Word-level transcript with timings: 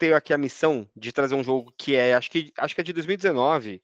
tenho 0.00 0.16
aqui 0.16 0.32
a 0.32 0.38
missão 0.38 0.88
de 0.96 1.12
trazer 1.12 1.34
um 1.34 1.44
jogo 1.44 1.72
que 1.76 1.94
é, 1.94 2.14
acho 2.14 2.30
que, 2.30 2.50
acho 2.56 2.74
que 2.74 2.80
é 2.80 2.84
de 2.84 2.94
2019, 2.94 3.82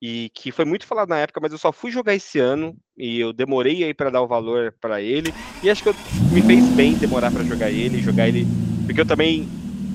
e 0.00 0.30
que 0.32 0.52
foi 0.52 0.64
muito 0.64 0.86
falado 0.86 1.08
na 1.08 1.18
época, 1.18 1.40
mas 1.42 1.50
eu 1.50 1.58
só 1.58 1.72
fui 1.72 1.90
jogar 1.90 2.14
esse 2.14 2.38
ano 2.38 2.76
e 2.96 3.18
eu 3.18 3.32
demorei 3.32 3.82
aí 3.82 3.92
para 3.92 4.10
dar 4.10 4.22
o 4.22 4.28
valor 4.28 4.72
para 4.80 5.02
ele. 5.02 5.34
E 5.60 5.68
acho 5.68 5.82
que 5.82 5.88
eu, 5.88 5.94
me 6.32 6.40
fez 6.40 6.64
bem 6.68 6.94
demorar 6.94 7.32
para 7.32 7.42
jogar 7.42 7.70
ele, 7.70 8.00
jogar 8.00 8.28
ele, 8.28 8.46
porque 8.86 9.00
eu 9.00 9.06
também, 9.06 9.48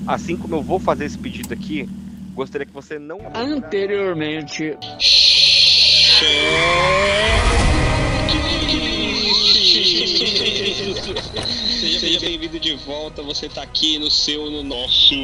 assim 0.06 0.36
como 0.36 0.56
eu 0.56 0.62
vou 0.62 0.78
fazer 0.78 1.06
esse 1.06 1.18
pedido 1.18 1.54
aqui, 1.54 1.88
gostaria 2.34 2.66
que 2.66 2.72
você 2.72 2.98
não 2.98 3.18
anteriormente 3.34 4.76
Seja 12.14 12.26
bem-vindo 12.26 12.60
de 12.60 12.76
volta. 12.76 13.24
Você 13.24 13.48
tá 13.48 13.62
aqui 13.62 13.98
no 13.98 14.08
seu, 14.08 14.48
no 14.48 14.62
nosso, 14.62 15.16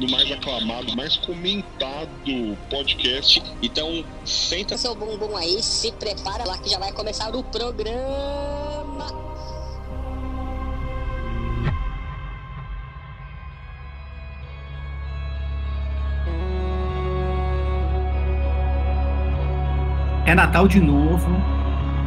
no 0.00 0.10
mais 0.10 0.32
aclamado, 0.32 0.96
mais 0.96 1.14
comentado 1.18 2.56
podcast. 2.70 3.42
Então, 3.62 4.02
senta 4.24 4.78
seu 4.78 4.94
bumbum 4.94 5.36
aí, 5.36 5.62
se 5.62 5.92
prepara 5.92 6.46
lá 6.46 6.56
que 6.56 6.70
já 6.70 6.78
vai 6.78 6.90
começar 6.90 7.36
o 7.36 7.44
programa. 7.44 9.28
É 20.24 20.34
Natal 20.34 20.66
de 20.66 20.80
novo 20.80 21.57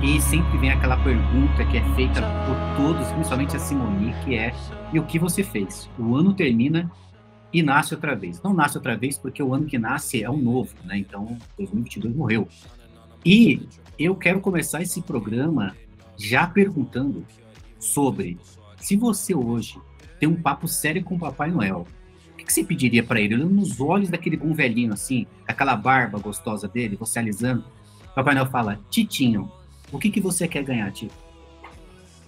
e 0.03 0.19
sempre 0.19 0.57
vem 0.57 0.71
aquela 0.71 0.97
pergunta 0.97 1.63
que 1.65 1.77
é 1.77 1.95
feita 1.95 2.21
por 2.21 2.75
todos, 2.75 3.07
principalmente 3.11 3.55
a 3.55 3.59
Simone, 3.59 4.13
que 4.23 4.35
é: 4.35 4.51
e 4.91 4.99
o 4.99 5.05
que 5.05 5.19
você 5.19 5.43
fez? 5.43 5.87
O 5.97 6.15
ano 6.15 6.33
termina 6.33 6.91
e 7.53 7.61
nasce 7.61 7.93
outra 7.93 8.15
vez. 8.15 8.41
Não 8.41 8.53
nasce 8.53 8.77
outra 8.77 8.97
vez 8.97 9.17
porque 9.17 9.43
o 9.43 9.53
ano 9.53 9.65
que 9.65 9.77
nasce 9.77 10.23
é 10.23 10.29
o 10.29 10.37
novo, 10.37 10.73
né? 10.85 10.97
Então 10.97 11.37
2022 11.57 12.16
morreu. 12.16 12.47
E 13.23 13.61
eu 13.99 14.16
quero 14.16 14.41
começar 14.41 14.81
esse 14.81 15.02
programa 15.03 15.75
já 16.17 16.47
perguntando 16.47 17.23
sobre 17.80 18.39
se 18.77 18.95
você 18.95 19.36
hoje 19.36 19.80
tem 20.19 20.27
um 20.27 20.41
papo 20.41 20.67
sério 20.67 21.03
com 21.03 21.15
o 21.15 21.19
Papai 21.19 21.52
Noel, 21.52 21.86
o 22.33 22.38
que, 22.38 22.45
que 22.45 22.53
você 22.53 22.63
pediria 22.63 23.03
para 23.03 23.21
ele? 23.21 23.36
Olhando 23.36 23.53
nos 23.53 23.80
olhos 23.80 24.09
daquele 24.09 24.38
bom 24.38 24.52
velhinho 24.52 24.93
assim, 24.93 25.27
aquela 25.47 25.75
barba 25.75 26.17
gostosa 26.17 26.67
dele, 26.67 26.95
você 26.95 27.19
alisando. 27.19 27.63
Papai 28.15 28.33
Noel 28.33 28.47
fala, 28.47 28.80
Titinho, 28.89 29.52
o 29.92 30.00
que, 30.00 30.09
que 30.09 30.22
você 30.22 30.47
quer 30.47 30.64
ganhar, 30.64 30.92
Tito? 30.92 31.14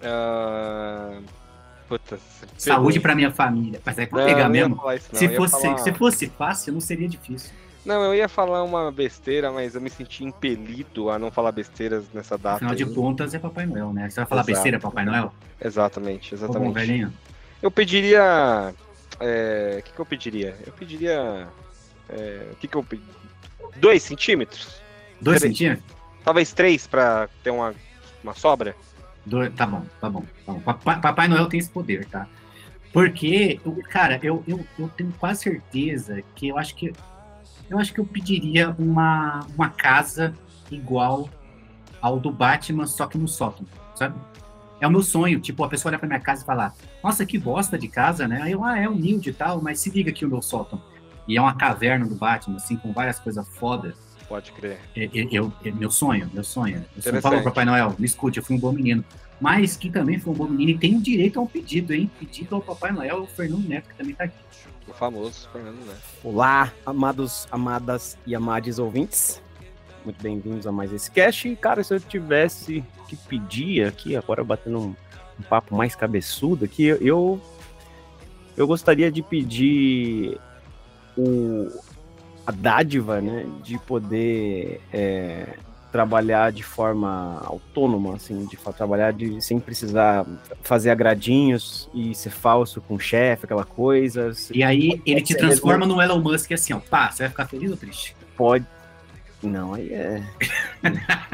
Uh... 0.02 1.24
Puta, 1.88 2.18
Saúde 2.58 3.00
para 3.00 3.14
minha 3.14 3.32
família. 3.32 3.82
Mas 3.86 3.98
é 4.00 4.06
pra 4.06 4.26
pegar 4.26 4.50
mesmo. 4.50 4.80
Isso, 4.94 5.10
se, 5.14 5.30
fosse, 5.36 5.62
falar... 5.62 5.78
se 5.78 5.94
fosse 5.94 6.28
fácil, 6.28 6.74
não 6.74 6.82
seria 6.82 7.08
difícil. 7.08 7.52
Não, 7.86 8.02
eu 8.04 8.16
ia 8.16 8.30
falar 8.30 8.64
uma 8.64 8.92
besteira, 8.92 9.52
mas 9.52 9.76
eu 9.76 9.82
me 9.82 9.90
senti 9.90 10.24
impelido 10.24 11.10
a 11.10 11.20
não 11.20 11.30
falar 11.30 11.52
besteiras 11.52 12.06
nessa 12.14 12.38
data. 12.38 12.56
Afinal 12.56 12.76
de 12.76 12.86
contas, 12.86 13.34
é 13.34 13.40
Papai 13.40 13.66
Noel, 13.66 13.92
né? 13.92 14.10
Você 14.10 14.16
vai 14.16 14.26
falar 14.26 14.42
Exato. 14.42 14.54
besteira, 14.54 14.80
Papai 14.80 15.06
Noel? 15.06 15.34
Exatamente, 15.62 16.34
exatamente. 16.34 16.68
Bom, 16.68 16.74
velhinho? 16.74 17.14
Eu 17.62 17.70
pediria. 17.70 18.74
É, 19.20 19.74
o 19.76 19.78
é, 19.78 19.82
que, 19.82 19.92
que 19.92 20.00
eu 20.00 20.06
pediria? 20.06 20.56
Eu 20.66 20.74
pediria. 20.74 21.48
É, 22.10 22.48
o 22.54 22.56
que, 22.56 22.68
que 22.68 22.76
eu 22.76 22.84
pedi? 22.84 23.04
Dois 23.78 24.02
centímetros? 24.02 24.82
Dois 25.20 25.42
centímetros? 25.42 25.86
Talvez 26.24 26.54
três 26.54 26.88
para 26.88 27.30
ter 27.44 27.52
uma, 27.52 27.74
uma 28.24 28.34
sobra. 28.34 28.76
Dois, 29.26 29.54
tá 29.54 29.66
bom, 29.66 29.84
tá 30.00 30.10
bom. 30.10 30.24
Tá 30.46 30.54
bom. 30.54 30.60
Papai, 30.60 31.02
Papai, 31.02 31.28
Noel 31.28 31.48
tem 31.48 31.60
esse 31.60 31.70
poder, 31.70 32.06
tá? 32.06 32.28
Porque, 32.92 33.60
cara, 33.90 34.20
eu, 34.22 34.44
eu, 34.48 34.66
eu 34.78 34.88
tenho 34.90 35.12
quase 35.20 35.44
certeza 35.44 36.22
que 36.36 36.50
eu 36.50 36.58
acho 36.58 36.76
que 36.76 36.94
eu 37.70 37.80
acho 37.80 37.94
que 37.94 38.00
eu 38.00 38.06
pediria 38.06 38.76
uma, 38.78 39.46
uma 39.56 39.70
casa 39.70 40.34
igual 40.70 41.28
ao 42.00 42.20
do 42.20 42.32
Batman, 42.32 42.86
só 42.86 43.08
que 43.08 43.18
no 43.18 43.28
sótão, 43.28 43.66
sabe? 43.96 44.20
É 44.80 44.88
o 44.88 44.92
meu 44.92 45.02
sonho, 45.02 45.40
tipo, 45.40 45.64
a 45.64 45.70
pessoa 45.70 45.90
olhar 45.90 46.00
pra 46.00 46.08
minha 46.08 46.20
casa 46.20 46.44
e 46.44 46.46
falar, 46.46 46.74
nossa, 47.02 47.26
que 47.26 47.38
bosta 47.38 47.78
de 47.78 47.88
casa, 47.88 48.28
né? 48.28 48.42
Aí 48.42 48.52
eu, 48.52 48.64
ah, 48.64 48.78
é 48.78 48.88
humilde 48.88 49.30
e 49.30 49.34
tal, 49.34 49.62
mas 49.62 49.80
se 49.80 49.90
liga 49.90 50.12
aqui 50.12 50.26
o 50.26 50.30
meu 50.30 50.42
sótão. 50.42 50.82
E 51.28 51.38
é 51.38 51.42
uma 51.42 51.56
caverna 51.56 52.06
do 52.06 52.16
Batman, 52.16 52.58
assim, 52.58 52.76
com 52.76 52.92
várias 52.92 53.18
coisas 53.18 53.48
fodas. 53.56 53.96
Pode 54.28 54.52
crer. 54.52 54.80
É, 54.96 55.06
é, 55.06 55.28
eu, 55.32 55.52
é, 55.64 55.72
meu 55.72 55.92
sonho, 55.92 56.30
meu 56.34 56.44
sonho. 56.44 56.84
Eu 57.04 57.22
falo 57.22 57.36
pro 57.36 57.46
Papai 57.46 57.66
Noel, 57.66 57.96
me 58.00 58.06
escute, 58.06 58.38
eu 58.38 58.44
fui 58.44 58.56
um 58.56 58.60
bom 58.60 58.72
menino. 58.72 59.04
Mas 59.40 59.76
quem 59.76 59.92
também 59.92 60.20
foi 60.20 60.34
um 60.34 60.36
bom 60.36 60.48
menino 60.48 60.72
e 60.72 60.78
tem 60.78 60.96
o 60.96 61.02
direito 61.02 61.40
a 61.40 61.44
um 61.44 61.48
pedido, 61.48 61.94
hein? 61.94 62.10
Pedido 62.20 62.56
ao 62.56 62.62
Papai 62.62 62.92
Noel, 62.92 63.24
o 63.24 63.28
Fernando 63.28 63.68
Neto, 63.68 63.90
que 63.90 63.96
também 63.96 64.16
tá 64.16 64.26
aqui. 64.26 64.36
O 64.88 64.94
famoso 64.94 65.50
Fernando 65.52 65.86
Neto. 65.86 66.02
Olá, 66.24 66.72
amados, 66.86 67.48
amadas 67.52 68.18
e 68.26 68.36
amades 68.36 68.80
ouvintes. 68.80 69.42
Muito 70.06 70.22
bem-vindos 70.22 70.68
a 70.68 70.72
mais 70.72 70.92
esse 70.92 71.10
cast. 71.10 71.48
E, 71.48 71.56
cara, 71.56 71.84
se 71.84 71.94
eu 71.94 72.00
tivesse 72.00 72.84
que 73.08 73.16
pedir 73.16 73.86
aqui, 73.86 74.16
agora 74.16 74.44
batendo 74.44 74.80
um, 74.80 74.96
um 75.40 75.44
papo 75.44 75.76
mais 75.76 75.96
cabeçudo 75.96 76.66
aqui, 76.66 76.86
eu, 76.86 77.42
eu 78.58 78.68
gostaria 78.68 79.12
de 79.12 79.22
pedir 79.22 80.38
o, 81.18 81.68
a 82.46 82.52
dádiva, 82.52 83.22
né, 83.22 83.46
de 83.64 83.78
poder 83.80 84.82
é, 84.92 85.56
trabalhar 85.92 86.52
de 86.52 86.64
forma 86.64 87.40
autônoma, 87.46 88.16
assim, 88.16 88.46
de 88.46 88.58
trabalhar 88.58 89.14
de, 89.14 89.40
sem 89.42 89.60
precisar 89.60 90.26
fazer 90.64 90.90
agradinhos 90.90 91.88
e 91.94 92.16
ser 92.16 92.32
falso 92.32 92.82
com 92.82 92.96
o 92.96 93.00
chefe, 93.00 93.46
aquela 93.46 93.64
coisa. 93.64 94.32
E 94.52 94.64
aí 94.64 95.00
ele 95.06 95.22
te 95.22 95.36
transforma 95.36 95.86
no 95.86 96.02
Elon 96.02 96.20
Musk 96.20 96.52
assim, 96.52 96.74
ó, 96.74 96.80
pá, 96.80 97.12
você 97.12 97.24
vai 97.24 97.30
ficar 97.30 97.46
feliz 97.46 97.70
ou 97.70 97.78
triste? 97.78 98.16
Pode. 98.36 98.66
Não, 99.44 99.74
aí 99.74 99.94
é. 99.94 100.24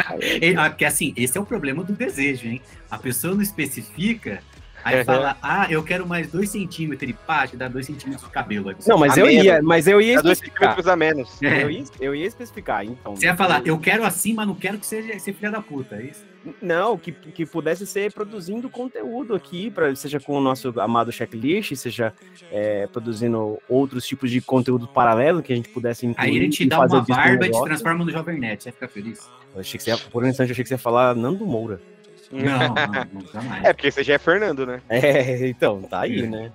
aí 0.05 0.39
é... 0.41 0.69
Porque 0.69 0.83
assim, 0.83 1.13
esse 1.15 1.37
é 1.37 1.41
o 1.41 1.45
problema 1.45 1.83
do 1.83 1.93
desejo, 1.93 2.47
hein? 2.47 2.61
A 2.91 2.97
pessoa 2.97 3.33
não 3.33 3.41
especifica 3.41 4.41
Aí 4.89 4.99
uhum. 4.99 5.05
fala, 5.05 5.37
ah, 5.41 5.67
eu 5.69 5.83
quero 5.83 6.07
mais 6.07 6.31
dois 6.31 6.49
centímetros. 6.49 7.03
Ele, 7.03 7.17
pá, 7.25 7.47
te 7.47 7.55
dá 7.55 7.67
dois 7.67 7.85
centímetros 7.85 8.25
de 8.25 8.31
cabelo. 8.31 8.73
Não, 8.87 8.97
mas 8.97 9.17
a 9.17 9.21
eu 9.21 9.27
menos. 9.27 9.43
ia, 9.43 9.61
mas 9.61 9.87
eu 9.87 10.01
ia 10.01 10.15
especificar. 10.15 10.23
dois 10.23 10.37
centímetros 10.39 10.87
a 10.87 10.95
menos. 10.95 11.41
É. 11.41 11.63
Eu, 11.63 11.69
ia, 11.69 11.83
eu 11.99 12.15
ia 12.15 12.25
especificar, 12.25 12.85
então. 12.85 13.15
Você 13.15 13.25
ia 13.25 13.35
falar, 13.35 13.65
eu 13.65 13.77
quero 13.79 14.03
assim, 14.03 14.33
mas 14.33 14.47
não 14.47 14.55
quero 14.55 14.77
que 14.77 14.85
seja 14.85 15.17
ser 15.19 15.33
filha 15.33 15.51
da 15.51 15.61
puta, 15.61 15.95
é 15.95 16.03
isso? 16.03 16.25
Não, 16.61 16.97
que, 16.97 17.11
que 17.11 17.45
pudesse 17.45 17.85
ser 17.85 18.13
produzindo 18.13 18.69
conteúdo 18.69 19.35
aqui, 19.35 19.69
pra, 19.69 19.93
seja 19.95 20.19
com 20.19 20.37
o 20.37 20.41
nosso 20.41 20.73
amado 20.79 21.11
checklist, 21.11 21.75
seja 21.75 22.13
é, 22.51 22.87
produzindo 22.87 23.59
outros 23.67 24.05
tipos 24.05 24.31
de 24.31 24.39
conteúdo 24.41 24.87
paralelo 24.87 25.43
que 25.43 25.51
a 25.51 25.55
gente 25.55 25.69
pudesse 25.69 26.05
incluir. 26.05 26.29
Aí 26.29 26.35
ele 26.35 26.49
te 26.49 26.65
dá 26.65 26.79
uma 26.79 27.01
barba 27.01 27.45
e 27.45 27.51
te 27.51 27.63
transforma 27.63 28.05
no 28.05 28.11
Jovem 28.11 28.39
Net, 28.39 28.63
você 28.63 28.71
fica 28.71 28.87
feliz? 28.87 29.29
Eu 29.53 29.61
achei 29.61 29.77
que 29.77 29.83
você 29.83 29.91
ia, 29.91 29.97
por 29.97 30.23
um 30.23 30.27
instante 30.27 30.49
eu 30.49 30.53
achei 30.53 30.63
que 30.63 30.69
você 30.69 30.75
ia 30.75 30.79
falar 30.79 31.15
Nando 31.15 31.45
Moura. 31.45 31.81
Não, 32.31 32.73
não, 33.13 33.33
jamais. 33.33 33.65
É 33.65 33.73
porque 33.73 33.91
você 33.91 34.03
já 34.03 34.13
é 34.13 34.17
Fernando, 34.17 34.65
né? 34.65 34.81
É, 34.89 35.47
então, 35.47 35.81
tá 35.81 36.01
aí, 36.01 36.27
né? 36.27 36.51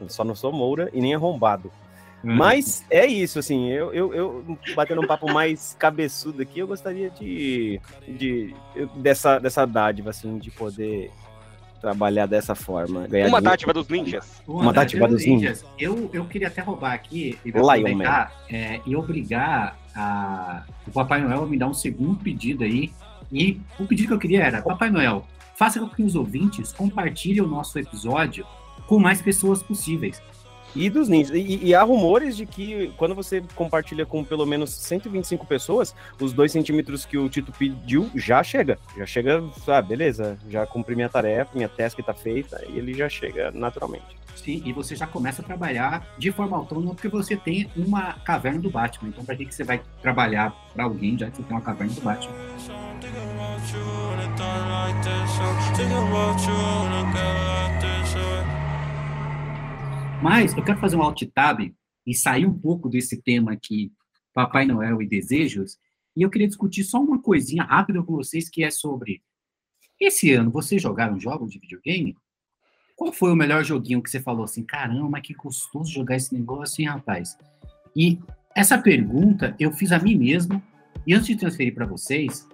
Eu 0.00 0.08
só 0.08 0.24
não 0.24 0.34
sou 0.34 0.52
Moura 0.52 0.90
e 0.92 1.00
nem 1.00 1.14
arrombado. 1.14 1.70
Hum. 2.24 2.36
Mas 2.36 2.84
é 2.88 3.04
isso, 3.04 3.38
assim, 3.38 3.68
eu, 3.70 3.92
eu, 3.92 4.14
eu, 4.14 4.58
batendo 4.76 5.00
um 5.00 5.06
papo 5.06 5.32
mais 5.32 5.74
cabeçudo 5.78 6.42
aqui, 6.42 6.60
eu 6.60 6.68
gostaria 6.68 7.10
de, 7.10 7.80
de 8.06 8.54
dessa, 8.96 9.38
dessa 9.38 9.66
dádiva, 9.66 10.10
assim, 10.10 10.38
de 10.38 10.50
poder 10.50 11.10
trabalhar 11.80 12.26
dessa 12.26 12.54
forma. 12.54 13.08
Uma 13.26 13.40
dádiva 13.40 13.72
dos 13.72 13.88
ninjas. 13.88 14.40
Uma, 14.46 14.62
Uma 14.62 14.72
dádiva 14.72 15.08
dos 15.08 15.26
ninjas. 15.26 15.62
ninjas. 15.62 15.74
Eu, 15.76 16.08
eu 16.12 16.24
queria 16.26 16.46
até 16.46 16.62
roubar 16.62 16.92
aqui 16.92 17.36
e 17.44 17.50
aproveitar 17.50 18.32
é, 18.48 18.80
e 18.86 18.94
obrigar 18.94 19.76
a, 19.94 20.62
o 20.86 20.92
Papai 20.92 21.20
Noel 21.20 21.42
a 21.42 21.46
me 21.46 21.58
dar 21.58 21.66
um 21.66 21.74
segundo 21.74 22.22
pedido 22.22 22.62
aí 22.62 22.92
e 23.32 23.60
o 23.78 23.86
pedido 23.86 24.08
que 24.08 24.14
eu 24.14 24.18
queria 24.18 24.44
era, 24.44 24.60
Papai 24.62 24.90
Noel, 24.90 25.26
faça 25.56 25.80
com 25.80 25.88
que 25.88 26.02
os 26.02 26.14
ouvintes 26.14 26.72
compartilhem 26.72 27.40
o 27.40 27.46
nosso 27.46 27.78
episódio 27.78 28.46
com 28.86 28.98
mais 28.98 29.22
pessoas 29.22 29.62
possíveis. 29.62 30.20
E 30.74 30.88
dos 30.88 31.08
ninjas. 31.08 31.34
E, 31.34 31.66
e, 31.66 31.74
há 31.74 31.82
rumores 31.82 32.36
de 32.36 32.46
que 32.46 32.92
quando 32.96 33.14
você 33.14 33.42
compartilha 33.54 34.06
com 34.06 34.24
pelo 34.24 34.46
menos 34.46 34.70
125 34.70 35.46
pessoas, 35.46 35.94
os 36.20 36.32
dois 36.32 36.52
centímetros 36.52 37.04
que 37.04 37.18
o 37.18 37.28
Tito 37.28 37.52
pediu 37.52 38.10
já 38.14 38.42
chega. 38.42 38.78
Já 38.96 39.06
chega, 39.06 39.42
ah, 39.66 39.82
beleza, 39.82 40.38
já 40.48 40.66
cumpri 40.66 40.94
minha 40.94 41.08
tarefa, 41.08 41.50
minha 41.54 41.68
task 41.68 41.98
está 41.98 42.14
feita, 42.14 42.64
e 42.68 42.78
ele 42.78 42.94
já 42.94 43.08
chega 43.08 43.50
naturalmente. 43.50 44.22
Sim, 44.34 44.62
e 44.64 44.72
você 44.72 44.96
já 44.96 45.06
começa 45.06 45.42
a 45.42 45.44
trabalhar 45.44 46.06
de 46.18 46.32
forma 46.32 46.56
autônoma 46.56 46.94
porque 46.94 47.08
você 47.08 47.36
tem 47.36 47.70
uma 47.76 48.14
caverna 48.14 48.60
do 48.60 48.70
Batman. 48.70 49.10
Então, 49.10 49.24
para 49.24 49.36
que, 49.36 49.44
que 49.44 49.54
você 49.54 49.62
vai 49.62 49.80
trabalhar 50.00 50.52
para 50.72 50.84
alguém 50.84 51.16
já 51.18 51.30
que 51.30 51.36
você 51.36 51.42
tem 51.42 51.56
uma 51.56 51.62
caverna 51.62 51.92
do 51.92 52.00
Batman? 52.00 52.34
Mas 60.22 60.56
eu 60.56 60.64
quero 60.64 60.78
fazer 60.78 60.96
um 60.96 61.02
alt 61.02 61.20
tab 61.34 61.60
e 62.06 62.14
sair 62.14 62.46
um 62.46 62.56
pouco 62.56 62.88
desse 62.88 63.20
tema 63.20 63.52
aqui, 63.52 63.92
Papai 64.32 64.64
Noel 64.64 65.02
e 65.02 65.08
desejos, 65.08 65.76
e 66.16 66.22
eu 66.22 66.30
queria 66.30 66.46
discutir 66.46 66.84
só 66.84 67.00
uma 67.00 67.20
coisinha 67.20 67.64
rápida 67.64 68.02
com 68.02 68.14
vocês 68.14 68.48
que 68.48 68.62
é 68.62 68.70
sobre 68.70 69.22
esse 70.00 70.32
ano 70.32 70.50
vocês 70.50 70.82
jogaram 70.82 71.18
jogos 71.18 71.52
de 71.52 71.58
videogame? 71.58 72.16
qual 72.96 73.12
foi 73.12 73.32
o 73.32 73.36
melhor 73.36 73.64
joguinho 73.64 74.00
que 74.00 74.08
você 74.08 74.20
falou 74.20 74.44
assim, 74.44 74.62
caramba, 74.62 75.20
que 75.20 75.34
gostoso 75.34 75.90
jogar 75.90 76.14
esse 76.14 76.32
negócio, 76.32 76.82
hein, 76.82 76.88
rapaz? 76.88 77.36
E 77.96 78.16
essa 78.54 78.78
pergunta 78.78 79.56
eu 79.58 79.72
fiz 79.72 79.90
a 79.90 79.98
mim 79.98 80.16
mesmo, 80.16 80.62
e 81.04 81.12
antes 81.12 81.26
de 81.26 81.36
transferir 81.36 81.74
para 81.74 81.84
vocês, 81.84 82.46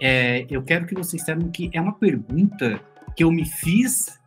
é, 0.00 0.46
eu 0.48 0.62
quero 0.62 0.86
que 0.86 0.94
vocês 0.94 1.22
saibam 1.22 1.50
que 1.50 1.68
é 1.74 1.80
uma 1.80 1.92
pergunta 1.92 2.80
que 3.14 3.22
eu 3.22 3.30
me 3.30 3.44
fiz 3.44 4.18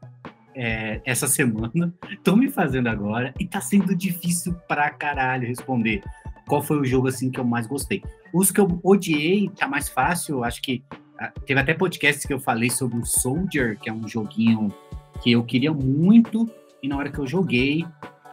é, 0.56 1.02
essa 1.06 1.28
semana, 1.28 1.94
tô 2.24 2.36
me 2.36 2.50
fazendo 2.50 2.88
agora, 2.88 3.34
e 3.40 3.46
tá 3.46 3.60
sendo 3.60 3.94
difícil 3.94 4.54
pra 4.68 4.90
caralho 4.90 5.48
responder. 5.48 6.02
Qual 6.48 6.62
foi 6.62 6.80
o 6.80 6.86
jogo 6.86 7.08
assim 7.08 7.30
que 7.30 7.40
eu 7.40 7.44
mais 7.44 7.68
gostei? 7.68 8.02
Os 8.34 8.52
que 8.52 8.60
eu 8.60 8.80
odiei, 8.84 9.50
tá 9.50 9.68
mais 9.68 9.90
fácil, 9.90 10.44
acho 10.44 10.62
que 10.62 10.84
ah, 11.20 11.32
teve 11.46 11.60
até 11.60 11.74
podcasts 11.74 12.26
que 12.26 12.34
eu 12.34 12.40
falei 12.40 12.70
sobre 12.70 12.98
o 12.98 13.06
Soldier, 13.06 13.78
que 13.80 13.90
é 13.90 13.94
um 13.94 14.08
joguinho 14.08 14.74
que 15.22 15.32
eu 15.32 15.44
queria 15.44 15.74
muito, 15.74 16.50
e 16.82 16.88
na 16.88 16.98
hora 16.98 17.12
que 17.12 17.20
eu 17.20 17.28
joguei, 17.28 17.86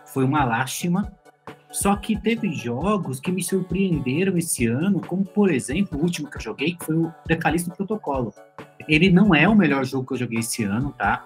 foi 0.06 0.24
uma 0.24 0.44
lástima. 0.44 1.12
Só 1.70 1.96
que 1.96 2.20
teve 2.20 2.52
jogos 2.52 3.18
que 3.18 3.32
me 3.32 3.42
surpreenderam 3.42 4.36
esse 4.36 4.66
ano, 4.66 5.00
como 5.00 5.24
por 5.24 5.50
exemplo, 5.50 5.98
o 5.98 6.02
último 6.02 6.30
que 6.30 6.36
eu 6.36 6.42
joguei, 6.42 6.74
que 6.74 6.84
foi 6.84 6.96
o 6.96 7.12
Decalisto 7.26 7.70
Protocolo. 7.70 8.34
Ele 8.86 9.10
não 9.10 9.34
é 9.34 9.48
o 9.48 9.54
melhor 9.54 9.84
jogo 9.84 10.06
que 10.06 10.12
eu 10.12 10.18
joguei 10.18 10.40
esse 10.40 10.64
ano, 10.64 10.92
tá? 10.92 11.24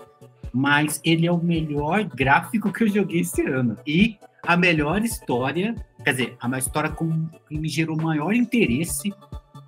Mas 0.53 1.01
ele 1.05 1.27
é 1.27 1.33
o 1.33 1.39
melhor 1.39 2.05
gráfico 2.05 2.73
que 2.73 2.85
eu 2.85 2.89
joguei 2.89 3.21
esse 3.21 3.43
ano. 3.43 3.77
E 3.87 4.17
a 4.43 4.57
melhor 4.57 5.03
história, 5.03 5.75
quer 6.05 6.13
dizer, 6.13 6.37
a 6.41 6.59
história 6.59 6.91
com, 6.91 7.27
que 7.49 7.59
me 7.59 7.69
gerou 7.69 7.97
maior 7.97 8.33
interesse 8.33 9.13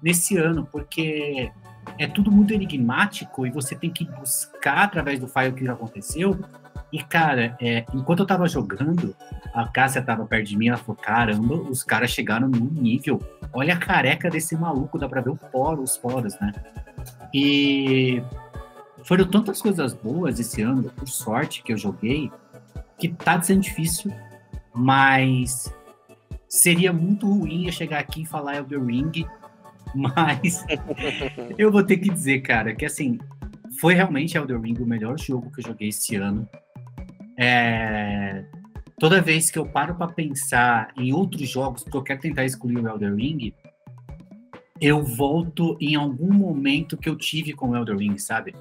nesse 0.03 0.37
ano, 0.37 0.67
porque 0.71 1.51
é 1.99 2.07
tudo 2.07 2.31
muito 2.31 2.53
enigmático 2.53 3.47
e 3.47 3.51
você 3.51 3.75
tem 3.75 3.91
que 3.91 4.05
buscar 4.05 4.85
através 4.85 5.19
do 5.19 5.27
file 5.27 5.49
o 5.49 5.55
que 5.55 5.69
aconteceu. 5.69 6.39
E, 6.93 7.03
cara, 7.03 7.57
é, 7.61 7.85
enquanto 7.93 8.21
eu 8.21 8.27
tava 8.27 8.49
jogando, 8.49 9.15
a 9.53 9.69
Cássia 9.69 10.01
tava 10.01 10.25
perto 10.25 10.47
de 10.47 10.57
mim, 10.57 10.69
ela 10.69 10.79
falou, 10.79 10.97
caramba, 10.97 11.55
os 11.55 11.83
caras 11.83 12.11
chegaram 12.11 12.49
num 12.49 12.71
nível, 12.71 13.21
olha 13.53 13.75
a 13.75 13.79
careca 13.79 14.31
desse 14.31 14.57
maluco, 14.57 14.99
dá 14.99 15.09
pra 15.09 15.21
ver 15.21 15.31
o 15.31 15.37
poro, 15.37 15.83
os 15.83 15.99
poros, 15.99 16.39
né? 16.41 16.53
E 17.35 18.23
foram 19.05 19.25
tantas 19.25 19.63
coisas 19.63 19.93
boas 19.93 20.39
esse 20.39 20.63
ano, 20.63 20.91
por 20.91 21.09
sorte, 21.09 21.63
que 21.63 21.73
eu 21.73 21.79
joguei, 21.79 22.31
que 22.99 23.09
tá 23.09 23.41
sendo 23.41 23.63
difícil, 23.63 24.13
mas 24.75 25.73
seria 26.49 26.93
muito 26.93 27.27
ruim 27.27 27.67
eu 27.67 27.73
chegar 27.73 27.99
aqui 27.99 28.23
e 28.23 28.27
falar 28.27 28.57
Elder 28.57 28.85
Ring, 28.85 29.27
mas 29.95 30.65
eu 31.57 31.71
vou 31.71 31.83
ter 31.85 31.99
que 31.99 32.11
dizer, 32.11 32.41
cara, 32.41 32.75
que 32.75 32.85
assim, 32.85 33.19
foi 33.81 33.95
realmente 33.95 34.37
Elder 34.37 34.61
Ring 34.61 34.77
o 34.81 34.87
melhor 34.87 35.19
jogo 35.19 35.51
que 35.51 35.61
eu 35.61 35.67
joguei 35.67 35.89
esse 35.89 36.17
ano. 36.17 36.49
É... 37.39 38.45
Toda 38.99 39.23
vez 39.23 39.49
que 39.49 39.59
eu 39.59 39.65
paro 39.65 39.95
para 39.95 40.13
pensar 40.13 40.93
em 40.97 41.13
outros 41.13 41.49
jogos, 41.49 41.85
porque 41.85 41.97
eu 41.97 42.03
quero 42.03 42.21
tentar 42.21 42.45
excluir 42.45 42.79
o 42.79 42.89
Elder 42.89 43.15
Ring, 43.15 43.55
eu 44.81 45.05
volto 45.05 45.77
em 45.81 45.95
algum 45.95 46.33
momento 46.33 46.97
que 46.97 47.09
eu 47.09 47.17
tive 47.17 47.53
com 47.53 47.71
o 47.71 47.77
Elder 47.77 47.97
Ring, 47.97 48.19
sabe? 48.19 48.57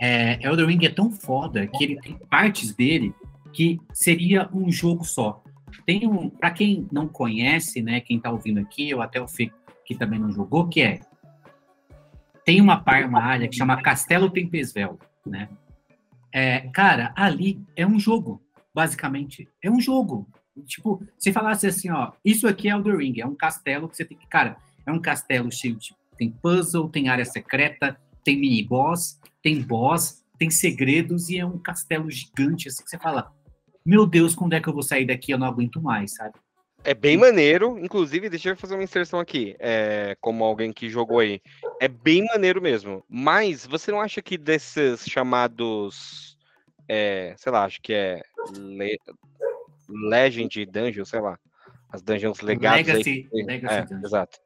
É, 0.00 0.38
Elder 0.44 0.66
Ring 0.66 0.84
é 0.84 0.88
tão 0.88 1.10
foda 1.10 1.66
que 1.66 1.84
ele 1.84 2.00
tem 2.00 2.16
partes 2.30 2.74
dele 2.74 3.14
que 3.52 3.78
seria 3.92 4.48
um 4.52 4.70
jogo 4.72 5.04
só. 5.04 5.42
Tem 5.84 6.06
um, 6.06 6.30
para 6.30 6.50
quem 6.50 6.88
não 6.90 7.06
conhece, 7.06 7.82
né, 7.82 8.00
quem 8.00 8.18
tá 8.18 8.30
ouvindo 8.30 8.60
aqui, 8.60 8.94
ou 8.94 9.02
até 9.02 9.20
o 9.20 9.28
Fê 9.28 9.50
que 9.84 9.94
também 9.94 10.18
não 10.20 10.32
jogou, 10.32 10.68
que 10.68 10.80
é 10.80 11.00
tem 12.44 12.60
uma, 12.60 12.80
par, 12.80 13.04
uma 13.04 13.22
área 13.22 13.48
que 13.48 13.56
chama 13.56 13.82
Castelo 13.82 14.30
Tempesvel, 14.30 14.98
né? 15.26 15.48
É, 16.32 16.60
cara, 16.72 17.12
ali 17.16 17.60
é 17.76 17.86
um 17.86 17.98
jogo, 17.98 18.42
basicamente. 18.74 19.48
É 19.62 19.70
um 19.70 19.80
jogo. 19.80 20.26
Tipo, 20.64 21.02
se 21.18 21.32
falasse 21.32 21.66
assim, 21.66 21.90
ó, 21.90 22.12
isso 22.24 22.46
aqui 22.46 22.68
é 22.68 22.72
Elder 22.72 22.96
Ring, 22.96 23.20
é 23.20 23.26
um 23.26 23.34
castelo 23.34 23.88
que 23.88 23.96
você 23.96 24.04
tem 24.04 24.16
que, 24.16 24.26
cara, 24.26 24.56
é 24.86 24.92
um 24.92 25.00
castelo 25.00 25.50
cheio 25.50 25.76
de 25.76 25.94
tem 26.16 26.30
puzzle, 26.30 26.88
tem 26.88 27.08
área 27.08 27.24
secreta, 27.24 27.98
tem 28.22 28.38
mini 28.38 28.62
boss, 28.62 29.18
tem 29.42 29.60
boss, 29.62 30.24
tem 30.38 30.50
segredos 30.50 31.28
e 31.28 31.38
é 31.38 31.44
um 31.44 31.58
castelo 31.58 32.10
gigante 32.10 32.68
assim 32.68 32.82
que 32.82 32.90
você 32.90 32.98
fala, 32.98 33.32
meu 33.84 34.06
Deus, 34.06 34.34
quando 34.34 34.54
é 34.54 34.60
que 34.60 34.68
eu 34.68 34.72
vou 34.72 34.82
sair 34.82 35.06
daqui? 35.06 35.32
Eu 35.32 35.38
não 35.38 35.46
aguento 35.46 35.80
mais, 35.80 36.14
sabe? 36.14 36.34
É 36.82 36.94
bem 36.94 37.18
maneiro, 37.18 37.78
inclusive, 37.78 38.30
deixa 38.30 38.50
eu 38.50 38.56
fazer 38.56 38.74
uma 38.74 38.82
inserção 38.82 39.20
aqui, 39.20 39.54
é, 39.58 40.16
como 40.18 40.44
alguém 40.44 40.72
que 40.72 40.88
jogou 40.88 41.18
aí. 41.18 41.42
É 41.78 41.86
bem 41.86 42.24
maneiro 42.24 42.60
mesmo. 42.62 43.04
Mas 43.06 43.66
você 43.66 43.90
não 43.90 44.00
acha 44.00 44.22
que 44.22 44.38
desses 44.38 45.04
chamados, 45.04 46.38
é, 46.88 47.34
sei 47.36 47.52
lá, 47.52 47.64
acho 47.64 47.82
que 47.82 47.92
é 47.92 48.22
Le 48.56 48.98
Legend 49.88 50.64
Dungeon, 50.66 51.04
sei 51.04 51.20
lá, 51.20 51.38
as 51.92 52.00
dungeons 52.00 52.40
legadas 52.40 52.86
Legacy, 52.86 53.28
aí, 53.34 53.44
Legacy 53.44 53.94
é, 53.94 54.06
exato. 54.06 54.38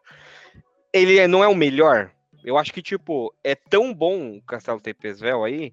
Ele 0.93 1.19
é- 1.19 1.29
não 1.29 1.44
é 1.44 1.49
o 1.49 1.55
melhor. 1.55 2.11
Eu 2.44 2.58
acho 2.58 2.73
que 2.73 2.82
tipo 2.82 3.35
é 3.43 3.55
tão 3.55 3.93
bom 3.93 4.37
o 4.37 4.43
Castelo 4.43 4.81
Tempesvel 4.81 5.44
aí 5.44 5.73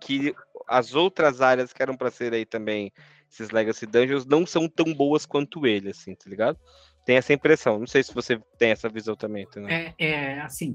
que 0.00 0.34
as 0.66 0.94
outras 0.94 1.40
áreas 1.40 1.72
que 1.72 1.82
eram 1.82 1.96
para 1.96 2.10
ser 2.10 2.32
aí 2.32 2.44
também 2.44 2.92
esses 3.30 3.50
Legacy 3.50 3.86
Dungeons 3.86 4.24
não 4.24 4.46
são 4.46 4.68
tão 4.68 4.94
boas 4.94 5.26
quanto 5.26 5.66
ele, 5.66 5.90
assim, 5.90 6.14
tá 6.14 6.28
ligado? 6.28 6.58
Tem 7.04 7.16
essa 7.16 7.32
impressão. 7.32 7.78
Não 7.78 7.86
sei 7.86 8.02
se 8.02 8.14
você 8.14 8.40
tem 8.58 8.70
essa 8.70 8.88
visão 8.88 9.14
também, 9.14 9.44
entendeu? 9.44 9.68
É, 9.68 9.94
é 9.98 10.40
assim, 10.40 10.74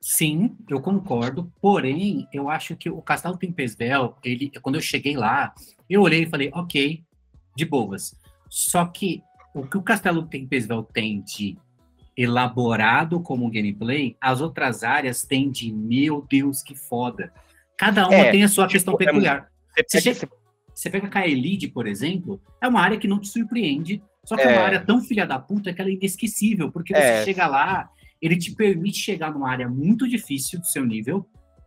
sim, 0.00 0.56
eu 0.68 0.80
concordo, 0.80 1.52
porém, 1.60 2.26
eu 2.32 2.48
acho 2.48 2.76
que 2.76 2.88
o 2.88 3.02
Castelo 3.02 3.36
Tempesvel, 3.36 4.16
ele, 4.24 4.50
quando 4.62 4.76
eu 4.76 4.80
cheguei 4.80 5.16
lá, 5.16 5.54
eu 5.88 6.02
olhei 6.02 6.22
e 6.22 6.28
falei, 6.28 6.50
ok, 6.54 7.04
de 7.56 7.64
boas. 7.64 8.14
Só 8.48 8.86
que 8.86 9.22
o 9.54 9.66
que 9.66 9.76
o 9.76 9.82
Castelo 9.82 10.26
Tempesvel 10.26 10.82
tem 10.82 11.22
de 11.22 11.58
elaborado 12.16 13.20
como 13.20 13.50
gameplay, 13.50 14.16
as 14.20 14.40
outras 14.40 14.82
áreas 14.84 15.24
têm 15.24 15.50
de, 15.50 15.72
meu 15.72 16.24
Deus, 16.28 16.62
que 16.62 16.74
foda. 16.74 17.32
Cada 17.76 18.06
uma 18.08 18.14
É, 18.14 18.30
tem 18.30 18.42
a 18.44 18.48
sua 18.48 18.66
questão 18.68 18.94
tipo, 18.94 19.02
é 19.02 19.06
peculiar. 19.06 19.48
Você 19.88 20.00
Você 20.00 20.14
pega- 20.14 20.32
Você 20.74 20.88
pega 20.88 21.06
a 21.08 21.10
Kaelid, 21.10 21.68
por 21.68 21.86
exemplo, 21.86 22.40
é 22.60 22.66
uma 22.66 22.80
área 22.80 22.96
que 22.98 23.06
não 23.08 23.18
te 23.18 23.28
surpreende, 23.28 24.02
só 24.24 24.34
que 24.34 24.42
é, 24.42 24.46
É. 24.46 24.52
uma 24.56 24.62
área 24.62 24.80
tão 24.80 25.02
filha 25.02 25.26
da 25.26 25.38
puta 25.38 25.72
que 25.74 25.80
ela 25.80 25.90
é 25.90 25.92
inesquecível, 25.92 26.70
porque 26.72 26.94
você 26.94 27.00
É. 27.02 27.24
chega 27.24 27.46
lá, 27.46 27.88
ele 28.22 28.36
te 28.38 28.54
permite 28.54 28.98
chegar 28.98 29.30
numa 29.32 29.50
área 29.50 29.68
muito 29.68 30.08
difícil 30.08 30.58
do 30.58 30.66
seu 30.66 30.86
nível, 30.86 31.26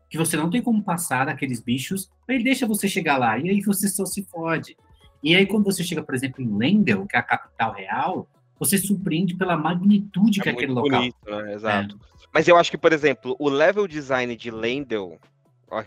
que 0.09 0.17
você 0.17 0.35
não 0.37 0.49
tem 0.49 0.61
como 0.63 0.81
passar 0.83 1.25
daqueles 1.25 1.59
bichos, 1.61 2.09
ele 2.27 2.43
deixa 2.43 2.65
você 2.65 2.87
chegar 2.87 3.17
lá, 3.17 3.37
e 3.37 3.49
aí 3.49 3.61
você 3.61 3.87
só 3.87 4.05
se 4.05 4.23
fode. 4.23 4.75
E 5.21 5.35
aí, 5.35 5.45
quando 5.45 5.63
você 5.65 5.83
chega, 5.83 6.01
por 6.03 6.15
exemplo, 6.15 6.41
em 6.43 6.55
Lendel, 6.57 7.05
que 7.05 7.15
é 7.15 7.19
a 7.19 7.23
capital 7.23 7.71
real, 7.73 8.27
você 8.59 8.77
surpreende 8.77 9.35
pela 9.35 9.57
magnitude 9.57 10.39
que 10.39 10.49
é 10.49 10.51
é 10.51 10.55
aquele 10.55 10.71
local. 10.71 10.99
bonito, 10.99 11.17
né? 11.25 11.53
Exato. 11.53 11.99
Mas 12.33 12.47
eu 12.47 12.57
acho 12.57 12.71
que, 12.71 12.77
por 12.77 12.91
exemplo, 12.91 13.35
o 13.39 13.49
level 13.49 13.87
design 13.87 14.35
de 14.35 14.49
Lendel. 14.49 15.19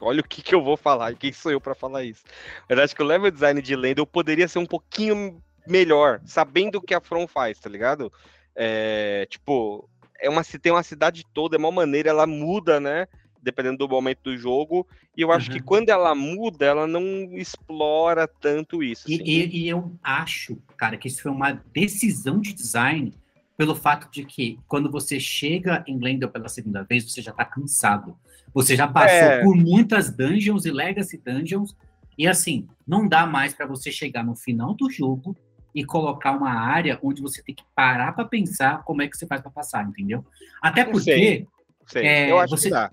Olha 0.00 0.20
o 0.20 0.24
que, 0.24 0.42
que 0.42 0.54
eu 0.54 0.64
vou 0.64 0.76
falar, 0.76 1.14
quem 1.14 1.32
sou 1.32 1.52
eu 1.52 1.60
para 1.60 1.74
falar 1.74 2.02
isso. 2.02 2.24
Eu 2.68 2.82
acho 2.82 2.94
que 2.94 3.02
o 3.02 3.06
level 3.06 3.30
design 3.30 3.62
de 3.62 3.76
Lendel 3.76 4.04
poderia 4.04 4.48
ser 4.48 4.58
um 4.58 4.66
pouquinho 4.66 5.40
melhor, 5.66 6.20
sabendo 6.24 6.78
o 6.78 6.82
que 6.82 6.94
a 6.94 7.00
From 7.00 7.26
faz, 7.28 7.58
tá 7.60 7.70
ligado? 7.70 8.12
É, 8.54 9.26
tipo, 9.30 9.88
é 10.20 10.28
uma, 10.28 10.42
tem 10.44 10.72
uma 10.72 10.82
cidade 10.82 11.24
toda, 11.32 11.56
é 11.56 11.58
uma 11.58 11.70
maneira, 11.70 12.10
ela 12.10 12.26
muda, 12.26 12.80
né? 12.80 13.06
Dependendo 13.46 13.78
do 13.78 13.88
momento 13.88 14.18
do 14.24 14.36
jogo. 14.36 14.84
E 15.16 15.22
eu 15.22 15.30
acho 15.30 15.48
Uhum. 15.50 15.56
que 15.56 15.62
quando 15.62 15.88
ela 15.88 16.14
muda, 16.16 16.66
ela 16.66 16.84
não 16.86 17.00
explora 17.32 18.26
tanto 18.26 18.82
isso. 18.82 19.08
E, 19.08 19.14
assim. 19.14 19.24
e- 19.24 19.56
e 19.64 19.68
eu 19.68 19.92
acho, 20.02 20.56
cara, 20.76 20.96
que 20.96 21.06
isso 21.06 21.22
foi 21.22 21.30
uma 21.30 21.52
decisão 21.72 22.40
de 22.40 22.52
design 22.52 23.14
pelo 23.56 23.76
fato 23.76 24.10
de 24.10 24.24
que 24.24 24.58
quando 24.66 24.90
você 24.90 25.20
chega 25.20 25.84
em 25.86 25.96
Glendale 25.96 26.32
pela 26.32 26.48
segunda 26.48 26.82
vez, 26.82 27.08
você 27.10 27.22
já 27.22 27.32
tá 27.32 27.44
cansado. 27.44 28.16
Você 28.52 28.74
já 28.74 28.88
passou 28.88 29.28
É. 29.28 29.42
por 29.42 29.54
muitas 29.56 30.10
dungeons 30.10 30.64
e 30.66 30.70
legacy 30.72 31.16
dungeons, 31.24 31.74
e 32.18 32.26
assim, 32.26 32.66
não 32.86 33.06
dá 33.06 33.26
mais 33.26 33.54
para 33.54 33.64
você 33.66 33.92
chegar 33.92 34.24
no 34.24 34.34
final 34.34 34.74
do 34.74 34.90
jogo 34.90 35.36
e 35.74 35.84
colocar 35.84 36.32
uma 36.32 36.50
área 36.50 36.98
onde 37.02 37.22
você 37.22 37.42
tem 37.42 37.54
que 37.54 37.62
parar 37.76 38.12
para 38.12 38.24
pensar 38.24 38.82
como 38.82 39.02
é 39.02 39.08
que 39.08 39.16
você 39.16 39.26
faz 39.26 39.40
para 39.40 39.50
passar, 39.50 39.86
entendeu? 39.86 40.24
Até 40.60 40.84
porque, 40.84 41.00
sei. 41.04 41.46
Sei, 41.86 42.04
é, 42.04 42.30
eu 42.30 42.38
acho 42.40 42.50
você- 42.56 42.68
que 42.68 42.74
dá. 42.74 42.90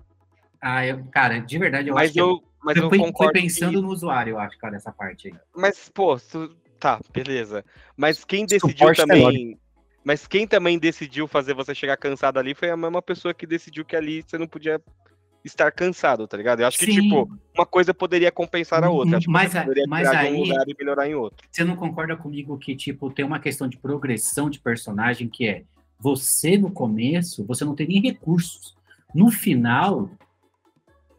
Ah, 0.64 0.86
eu- 0.86 1.04
cara, 1.12 1.40
de 1.40 1.58
verdade, 1.58 1.90
eu 1.90 1.96
Mas 1.96 2.06
acho 2.06 2.14
que 2.14 2.22
eu, 2.22 2.42
mas 2.64 2.76
eu 2.78 2.90
foi, 2.90 2.98
foi 2.98 3.08
concordo. 3.08 3.34
que- 3.34 3.42
pensando 3.42 3.82
no 3.82 3.90
usuário, 3.90 4.32
eu 4.32 4.40
acho, 4.40 4.58
cara, 4.58 4.76
essa 4.76 4.92
parte 4.92 5.28
aí. 5.28 5.34
Mas, 5.56 5.90
pô, 5.90 6.18
tu- 6.18 6.56
tá, 6.80 7.00
beleza. 7.14 7.64
Mas 7.96 8.24
quem 8.26 8.46
decidiu 8.46 8.70
Suporte 8.78 8.98
também. 8.98 9.58
Mas 10.04 10.28
quem 10.28 10.46
também 10.46 10.78
decidiu 10.78 11.28
fazer 11.28 11.54
você 11.54 11.74
chegar 11.74 11.96
cansado 11.96 12.38
ali 12.38 12.54
foi 12.54 12.70
a 12.70 12.76
mesma 12.76 13.02
pessoa 13.02 13.34
que 13.34 13.48
decidiu 13.48 13.86
que 13.86 13.96
ali 13.96 14.22
você 14.22 14.38
não 14.38 14.48
podia 14.48 14.82
estar 15.46 15.72
cansado, 15.72 16.28
tá 16.28 16.36
ligado? 16.38 16.60
Eu 16.62 16.68
acho 16.68 16.78
que, 16.78 16.86
Sim. 16.86 17.02
tipo, 17.04 17.30
uma 17.56 17.66
coisa 17.66 17.94
poderia 17.94 18.32
compensar 18.32 18.84
a 18.84 18.90
outra. 18.90 19.18
Acho 19.18 19.28
que 19.28 19.32
Mas 19.32 19.56
a- 19.56 19.62
poderia 19.62 19.86
mas 19.88 20.10
de 20.10 20.16
um 20.16 20.20
aí- 20.20 20.38
lugar 20.50 20.66
e 20.68 20.76
melhorar 20.78 21.08
em 21.08 21.16
outro. 21.16 21.48
Você 21.52 21.64
não 21.64 21.76
concorda 21.78 22.16
comigo 22.18 22.58
que, 22.58 22.76
tipo, 22.76 23.10
tem 23.12 23.24
uma 23.26 23.40
questão 23.40 23.68
de 23.68 23.78
progressão 23.78 24.50
de 24.50 24.60
personagem 24.60 25.28
que 25.30 25.48
é 25.48 25.64
você 26.00 26.58
no 26.58 26.70
começo, 26.72 27.46
você 27.46 27.64
não 27.64 27.74
tem 27.76 27.88
nem 27.88 28.02
recursos. 28.02 28.76
No 29.16 29.32
final, 29.32 30.10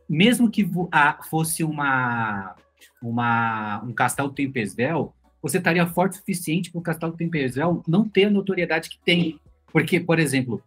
mesmo 0.08 0.50
que 0.50 0.62
vo- 0.64 0.88
a- 0.92 1.18
fosse 1.28 1.62
uma, 1.64 2.54
uma, 3.02 3.82
um 3.84 3.92
Castelo 3.92 4.30
Tempesvel, 4.30 5.14
você 5.42 5.58
estaria 5.58 5.86
forte 5.86 6.12
o 6.12 6.16
suficiente 6.16 6.70
para 6.70 6.78
o 6.78 6.82
Castelo 6.82 7.16
Tempesvel 7.16 7.82
não 7.86 8.08
ter 8.08 8.24
a 8.26 8.30
notoriedade 8.30 8.88
que 8.88 8.98
tem. 9.04 9.38
Porque, 9.72 10.00
por 10.00 10.18
exemplo, 10.18 10.62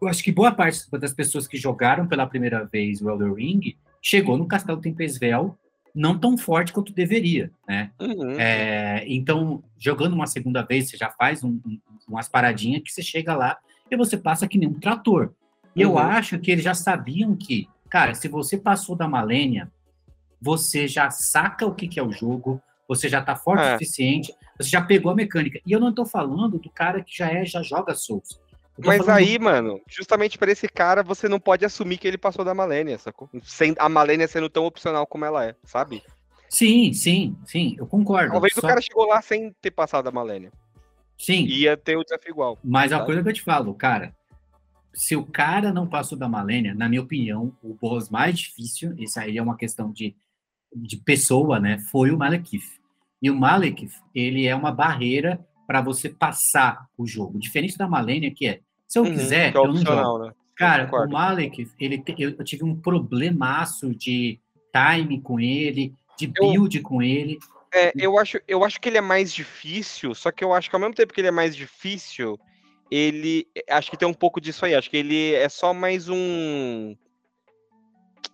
eu 0.00 0.08
acho 0.08 0.22
que 0.22 0.30
boa 0.30 0.52
parte 0.52 0.88
das 0.92 1.12
pessoas 1.12 1.48
que 1.48 1.56
jogaram 1.56 2.06
pela 2.06 2.26
primeira 2.26 2.64
vez 2.64 3.00
o 3.00 3.08
Elder 3.10 3.32
Ring 3.32 3.76
chegou 4.02 4.36
no 4.36 4.46
Castelo 4.46 4.80
Tempesvel 4.80 5.56
não 5.94 6.18
tão 6.18 6.36
forte 6.36 6.72
quanto 6.74 6.92
deveria, 6.92 7.50
né? 7.66 7.90
Uhum. 7.98 8.32
É, 8.38 9.02
então, 9.08 9.64
jogando 9.78 10.12
uma 10.12 10.26
segunda 10.26 10.60
vez, 10.62 10.90
você 10.90 10.96
já 10.98 11.10
faz 11.10 11.42
um- 11.42 11.58
um- 11.66 11.78
umas 12.06 12.28
paradinhas 12.28 12.82
que 12.82 12.92
você 12.92 13.02
chega 13.02 13.34
lá 13.34 13.56
e 13.90 13.96
você 13.96 14.16
passa 14.18 14.46
que 14.46 14.58
nem 14.58 14.68
um 14.68 14.78
trator. 14.78 15.32
E 15.74 15.80
eu 15.80 15.92
Uhum. 15.92 15.98
acho 15.98 16.38
que 16.38 16.50
eles 16.50 16.62
já 16.62 16.74
sabiam 16.74 17.34
que, 17.34 17.66
cara, 17.96 18.14
se 18.14 18.28
você 18.28 18.58
passou 18.58 18.94
da 18.94 19.08
Malênia, 19.08 19.72
você 20.38 20.86
já 20.86 21.10
saca 21.10 21.64
o 21.64 21.74
que, 21.74 21.88
que 21.88 21.98
é 21.98 22.02
o 22.02 22.12
jogo, 22.12 22.60
você 22.86 23.08
já 23.08 23.22
tá 23.22 23.34
forte 23.34 23.62
É. 23.64 23.70
o 23.70 23.72
suficiente, 23.72 24.34
você 24.58 24.68
já 24.68 24.82
pegou 24.82 25.10
a 25.10 25.14
mecânica. 25.14 25.58
E 25.64 25.72
eu 25.72 25.80
não 25.80 25.94
tô 25.94 26.04
falando 26.04 26.58
do 26.58 26.68
cara 26.68 27.02
que 27.02 27.16
já 27.16 27.30
é, 27.32 27.46
já 27.46 27.62
joga 27.62 27.94
Souls. 27.94 28.38
Mas 28.78 29.08
aí, 29.08 29.38
mano, 29.38 29.80
justamente 29.88 30.36
pra 30.36 30.52
esse 30.52 30.68
cara, 30.68 31.02
você 31.02 31.26
não 31.26 31.40
pode 31.40 31.64
assumir 31.64 31.96
que 31.96 32.06
ele 32.06 32.18
passou 32.18 32.44
da 32.44 32.52
Malênia, 32.52 32.98
sacou? 32.98 33.30
Sem 33.42 33.74
a 33.78 33.88
Malênia 33.88 34.28
sendo 34.28 34.50
tão 34.50 34.66
opcional 34.66 35.06
como 35.06 35.24
ela 35.24 35.42
é, 35.46 35.54
sabe? 35.64 36.02
Sim, 36.50 36.92
sim, 36.92 37.34
sim, 37.46 37.76
eu 37.78 37.86
concordo. 37.86 38.32
Talvez 38.32 38.52
o 38.54 38.60
Só- 38.60 38.68
cara 38.68 38.82
chegou 38.82 39.06
lá 39.06 39.22
sem 39.22 39.54
ter 39.62 39.70
passado 39.70 40.04
da 40.04 40.10
Malênia. 40.12 40.52
Sim, 41.18 41.46
Ia 41.46 41.78
ter 41.78 41.96
o 41.96 42.04
desafio 42.04 42.30
igual. 42.32 42.58
Mas 42.62 42.92
a 42.92 42.96
Sabe? 42.96 43.06
coisa 43.06 43.22
que 43.22 43.28
eu 43.30 43.32
te 43.32 43.42
falo, 43.42 43.72
cara, 43.74 44.14
se 44.96 45.14
o 45.14 45.24
cara 45.24 45.72
não 45.72 45.86
passou 45.86 46.16
da 46.16 46.26
Malênia, 46.28 46.74
na 46.74 46.88
minha 46.88 47.02
opinião, 47.02 47.52
o 47.62 47.74
boss 47.74 48.08
mais 48.08 48.38
difícil, 48.38 48.94
isso 48.98 49.20
aí 49.20 49.36
é 49.36 49.42
uma 49.42 49.56
questão 49.56 49.92
de, 49.92 50.16
de 50.74 50.96
pessoa, 50.96 51.60
né? 51.60 51.78
Foi 51.78 52.10
o 52.10 52.16
Malekith. 52.18 52.80
E 53.22 53.30
o 53.30 53.36
Malekith, 53.36 53.92
ele 54.14 54.46
é 54.46 54.54
uma 54.56 54.72
barreira 54.72 55.38
para 55.66 55.82
você 55.82 56.08
passar 56.08 56.86
o 56.96 57.06
jogo. 57.06 57.38
Diferente 57.38 57.76
da 57.76 57.86
Malênia, 57.86 58.30
que 58.30 58.46
é, 58.46 58.60
se 58.88 58.98
eu 58.98 59.04
Uhum, 59.04 59.12
quiser, 59.12 59.54
é 59.54 59.56
eu 59.56 59.68
não 59.68 59.76
jogo. 59.76 60.18
né? 60.24 60.32
Cara, 60.56 60.88
o 60.90 61.10
Malekith, 61.10 61.70
ele 61.78 61.98
te- 61.98 62.14
eu, 62.18 62.30
eu 62.30 62.44
tive 62.44 62.64
um 62.64 62.74
problemaço 62.74 63.94
de 63.94 64.40
time 64.72 65.20
com 65.20 65.38
ele, 65.38 65.92
de 66.18 66.32
Eu- 66.34 66.52
build 66.52 66.80
com 66.80 67.02
ele. 67.02 67.38
É, 67.74 67.92
eu 67.96 68.18
acho, 68.18 68.40
eu 68.48 68.64
acho 68.64 68.80
que 68.80 68.88
ele 68.88 68.96
é 68.96 69.02
mais 69.02 69.30
difícil, 69.32 70.14
só 70.14 70.32
que 70.32 70.42
eu 70.42 70.54
acho 70.54 70.70
que 70.70 70.76
ao 70.76 70.80
mesmo 70.80 70.94
tempo 70.94 71.12
que 71.12 71.20
ele 71.20 71.28
é 71.28 71.32
mais 71.32 71.54
difícil, 71.54 72.38
ele. 72.90 73.46
Acho 73.68 73.90
que 73.90 73.96
tem 73.96 74.08
um 74.08 74.14
pouco 74.14 74.40
disso 74.40 74.64
aí. 74.64 74.74
Acho 74.74 74.90
que 74.90 74.96
ele 74.96 75.34
é 75.34 75.48
só 75.48 75.72
mais 75.74 76.08
um. 76.08 76.94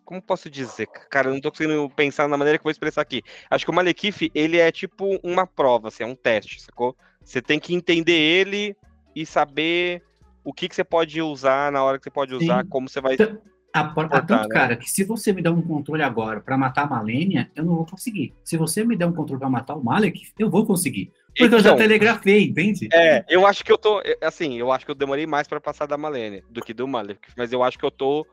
Como 0.05 0.21
posso 0.21 0.51
dizer? 0.51 0.87
Cara, 1.11 1.29
eu 1.29 1.35
não 1.35 1.41
tô 1.41 1.51
conseguindo 1.51 1.89
pensar 1.91 2.29
na 2.29 2.37
maneira 2.37 2.59
que 2.59 2.63
eu 2.63 2.65
vou 2.65 2.73
expressar 2.73 3.01
aqui. 3.01 3.23
Acho 3.51 3.65
que 3.65 3.71
o 3.71 3.75
Malekith, 3.75 4.31
ele 4.35 4.59
é 4.59 4.71
tipo 4.71 5.19
uma 5.23 5.47
prova, 5.47 5.89
assim, 5.89 6.03
é 6.03 6.07
um 6.07 6.15
teste, 6.15 6.61
sacou? 6.61 6.97
Você 7.25 7.41
tem 7.41 7.59
que 7.59 7.75
entender 7.75 8.13
ele 8.13 8.77
e 9.15 9.25
saber 9.25 10.03
o 10.45 10.53
que, 10.53 10.69
que 10.69 10.75
você 10.75 10.85
pode 10.85 11.23
usar 11.23 11.71
na 11.73 11.83
hora 11.83 11.99
que 11.99 12.05
você 12.05 12.11
pode 12.11 12.35
usar, 12.35 12.63
Sim. 12.63 12.69
como 12.69 12.89
você 12.89 13.01
vai. 13.01 13.15
Então, 13.15 13.41
A, 13.73 13.85
por- 13.85 14.05
a 14.05 14.09
Cortar, 14.09 14.27
tanto, 14.27 14.49
né? 14.49 14.55
cara, 14.55 14.77
que 14.77 14.91
se 14.91 15.03
você 15.05 15.33
me 15.33 15.41
der 15.41 15.51
um 15.51 15.63
controle 15.63 16.03
agora 16.03 16.41
pra 16.41 16.59
matar 16.59 16.83
a 16.83 16.87
Malênia, 16.91 17.51
eu 17.55 17.65
não 17.65 17.77
vou 17.77 17.87
conseguir. 17.87 18.35
Se 18.45 18.57
você 18.59 18.85
me 18.85 18.97
der 18.97 19.07
um 19.07 19.15
controle 19.15 19.39
pra 19.41 19.49
matar 19.49 19.77
o 19.77 19.83
Malek, 19.85 20.21
eu 20.39 20.51
vou 20.51 20.67
conseguir. 20.67 21.11
Porque 21.37 21.55
eu 21.55 21.61
já 21.61 21.71
Então, 21.71 21.77
telegrafei, 21.77 22.45
entende? 22.45 22.89
É, 22.93 23.25
eu 23.29 23.47
acho 23.47 23.65
que 23.65 23.73
eu 23.73 23.79
tô. 23.79 24.03
Assim, 24.21 24.59
eu 24.59 24.71
acho 24.71 24.85
que 24.85 24.91
eu 24.91 24.95
demorei 24.95 25.27
mais 25.27 25.49
pra 25.49 25.61
passar 25.61 25.87
da 25.87 25.97
Malenia 25.97 26.43
do 26.51 26.61
que 26.61 26.75
do 26.75 26.87
Malek, 26.87 27.21
mas 27.37 27.53
eu 27.53 27.63
acho 27.63 27.79
que 27.79 27.85
eu 27.85 27.91
tô 27.91 28.27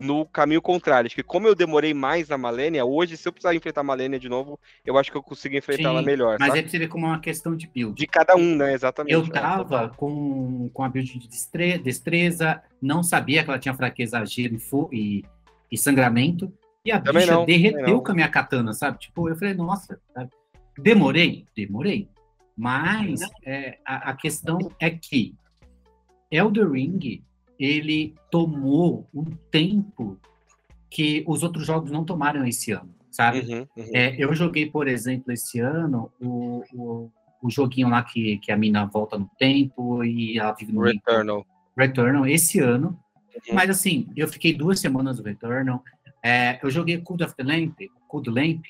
no 0.00 0.26
caminho 0.26 0.62
contrário. 0.62 1.06
Acho 1.06 1.14
que 1.14 1.22
como 1.22 1.46
eu 1.46 1.54
demorei 1.54 1.94
mais 1.94 2.28
na 2.28 2.38
Malenia, 2.38 2.84
hoje, 2.84 3.16
se 3.16 3.28
eu 3.28 3.32
precisar 3.32 3.54
enfrentar 3.54 3.82
a 3.82 3.84
Malenia 3.84 4.18
de 4.18 4.28
novo, 4.28 4.58
eu 4.84 4.98
acho 4.98 5.10
que 5.10 5.16
eu 5.16 5.22
consigo 5.22 5.56
enfrentar 5.56 5.90
ela 5.90 6.00
Sim, 6.00 6.06
melhor. 6.06 6.36
Mas 6.40 6.48
sabe? 6.48 6.58
é 6.58 6.62
pra 6.62 6.70
você 6.70 6.78
ver 6.78 6.88
como 6.88 7.06
é 7.06 7.08
uma 7.10 7.20
questão 7.20 7.54
de 7.54 7.68
build. 7.68 7.94
De 7.94 8.06
cada 8.06 8.34
um, 8.36 8.56
né? 8.56 8.72
Exatamente. 8.72 9.12
Eu 9.12 9.24
é. 9.24 9.28
tava 9.28 9.90
com, 9.90 10.70
com 10.72 10.82
a 10.82 10.88
build 10.88 11.18
de 11.18 11.28
destre- 11.28 11.78
destreza, 11.78 12.62
não 12.80 13.02
sabia 13.02 13.44
que 13.44 13.50
ela 13.50 13.58
tinha 13.58 13.74
fraqueza 13.74 14.18
a 14.18 14.24
gelo 14.24 14.58
e, 14.92 15.22
e, 15.70 15.78
sangramento, 15.78 16.52
e 16.84 16.90
a 16.90 17.00
Também 17.00 17.22
bicha 17.22 17.34
não, 17.34 17.44
derreteu 17.44 18.00
com 18.02 18.12
a 18.12 18.14
minha 18.14 18.28
katana, 18.28 18.72
sabe? 18.72 18.98
Tipo, 18.98 19.28
eu 19.28 19.36
falei, 19.36 19.54
nossa, 19.54 20.00
sabe? 20.14 20.30
demorei? 20.78 21.46
Demorei. 21.54 22.08
Mas 22.56 23.20
é, 23.44 23.78
a, 23.84 24.10
a 24.10 24.16
questão 24.16 24.58
é 24.78 24.90
que 24.90 25.34
Elder 26.30 26.70
Ring, 26.70 27.22
ele 27.58 28.14
tomou 28.30 29.08
um 29.14 29.24
tempo 29.50 30.18
que 30.90 31.24
os 31.26 31.42
outros 31.42 31.66
jogos 31.66 31.90
não 31.90 32.04
tomaram 32.04 32.46
esse 32.46 32.72
ano, 32.72 32.94
sabe? 33.10 33.40
Uhum, 33.40 33.66
uhum. 33.76 33.90
É, 33.94 34.14
eu 34.18 34.34
joguei, 34.34 34.66
por 34.66 34.88
exemplo, 34.88 35.32
esse 35.32 35.60
ano 35.60 36.10
o, 36.20 36.62
o, 36.74 37.10
o 37.42 37.50
joguinho 37.50 37.88
lá 37.88 38.02
que, 38.02 38.38
que 38.38 38.52
a 38.52 38.56
mina 38.56 38.86
volta 38.86 39.18
no 39.18 39.30
tempo 39.38 40.04
e 40.04 40.38
ela 40.38 40.52
vive 40.52 40.72
no. 40.72 40.82
Returnal. 40.82 41.46
Returnal 41.76 42.26
esse 42.26 42.60
ano. 42.60 42.98
Uhum. 43.48 43.54
Mas 43.54 43.70
assim, 43.70 44.08
eu 44.16 44.28
fiquei 44.28 44.54
duas 44.54 44.80
semanas 44.80 45.18
no 45.18 45.24
Returnal. 45.24 45.82
É, 46.22 46.58
eu 46.62 46.70
joguei 46.70 46.98
Code 46.98 47.24
of 47.24 47.34
the 47.34 47.42
Lamp, 47.42 47.78
Code 48.06 48.30
Lamp, 48.30 48.64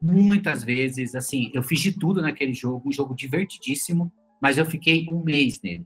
muitas 0.00 0.62
vezes. 0.64 1.14
Assim, 1.14 1.50
eu 1.54 1.62
fiz 1.62 1.80
de 1.80 1.92
tudo 1.92 2.20
naquele 2.22 2.52
jogo, 2.54 2.88
um 2.88 2.92
jogo 2.92 3.14
divertidíssimo, 3.14 4.12
mas 4.40 4.58
eu 4.58 4.66
fiquei 4.66 5.06
um 5.10 5.22
mês 5.22 5.60
nele. 5.62 5.84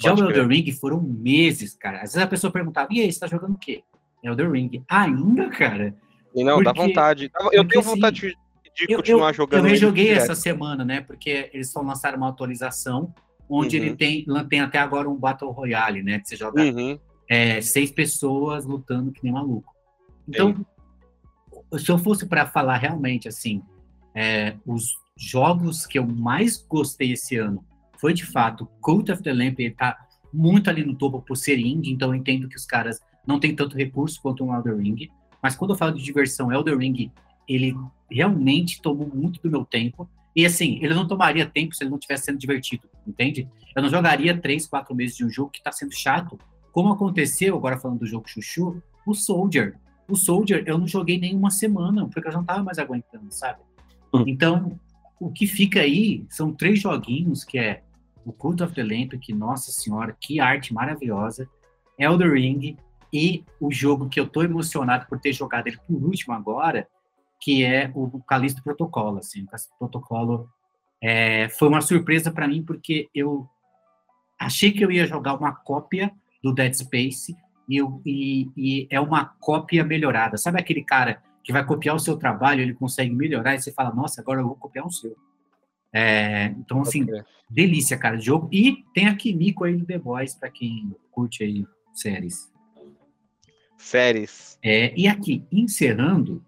Já 0.00 0.10
Pode 0.10 0.22
o. 0.22 0.26
Elder 0.26 0.46
Ring 0.48 0.70
foram 0.72 1.00
meses, 1.02 1.74
cara. 1.74 1.98
Às 1.98 2.12
vezes 2.12 2.18
a 2.18 2.26
pessoa 2.26 2.52
perguntava, 2.52 2.88
e 2.92 3.00
aí, 3.00 3.12
você 3.12 3.18
tá 3.20 3.26
jogando 3.26 3.54
o 3.54 3.58
quê? 3.58 3.82
Elder 4.22 4.50
Ring. 4.50 4.82
Ainda, 4.88 5.48
cara? 5.50 5.94
E 6.34 6.44
não, 6.44 6.62
dá 6.62 6.72
Porque- 6.72 6.88
vontade. 6.88 7.24
Eu 7.52 7.64
porque, 7.64 7.66
tenho 7.68 7.82
vontade 7.82 8.20
de, 8.20 8.86
de 8.86 8.92
Eu, 8.92 8.98
continuar 8.98 9.30
eu, 9.30 9.34
jogando. 9.34 9.64
eu 9.64 9.70
rejoguei 9.70 10.10
essa 10.10 10.34
semana, 10.34 10.84
né? 10.84 11.00
Porque 11.00 11.50
eles 11.52 11.70
só 11.72 11.80
lançaram 11.80 12.18
uma 12.18 12.28
atualização 12.28 13.12
onde 13.48 13.76
Uhum. 13.78 13.82
ele 13.84 13.96
tem, 13.96 14.24
tem 14.48 14.60
até 14.60 14.78
agora 14.78 15.08
um 15.08 15.16
Battle 15.16 15.50
Royale, 15.50 16.02
né? 16.02 16.20
Que 16.20 16.28
você 16.28 16.36
joga 16.36 16.62
Uhum. 16.62 16.98
é, 17.28 17.60
seis 17.60 17.90
pessoas 17.90 18.64
lutando 18.66 19.10
que 19.10 19.24
nem 19.24 19.32
maluco. 19.32 19.72
Então, 20.28 20.54
se 21.76 21.90
eu 21.90 21.98
fosse 21.98 22.26
para 22.26 22.46
falar 22.46 22.78
realmente 22.78 23.28
assim, 23.28 23.62
é, 24.14 24.56
os 24.66 24.96
jogos 25.16 25.86
que 25.86 25.98
eu 25.98 26.06
mais 26.06 26.56
gostei 26.56 27.12
esse 27.12 27.36
ano 27.36 27.64
foi 27.98 28.14
de 28.14 28.24
fato 28.24 28.66
Cult 28.80 29.10
of 29.10 29.22
the 29.22 29.32
Lamp, 29.32 29.58
ele 29.58 29.74
tá 29.74 29.98
muito 30.32 30.70
ali 30.70 30.84
no 30.84 30.94
topo 30.94 31.20
por 31.20 31.36
ser 31.36 31.58
indie, 31.58 31.92
então 31.92 32.10
eu 32.10 32.14
entendo 32.14 32.48
que 32.48 32.56
os 32.56 32.64
caras 32.64 33.00
não 33.26 33.40
têm 33.40 33.54
tanto 33.54 33.76
recurso 33.76 34.20
quanto 34.22 34.44
um 34.44 34.54
Elder 34.54 34.76
Ring, 34.76 35.08
mas 35.42 35.56
quando 35.56 35.72
eu 35.72 35.76
falo 35.76 35.94
de 35.94 36.02
diversão, 36.02 36.52
Elder 36.52 36.78
Ring, 36.78 37.10
ele 37.48 37.76
realmente 38.10 38.80
tomou 38.80 39.08
muito 39.12 39.40
do 39.42 39.50
meu 39.50 39.64
tempo, 39.64 40.08
e 40.34 40.46
assim, 40.46 40.78
ele 40.82 40.94
não 40.94 41.06
tomaria 41.06 41.46
tempo 41.46 41.74
se 41.74 41.82
ele 41.82 41.90
não 41.90 41.98
estivesse 41.98 42.26
sendo 42.26 42.38
divertido, 42.38 42.88
entende? 43.06 43.48
Eu 43.74 43.82
não 43.82 43.88
jogaria 43.88 44.38
três, 44.38 44.66
quatro 44.66 44.94
meses 44.94 45.16
de 45.16 45.24
um 45.24 45.30
jogo 45.30 45.50
que 45.50 45.62
tá 45.62 45.72
sendo 45.72 45.92
chato, 45.92 46.38
como 46.72 46.92
aconteceu, 46.92 47.56
agora 47.56 47.78
falando 47.78 48.00
do 48.00 48.06
jogo 48.06 48.28
Chuchu, 48.28 48.80
o 49.06 49.14
Soldier. 49.14 49.76
O 50.08 50.16
Soldier 50.16 50.62
eu 50.66 50.78
não 50.78 50.86
joguei 50.86 51.18
nem 51.18 51.36
uma 51.36 51.50
semana, 51.50 52.06
porque 52.08 52.26
eu 52.28 52.32
já 52.32 52.38
não 52.38 52.44
tava 52.44 52.62
mais 52.62 52.78
aguentando, 52.78 53.30
sabe? 53.30 53.60
Hum. 54.12 54.24
Então, 54.26 54.78
o 55.20 55.30
que 55.30 55.46
fica 55.46 55.80
aí 55.80 56.24
são 56.30 56.52
três 56.52 56.80
joguinhos, 56.80 57.44
que 57.44 57.58
é 57.58 57.82
o 58.24 58.32
Cult 58.32 58.62
of 58.62 58.74
the 58.74 58.82
Lamp, 58.82 59.14
que, 59.20 59.32
nossa 59.32 59.70
senhora, 59.70 60.16
que 60.18 60.40
arte 60.40 60.72
maravilhosa, 60.72 61.48
Elder 61.98 62.32
Ring, 62.32 62.76
e 63.12 63.44
o 63.60 63.70
jogo 63.70 64.08
que 64.08 64.20
eu 64.20 64.28
tô 64.28 64.42
emocionado 64.42 65.06
por 65.06 65.18
ter 65.18 65.32
jogado 65.32 65.66
ele 65.66 65.78
por 65.78 66.02
último 66.04 66.34
agora, 66.34 66.88
que 67.40 67.64
é 67.64 67.90
o 67.94 68.20
Callisto 68.20 68.62
Protocolo, 68.62 69.18
assim, 69.18 69.44
o 69.44 69.46
Callisto 69.46 69.72
Protocolo 69.78 70.48
é, 71.00 71.48
foi 71.48 71.68
uma 71.68 71.80
surpresa 71.80 72.30
para 72.30 72.48
mim, 72.48 72.62
porque 72.62 73.08
eu 73.14 73.48
achei 74.38 74.72
que 74.72 74.84
eu 74.84 74.90
ia 74.90 75.06
jogar 75.06 75.34
uma 75.34 75.52
cópia 75.52 76.12
do 76.42 76.52
Dead 76.52 76.74
Space 76.74 77.36
e, 77.68 77.76
eu, 77.76 78.00
e, 78.04 78.50
e 78.56 78.88
é 78.90 79.00
uma 79.00 79.24
cópia 79.24 79.84
melhorada. 79.84 80.38
Sabe 80.38 80.58
aquele 80.58 80.82
cara 80.82 81.22
que 81.44 81.52
vai 81.52 81.64
copiar 81.64 81.94
o 81.94 82.00
seu 82.00 82.16
trabalho, 82.16 82.60
ele 82.60 82.74
consegue 82.74 83.14
melhorar 83.14 83.54
e 83.54 83.60
você 83.60 83.72
fala, 83.72 83.94
nossa, 83.94 84.20
agora 84.20 84.40
eu 84.40 84.46
vou 84.46 84.56
copiar 84.56 84.86
o 84.86 84.90
seu. 84.90 85.16
É, 85.92 86.46
então, 86.58 86.82
assim, 86.82 87.06
delícia, 87.48 87.96
cara, 87.96 88.16
de 88.16 88.26
jogo. 88.26 88.48
E 88.52 88.84
tem 88.94 89.06
a 89.06 89.14
Kimiko 89.14 89.64
aí 89.64 89.76
do 89.76 89.86
The 89.86 89.98
Boys, 89.98 90.34
para 90.34 90.50
quem 90.50 90.94
curte 91.10 91.42
aí 91.42 91.66
séries. 91.92 92.52
Séries. 93.76 94.58
É, 94.62 94.92
e 94.98 95.06
aqui, 95.06 95.46
encerrando, 95.50 96.44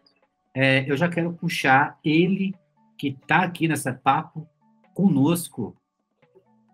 é, 0.55 0.91
eu 0.91 0.97
já 0.97 1.09
quero 1.09 1.33
puxar 1.33 1.99
ele 2.05 2.55
que 2.99 3.17
tá 3.27 3.43
aqui 3.43 3.67
nessa 3.67 3.95
papo 3.95 4.47
conosco. 4.95 5.77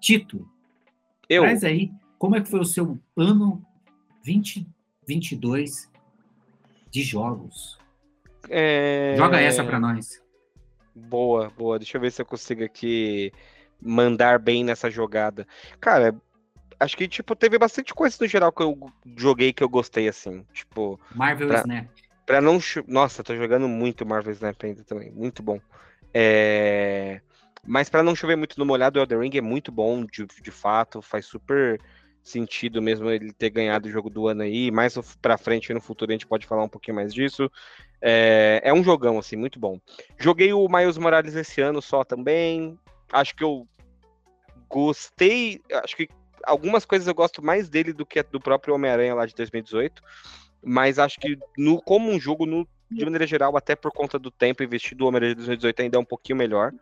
Tito, 0.01 0.49
Eu. 1.29 1.43
Traz 1.43 1.65
aí, 1.65 1.91
como 2.19 2.37
é 2.37 2.41
que 2.41 2.49
foi 2.49 2.61
o 2.61 2.65
seu 2.65 3.01
ano 3.17 3.65
2022 4.27 5.91
de 6.91 7.03
jogos? 7.03 7.79
é, 8.49 9.15
Joga 9.17 9.41
essa 9.41 9.65
pra 9.65 9.79
nós. 9.81 10.21
Boa, 10.95 11.51
boa. 11.51 11.79
Deixa 11.79 11.97
eu 11.97 12.01
ver 12.01 12.11
se 12.11 12.23
eu 12.23 12.27
consigo 12.27 12.65
aqui 12.65 13.33
mandar 13.81 14.39
bem 14.39 14.65
nessa 14.65 14.91
jogada. 14.91 15.47
Cara, 15.81 16.15
acho 16.81 16.97
que, 16.97 17.07
tipo, 17.07 17.37
teve 17.37 17.59
bastante 17.59 17.93
coisa 17.95 18.17
no 18.21 18.27
geral 18.27 18.51
que 18.53 18.63
eu 18.63 18.79
joguei 19.17 19.53
que 19.53 19.63
eu 19.63 19.69
gostei, 19.69 20.09
assim. 20.09 20.45
Tipo, 20.53 20.99
Marvel 21.15 21.49
Pra- 21.49 21.61
Snap. 21.61 21.89
Pra 22.25 22.41
não. 22.41 22.59
Nossa, 22.89 23.23
tô 23.23 23.37
jogando 23.37 23.69
muito 23.69 24.07
Marvel 24.07 24.33
Snap 24.33 24.57
ainda 24.65 24.83
também. 24.85 25.11
Muito 25.13 25.43
bom. 25.43 25.61
É, 26.15 27.21
Mas 27.65 27.89
pra 27.91 28.03
não 28.03 28.15
chover 28.17 28.37
muito 28.37 28.59
no 28.59 28.65
molhado, 28.65 28.99
o 28.99 29.03
Elden 29.03 29.21
Ring 29.21 29.37
é 29.37 29.41
muito 29.43 29.71
bom, 29.71 30.05
de, 30.05 30.25
de 30.27 30.51
fato. 30.51 31.03
Faz 31.03 31.27
super 31.27 31.79
sentido 32.27 32.83
mesmo 32.83 33.09
ele 33.09 33.33
ter 33.33 33.51
ganhado 33.51 33.89
o 33.89 33.91
jogo 33.91 34.11
do 34.11 34.27
ano 34.27 34.43
aí. 34.43 34.71
Mais 34.71 34.99
pra 35.23 35.39
frente, 35.39 35.73
no 35.73 35.81
futuro, 35.81 36.11
a 36.11 36.15
gente 36.15 36.27
pode 36.27 36.47
falar 36.47 36.65
um 36.65 36.69
pouquinho 36.69 36.97
mais 36.97 37.15
disso. 37.15 37.51
É, 38.03 38.61
é 38.65 38.75
um 38.75 38.83
jogão, 38.83 39.19
assim, 39.19 39.37
muito 39.37 39.61
bom. 39.61 39.79
Joguei 40.19 40.53
o 40.53 40.69
Miles 40.69 40.99
Morales 40.99 41.35
esse 41.37 41.61
ano 41.61 41.81
só 41.81 42.03
também. 42.03 42.77
Acho 43.13 43.35
que 43.37 43.45
eu 43.45 43.67
gostei. 44.69 45.61
Acho 45.85 45.97
que 45.97 46.09
algumas 46.45 46.85
coisas 46.85 47.07
eu 47.07 47.15
gosto 47.15 47.43
mais 47.45 47.69
dele 47.69 47.93
do 47.93 48.05
que 48.05 48.23
do 48.25 48.41
próprio 48.41 48.75
Homem-Aranha 48.75 49.15
lá 49.15 49.25
de 49.25 49.35
2018. 49.35 50.03
Mas 50.63 50.99
acho 50.99 51.19
que 51.21 51.39
no, 51.57 51.81
como 51.81 52.11
um 52.11 52.19
jogo, 52.19 52.45
no- 52.45 52.67
de 52.91 53.05
maneira 53.05 53.27
geral, 53.27 53.57
até 53.57 53.77
por 53.77 53.93
conta 53.93 54.19
do 54.19 54.31
tempo 54.31 54.63
investido, 54.65 55.05
o 55.05 55.09
Homem-Aranha 55.09 55.35
de 55.35 55.37
2018 55.43 55.83
ainda 55.83 55.97
é 55.97 56.01
um 56.01 56.05
pouquinho 56.05 56.37
melhor. 56.37 56.73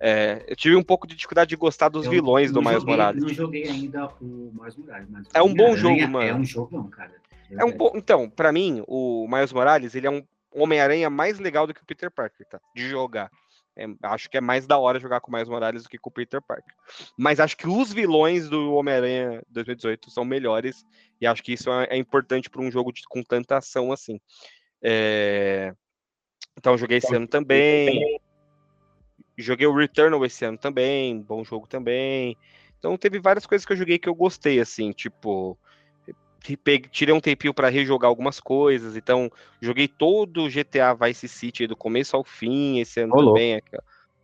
É, 0.00 0.44
eu 0.48 0.56
tive 0.56 0.74
um 0.76 0.82
pouco 0.82 1.06
de 1.06 1.14
dificuldade 1.14 1.50
de 1.50 1.56
gostar 1.56 1.88
dos 1.88 2.06
Eu 2.06 2.10
vilões 2.10 2.50
do 2.50 2.60
Miles 2.60 2.80
joguei- 2.80 2.90
Morales. 2.96 3.22
Não 3.22 3.28
joguei 3.32 3.68
ainda 3.68 4.06
o 4.20 4.52
Miles 4.52 4.76
Morales. 4.76 5.08
Mas 5.10 5.26
É 5.34 5.42
um 5.42 5.54
bom 5.54 5.76
jogo, 5.76 6.00
É 6.00 6.06
mano. 6.06 6.38
um 6.40 6.44
jogão, 6.44 6.88
cara. 6.88 7.14
É 7.50 7.64
um 7.64 7.72
bom. 7.72 7.92
Então, 7.94 8.28
pra 8.28 8.50
mim, 8.50 8.82
o 8.88 9.26
Miles 9.28 9.52
Morales, 9.52 9.94
ele 9.94 10.06
é 10.06 10.10
um 10.10 10.22
Homem-Aranha 10.54 11.08
mais 11.10 11.38
legal 11.38 11.66
do 11.66 11.74
que 11.74 11.82
o 11.82 11.86
Peter 11.86 12.10
Parker, 12.10 12.46
tá? 12.48 12.60
De 12.74 12.88
jogar. 12.88 13.30
É, 13.76 13.86
acho 14.02 14.28
que 14.28 14.36
é 14.36 14.40
mais 14.40 14.66
da 14.66 14.76
hora 14.76 14.98
jogar 15.00 15.20
com 15.20 15.30
o 15.30 15.34
Miles 15.34 15.48
Morales 15.48 15.82
do 15.84 15.88
que 15.88 15.96
com 15.98 16.10
o 16.10 16.12
Peter 16.12 16.42
Parker. 16.42 16.74
Mas 17.16 17.40
acho 17.40 17.56
que 17.56 17.66
os 17.68 17.92
vilões 17.92 18.48
do 18.48 18.74
Homem-Aranha 18.74 19.42
2018 19.48 20.10
são 20.10 20.24
melhores. 20.24 20.84
E 21.20 21.26
acho 21.26 21.42
que 21.42 21.52
isso 21.52 21.70
é, 21.70 21.86
é 21.90 21.96
importante 21.96 22.50
para 22.50 22.60
um 22.60 22.70
jogo 22.70 22.92
de- 22.92 23.02
com 23.08 23.22
tanta 23.22 23.56
ação 23.58 23.92
assim. 23.92 24.20
É, 24.82 25.72
Então, 26.58 26.76
joguei 26.76 26.98
esse 26.98 27.14
ano 27.14 27.26
também. 27.26 28.18
Joguei 29.36 29.66
o 29.66 29.74
Returnal 29.74 30.24
esse 30.24 30.44
ano 30.44 30.58
também. 30.58 31.20
Bom 31.20 31.44
jogo 31.44 31.66
também. 31.66 32.36
Então, 32.78 32.96
teve 32.96 33.18
várias 33.18 33.46
coisas 33.46 33.64
que 33.64 33.72
eu 33.72 33.76
joguei 33.76 33.98
que 33.98 34.08
eu 34.08 34.14
gostei, 34.14 34.60
assim, 34.60 34.92
tipo 34.92 35.58
tirei 36.90 37.14
um 37.14 37.20
tempinho 37.20 37.54
para 37.54 37.68
rejogar 37.68 38.08
algumas 38.08 38.40
coisas. 38.40 38.96
Então, 38.96 39.30
joguei 39.60 39.86
todo 39.86 40.44
o 40.44 40.50
GTA 40.50 40.92
Vice 40.94 41.28
City 41.28 41.62
aí 41.62 41.66
do 41.68 41.76
começo 41.76 42.16
ao 42.16 42.24
fim 42.24 42.80
esse 42.80 43.00
ano 43.00 43.14
Ô, 43.14 43.20
louco. 43.20 43.38
também, 43.38 43.62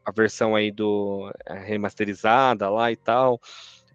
a, 0.05 0.11
versão 0.11 0.57
aí 0.57 0.71
do 0.71 1.31
remasterizada 1.47 2.69
lá 2.69 2.91
e 2.91 2.97
tal. 2.97 3.41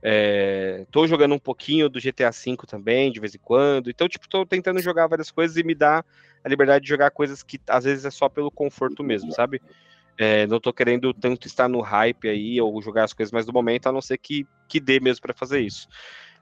É, 0.02 0.86
tô 0.92 1.08
jogando 1.08 1.36
um 1.36 1.40
pouquinho 1.40 1.90
do 1.90 2.00
GTA 2.00 2.30
V 2.30 2.58
também, 2.68 3.12
de 3.12 3.20
vez 3.20 3.36
em 3.36 3.40
quando. 3.40 3.90
Então, 3.90 4.08
tipo, 4.08 4.28
tô 4.28 4.46
tentando 4.46 4.82
jogar 4.82 5.08
várias 5.08 5.32
coisas 5.32 5.58
e 5.58 5.64
me 5.64 5.76
dá 5.76 6.04
a 6.44 6.50
liberdade 6.50 6.84
de 6.84 6.90
jogar 6.90 7.12
coisas 7.12 7.42
que 7.42 7.60
às 7.68 7.84
vezes 7.84 8.06
é 8.06 8.12
só 8.12 8.28
pelo 8.30 8.52
conforto 8.52 9.04
mesmo, 9.04 9.32
sabe? 9.32 9.62
É, 10.18 10.46
não 10.48 10.60
tô 10.60 10.72
querendo 10.72 11.14
tanto 11.14 11.48
estar 11.48 11.68
no 11.68 11.82
hype 11.82 12.30
aí 12.30 12.62
ou 12.62 12.82
jogar 12.82 13.06
as 13.06 13.14
coisas 13.14 13.32
mais 13.32 13.46
do 13.46 13.54
momento, 13.54 13.88
a 13.88 13.92
não 13.92 14.02
ser 14.02 14.18
que, 14.18 14.48
que 14.68 14.80
dê 14.80 15.00
mesmo 15.00 15.22
para 15.22 15.34
fazer 15.34 15.62
isso. 15.62 15.88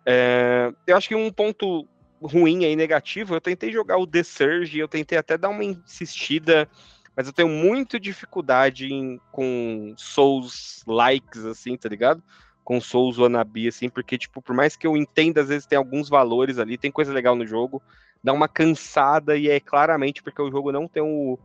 É, 0.06 0.72
eu 0.86 0.98
acho 0.98 1.08
que 1.08 1.16
um 1.16 1.32
ponto 1.32 1.88
ruim 2.22 2.66
aí, 2.66 2.76
negativo, 2.76 3.36
eu 3.36 3.42
tentei 3.42 3.72
jogar 3.72 3.98
o 3.98 4.06
The 4.06 4.24
Surge, 4.24 4.78
eu 4.78 4.88
tentei 4.88 5.18
até 5.18 5.38
dar 5.38 5.50
uma 5.50 5.64
insistida, 5.64 6.70
mas 7.16 7.28
eu 7.28 7.34
tenho 7.34 7.50
muita 7.50 8.00
dificuldade 8.00 8.92
em, 8.94 9.20
com 9.32 9.94
Souls 9.98 10.84
likes, 10.86 11.46
assim, 11.46 11.78
tá 11.78 11.90
ligado? 11.90 12.22
Com 12.64 12.80
Souls 12.80 13.18
wannabe, 13.18 13.68
assim, 13.68 13.90
porque, 13.90 14.18
tipo, 14.18 14.42
por 14.42 14.56
mais 14.56 14.76
que 14.76 14.86
eu 14.86 14.96
entenda, 14.96 15.42
às 15.42 15.50
vezes 15.50 15.66
tem 15.66 15.78
alguns 15.78 16.10
valores 16.10 16.60
ali, 16.60 16.78
tem 16.78 16.92
coisa 16.92 17.12
legal 17.12 17.36
no 17.36 17.46
jogo, 17.46 17.82
dá 18.24 18.34
uma 18.34 18.48
cansada 18.48 19.36
e 19.36 19.50
é 19.50 19.60
claramente 19.60 20.22
porque 20.22 20.42
o 20.42 20.52
jogo 20.52 20.72
não 20.72 20.88
tem 20.88 21.02
o, 21.02 21.40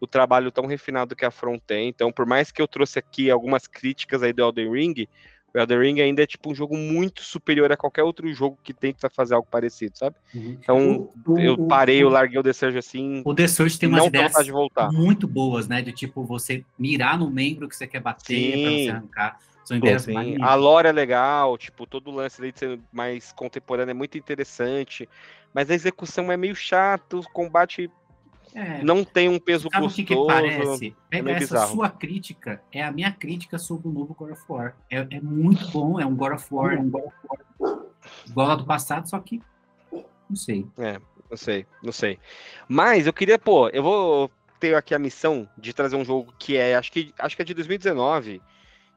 o 0.00 0.06
trabalho 0.06 0.50
tão 0.50 0.66
refinado 0.66 1.14
que 1.14 1.24
a 1.24 1.30
Front 1.30 1.60
tem. 1.66 1.88
Então, 1.88 2.10
por 2.10 2.24
mais 2.24 2.50
que 2.50 2.60
eu 2.60 2.66
trouxe 2.66 2.98
aqui 2.98 3.30
algumas 3.30 3.66
críticas 3.66 4.22
aí 4.22 4.32
do 4.32 4.42
Elden 4.42 4.72
Ring, 4.72 5.06
o 5.54 5.58
Elden 5.58 5.78
Ring 5.78 6.00
ainda 6.00 6.22
é 6.22 6.26
tipo 6.26 6.50
um 6.50 6.54
jogo 6.54 6.76
muito 6.76 7.22
superior 7.22 7.70
a 7.70 7.76
qualquer 7.76 8.02
outro 8.02 8.32
jogo 8.32 8.58
que 8.62 8.72
tenta 8.72 9.10
fazer 9.10 9.34
algo 9.34 9.46
parecido, 9.50 9.98
sabe? 9.98 10.16
Uhum. 10.34 10.58
Então, 10.58 11.08
O- 11.26 11.38
eu 11.38 11.54
o- 11.54 11.68
parei, 11.68 12.02
eu 12.02 12.08
o- 12.08 12.10
larguei 12.10 12.38
o 12.38 12.42
The 12.42 12.52
Surge 12.52 12.78
assim, 12.78 13.20
O 13.24 13.34
The 13.34 13.46
Surge 13.46 13.78
tem 13.78 13.88
umas 13.88 14.06
ideias 14.06 14.28
vontade 14.28 14.46
de 14.46 14.52
voltar. 14.52 14.90
muito 14.90 15.28
boas, 15.28 15.68
né? 15.68 15.82
De 15.82 15.92
tipo, 15.92 16.24
você 16.24 16.64
mirar 16.78 17.18
no 17.18 17.30
membro 17.30 17.68
que 17.68 17.76
você 17.76 17.86
quer 17.86 18.00
bater 18.00 18.62
pra 18.62 18.70
Sim. 18.70 18.84
você 18.84 18.90
arrancar. 18.90 19.38
São 19.64 19.76
ideias 19.76 20.06
a 20.40 20.54
lore 20.54 20.88
é 20.88 20.92
legal, 20.92 21.56
tipo, 21.58 21.86
todo 21.86 22.10
o 22.10 22.14
lance 22.14 22.40
de 22.40 22.58
ser 22.58 22.80
mais 22.90 23.32
contemporâneo 23.32 23.90
é 23.90 23.94
muito 23.94 24.16
interessante, 24.18 25.08
mas 25.54 25.70
a 25.70 25.74
execução 25.74 26.32
é 26.32 26.36
meio 26.36 26.56
chato, 26.56 27.20
o 27.20 27.30
combate 27.30 27.90
É, 28.54 28.82
não 28.82 29.04
tem 29.04 29.28
um 29.28 29.38
peso 29.38 29.68
Sabe 29.70 29.84
o 29.84 29.88
gostoso. 29.88 30.06
que, 30.06 30.14
que 30.14 30.26
parece? 30.26 30.96
Pega 31.08 31.22
meio 31.22 31.36
essa 31.36 31.54
bizarro. 31.54 31.72
sua 31.72 31.88
crítica, 31.88 32.62
é 32.72 32.82
a 32.82 32.90
minha 32.90 33.12
crítica 33.12 33.58
sobre 33.58 33.88
o 33.88 33.92
novo 33.92 34.14
God 34.14 34.32
of 34.32 34.42
War. 34.48 34.74
É, 34.90 35.06
é 35.10 35.20
muito 35.20 35.68
bom, 35.68 36.00
é 36.00 36.06
um 36.06 36.16
God 36.16 36.32
of 36.32 36.46
War, 36.50 36.78
um 36.78 36.90
God 36.90 37.04
of 37.04 37.14
War 37.28 37.40
igual 38.26 38.50
ao 38.50 38.56
do 38.56 38.64
passado, 38.64 39.08
só 39.08 39.18
que 39.18 39.42
não 39.92 40.36
sei. 40.36 40.66
Não 41.28 41.36
sei, 41.36 41.66
não 41.82 41.92
sei. 41.92 42.18
Mas 42.68 43.06
eu 43.06 43.12
queria, 43.12 43.38
pô, 43.38 43.68
eu 43.68 43.82
vou 43.82 44.30
ter 44.58 44.74
aqui 44.74 44.94
a 44.94 44.98
missão 44.98 45.48
de 45.56 45.72
trazer 45.72 45.96
um 45.96 46.04
jogo 46.04 46.34
que 46.38 46.56
é, 46.56 46.76
acho 46.76 46.92
que, 46.92 47.14
acho 47.18 47.36
que 47.36 47.42
é 47.42 47.44
de 47.44 47.54
2019 47.54 48.42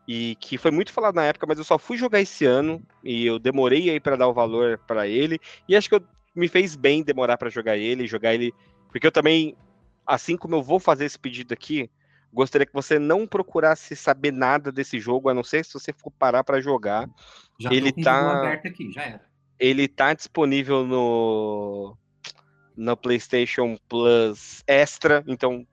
e 0.07 0.35
que 0.39 0.57
foi 0.57 0.71
muito 0.71 0.91
falado 0.91 1.15
na 1.15 1.25
época, 1.25 1.45
mas 1.47 1.57
eu 1.57 1.63
só 1.63 1.77
fui 1.77 1.97
jogar 1.97 2.19
esse 2.19 2.45
ano 2.45 2.81
e 3.03 3.25
eu 3.25 3.39
demorei 3.39 3.89
aí 3.89 3.99
pra 3.99 4.15
dar 4.17 4.27
o 4.27 4.33
valor 4.33 4.77
pra 4.85 5.07
ele 5.07 5.39
e 5.67 5.75
acho 5.75 5.87
que 5.87 5.95
eu, 5.95 6.03
me 6.35 6.47
fez 6.47 6.75
bem 6.75 7.03
demorar 7.03 7.37
pra 7.37 7.49
jogar 7.49 7.77
ele, 7.77 8.07
jogar 8.07 8.33
ele, 8.33 8.53
porque 8.93 9.07
eu 9.07 9.11
também, 9.11 9.57
assim 10.05 10.37
como 10.37 10.55
eu 10.55 10.61
vou 10.61 10.79
fazer 10.79 11.05
esse 11.05 11.17
pedido 11.17 11.51
aqui, 11.51 11.89
gostaria 12.31 12.65
que 12.65 12.73
você 12.73 12.99
não 12.99 13.25
procurasse 13.25 13.95
saber 13.95 14.31
nada 14.31 14.71
desse 14.71 14.99
jogo, 14.99 15.29
a 15.29 15.33
não 15.33 15.43
ser 15.43 15.65
se 15.65 15.73
você 15.73 15.91
for 15.91 16.11
parar 16.11 16.43
pra 16.43 16.61
jogar. 16.61 17.09
Já 17.57 17.73
Ele 17.73 17.91
tá- 17.91 18.53
aqui, 18.53 18.91
já 18.91 19.03
era. 19.03 19.25
Ele 19.59 19.87
tá 19.87 20.13
disponível 20.13 20.85
no 20.85 21.97
no 22.75 22.97
PlayStation 22.97 23.77
Plus 23.87 24.63
Extra, 24.67 25.23
então 25.27 25.65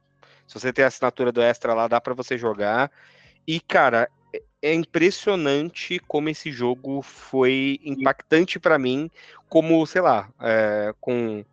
se 0.47 0.59
você 0.59 0.73
tem 0.73 0.85
a 0.85 0.89
assinatura 0.89 1.31
do 1.33 1.41
Extra 1.43 1.73
lá, 1.75 1.89
dá 1.89 2.01
pra 2.01 2.13
você 2.15 2.37
jogar. 2.39 2.91
E 3.47 3.61
cara, 3.61 4.11
é- 4.35 4.43
é 4.63 4.75
impressionante 4.75 5.99
como 6.01 6.29
esse 6.31 6.51
jogo 6.53 7.03
foi 7.03 7.79
impactante 7.83 8.59
pra 8.59 8.79
mim, 8.79 9.11
como, 9.49 9.87
sei 9.87 10.01
lá, 10.03 10.29
é, 10.41 10.95
com 11.01 11.45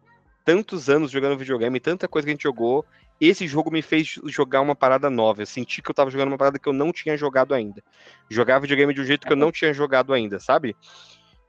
tantos 0.47 0.89
anos 0.89 1.11
jogando 1.11 1.37
videogame, 1.37 1.77
tanta 1.77 2.07
coisa 2.07 2.25
que 2.25 2.31
a 2.31 2.33
gente 2.33 2.43
jogou, 2.43 2.85
esse 3.19 3.45
jogo 3.45 3.69
me 3.69 3.81
fez 3.81 4.15
jogar 4.27 4.61
uma 4.61 4.73
parada 4.73 5.09
nova. 5.09 5.41
Eu 5.41 5.45
senti 5.45 5.81
que 5.81 5.91
eu 5.91 5.93
tava 5.93 6.09
jogando 6.09 6.29
uma 6.29 6.37
parada 6.37 6.57
que 6.57 6.69
eu 6.69 6.71
não 6.73 6.93
tinha 6.93 7.17
jogado 7.17 7.53
ainda. 7.53 7.83
Jogar 8.29 8.59
videogame 8.59 8.93
de 8.93 9.01
um 9.01 9.03
jeito 9.03 9.27
que 9.27 9.33
eu 9.33 9.37
não 9.37 9.51
tinha 9.51 9.73
jogado 9.73 10.13
ainda, 10.13 10.39
sabe? 10.39 10.73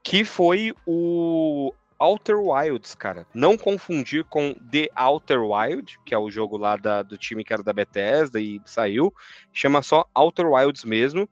que 0.02 0.24
foi 0.24 0.72
o 0.87 1.72
Outer 1.98 2.38
Wilds, 2.38 2.94
cara. 2.94 3.26
Não 3.34 3.58
confundir 3.58 4.24
com 4.24 4.54
The 4.54 4.88
Outer 4.96 5.42
Wild, 5.42 5.98
que 6.04 6.14
é 6.14 6.18
o 6.18 6.30
jogo 6.30 6.56
lá 6.56 6.76
da- 6.76 7.02
do 7.02 7.18
time 7.18 7.44
que 7.44 7.52
era 7.52 7.62
da 7.62 7.74
Bethesda 7.74 8.40
e 8.40 8.58
saiu. 8.64 9.12
Chama 9.52 9.82
só 9.82 10.06
Outer 10.14 10.46
Wilds 10.46 10.84
mesmo, 10.84 11.28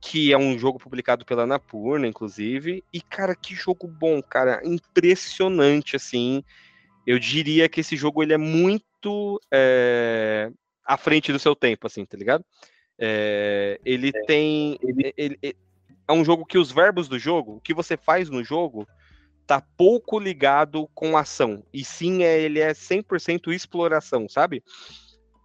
que 0.00 0.32
é 0.32 0.36
um 0.38 0.58
jogo 0.58 0.78
publicado 0.78 1.24
pela 1.24 1.44
Anapurna, 1.44 2.06
inclusive. 2.06 2.84
E, 2.92 3.00
cara, 3.00 3.34
que 3.34 3.54
jogo 3.54 3.86
bom, 3.86 4.20
cara. 4.22 4.60
Impressionante, 4.64 5.96
assim. 5.96 6.44
Eu 7.10 7.18
diria 7.18 7.68
que 7.68 7.80
esse 7.80 7.96
jogo 7.96 8.22
ele 8.22 8.32
é 8.32 8.38
muito 8.38 9.40
é, 9.52 10.48
à 10.84 10.96
frente 10.96 11.32
do 11.32 11.40
seu 11.40 11.56
tempo, 11.56 11.88
assim, 11.88 12.04
tá 12.04 12.16
ligado? 12.16 12.44
É, 12.96 13.80
ele 13.84 14.12
tem. 14.26 14.78
ele- 14.80 15.12
ele- 15.16 15.56
é 16.06 16.12
um 16.12 16.24
jogo 16.24 16.46
que 16.46 16.56
os 16.56 16.70
verbos 16.70 17.08
do 17.08 17.18
jogo, 17.18 17.56
o 17.56 17.60
que 17.60 17.74
você 17.74 17.96
faz 17.96 18.30
no 18.30 18.44
jogo, 18.44 18.86
tá 19.44 19.60
pouco 19.76 20.20
ligado 20.20 20.88
com 20.94 21.16
ação. 21.16 21.64
E 21.72 21.84
sim, 21.84 22.22
é, 22.22 22.40
ele 22.40 22.60
é 22.60 22.72
100% 22.72 23.52
exploração, 23.52 24.28
sabe? 24.28 24.62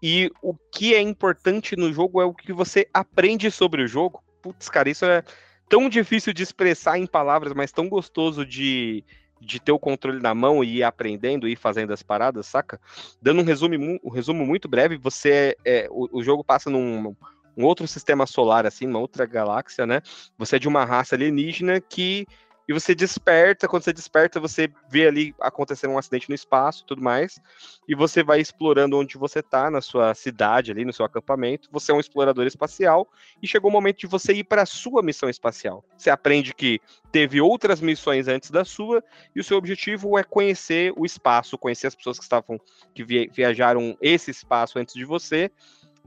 E 0.04 0.30
o 0.44 0.54
que 0.72 0.94
é 0.94 1.02
importante 1.02 1.76
no 1.76 1.92
jogo 1.92 2.22
é 2.22 2.26
o 2.26 2.34
que 2.34 2.54
você 2.54 2.88
aprende 2.94 3.50
sobre 3.50 3.82
o 3.82 3.88
jogo. 3.88 4.24
Putz, 4.40 4.70
cara, 4.70 4.88
isso 4.88 5.04
é 5.06 5.24
tão 5.68 5.90
difícil 5.90 6.32
de 6.32 6.44
expressar 6.44 7.00
em 7.00 7.08
palavras, 7.08 7.54
mas 7.56 7.72
tão 7.72 7.90
gostoso 7.90 8.46
de, 8.46 9.04
de 9.42 9.60
ter 9.60 9.72
o 9.72 9.80
controle 9.80 10.22
na 10.22 10.34
mão 10.34 10.64
e 10.64 10.78
ir 10.78 10.84
aprendendo 10.84 11.48
e 11.48 11.54
ir 11.54 11.56
fazendo 11.56 11.94
as 11.94 12.02
paradas, 12.02 12.46
saca? 12.46 12.80
Dando 13.22 13.42
um 13.42 13.46
resumo, 13.46 13.76
um 14.04 14.10
resumo 14.10 14.46
muito 14.46 14.68
breve, 14.68 14.98
você 14.98 15.56
é, 15.66 15.88
o, 15.90 16.20
o 16.20 16.24
jogo 16.24 16.44
passa 16.44 16.70
num 16.70 17.16
um 17.58 17.64
outro 17.64 17.88
sistema 17.88 18.26
solar, 18.26 18.66
assim, 18.66 18.86
uma 18.86 19.00
outra 19.00 19.26
galáxia, 19.26 19.86
né? 19.86 20.02
Você 20.38 20.58
é 20.58 20.60
de 20.60 20.68
uma 20.68 20.84
raça 20.84 21.16
alienígena 21.16 21.80
que 21.80 22.28
e 22.68 22.74
você 22.74 22.96
desperta, 22.96 23.68
quando 23.68 23.84
você 23.84 23.94
desperta, 23.94 24.40
você 24.40 24.70
vê 24.90 25.08
ali 25.08 25.36
acontecendo 25.40 25.92
um 25.92 25.98
acidente 25.98 26.30
no 26.30 26.36
espaço 26.36 26.84
e 26.84 26.86
tudo 26.86 27.02
mais, 27.02 27.40
e 27.88 27.94
você 27.94 28.24
vai 28.24 28.40
explorando 28.40 28.98
onde 28.98 29.18
você 29.18 29.42
tá, 29.42 29.70
na 29.70 29.82
sua 29.82 30.14
cidade 30.16 30.72
ali, 30.72 30.84
no 30.84 30.94
seu 30.94 31.06
acampamento, 31.06 31.70
você 31.72 31.92
é 31.92 31.96
um 31.96 32.00
explorador 32.00 32.46
espacial, 32.48 33.08
e 33.42 33.48
chegou 33.48 33.70
o 33.70 33.74
momento 33.74 34.00
de 34.00 34.08
você 34.08 34.34
ir 34.34 34.44
para 34.44 34.64
a 34.64 34.66
sua 34.66 35.04
missão 35.04 35.30
espacial. 35.30 35.84
Você 35.96 36.10
aprende 36.10 36.54
que 36.54 36.80
teve 37.12 37.40
outras 37.40 37.80
missões 37.80 38.28
antes 38.28 38.50
da 38.50 38.66
sua, 38.66 39.04
e 39.36 39.40
o 39.40 39.44
seu 39.44 39.58
objetivo 39.58 40.18
é 40.18 40.24
conhecer 40.24 40.92
o 40.98 41.06
espaço, 41.06 41.58
conhecer 41.58 41.88
as 41.88 41.96
pessoas 41.96 42.18
que 42.18 42.24
estavam, 42.24 42.60
que 42.94 43.04
viajaram 43.04 43.96
esse 44.02 44.32
espaço 44.32 44.80
antes 44.80 44.96
de 44.96 45.06
você, 45.06 45.52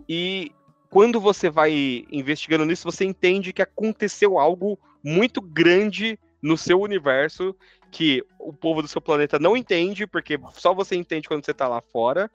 e 0.09 0.51
quando 0.91 1.21
você 1.21 1.51
vai 1.51 2.07
investigando 2.11 2.65
nisso, 2.65 2.91
você 2.91 3.05
entende 3.05 3.53
que 3.53 3.63
aconteceu 3.63 4.39
algo 4.39 4.79
muito 5.05 5.41
grande 5.41 6.19
no 6.43 6.57
seu 6.57 6.81
universo 6.81 7.55
que 7.91 8.25
o 8.39 8.53
povo 8.53 8.83
do 8.83 8.89
seu 8.89 9.01
planeta 9.01 9.39
não 9.39 9.57
entende, 9.57 10.07
porque 10.07 10.39
só 10.55 10.75
você 10.75 10.95
entende 10.97 11.29
quando 11.29 11.45
você 11.45 11.55
tá 11.55 11.67
lá 11.67 11.81
fora, 11.81 12.31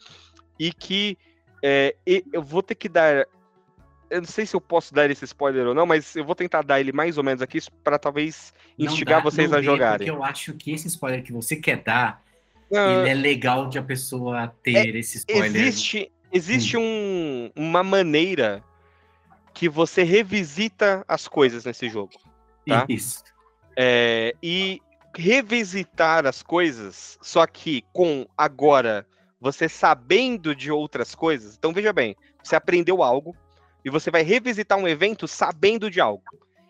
e 0.59 0.73
que 0.73 1.17
é, 1.61 1.95
eu 2.05 2.41
vou 2.41 2.61
ter 2.63 2.75
que 2.75 2.89
dar. 2.89 3.25
Eu 4.09 4.21
não 4.21 4.27
sei 4.27 4.45
se 4.45 4.55
eu 4.55 4.61
posso 4.61 4.93
dar 4.93 5.09
esse 5.09 5.25
spoiler 5.25 5.67
ou 5.67 5.73
não, 5.73 5.85
mas 5.85 6.15
eu 6.15 6.25
vou 6.25 6.35
tentar 6.35 6.61
dar 6.61 6.79
ele 6.79 6.91
mais 6.91 7.17
ou 7.17 7.23
menos 7.23 7.41
aqui 7.41 7.59
para 7.83 7.97
talvez 7.97 8.53
instigar 8.77 9.23
dá, 9.23 9.29
vocês 9.29 9.51
a 9.51 9.61
jogarem. 9.61 10.07
Porque 10.07 10.11
eu 10.11 10.23
acho 10.23 10.53
que 10.53 10.71
esse 10.71 10.87
spoiler 10.87 11.23
que 11.23 11.31
você 11.31 11.55
quer 11.55 11.81
dar, 11.81 12.21
ele 12.69 13.09
é 13.09 13.13
legal 13.13 13.69
de 13.69 13.79
a 13.79 13.83
pessoa 13.83 14.53
ter 14.61 14.95
é, 14.95 14.99
esse 14.99 15.17
spoiler. 15.19 15.55
Existe, 15.55 16.11
existe 16.31 16.77
hum. 16.77 16.81
um, 16.81 17.51
uma 17.55 17.81
maneira 17.83 18.63
que 19.53 19.69
você 19.69 20.03
revisita 20.03 21.03
as 21.07 21.27
coisas 21.27 21.65
nesse 21.65 21.89
jogo. 21.89 22.13
Tá? 22.67 22.85
Isso. 22.89 23.23
É, 23.77 24.35
e 24.41 24.81
revisitar 25.15 26.25
as 26.25 26.41
coisas, 26.41 27.17
só 27.21 27.45
que 27.45 27.83
com 27.93 28.25
agora 28.37 29.05
você 29.39 29.67
sabendo 29.67 30.55
de 30.55 30.71
outras 30.71 31.13
coisas. 31.13 31.55
Então 31.57 31.73
veja 31.73 31.93
bem, 31.93 32.15
você 32.41 32.55
aprendeu 32.55 33.03
algo 33.03 33.35
e 33.83 33.89
você 33.89 34.09
vai 34.09 34.23
revisitar 34.23 34.77
um 34.77 34.87
evento 34.87 35.27
sabendo 35.27 35.89
de 35.89 35.99
algo. 35.99 36.23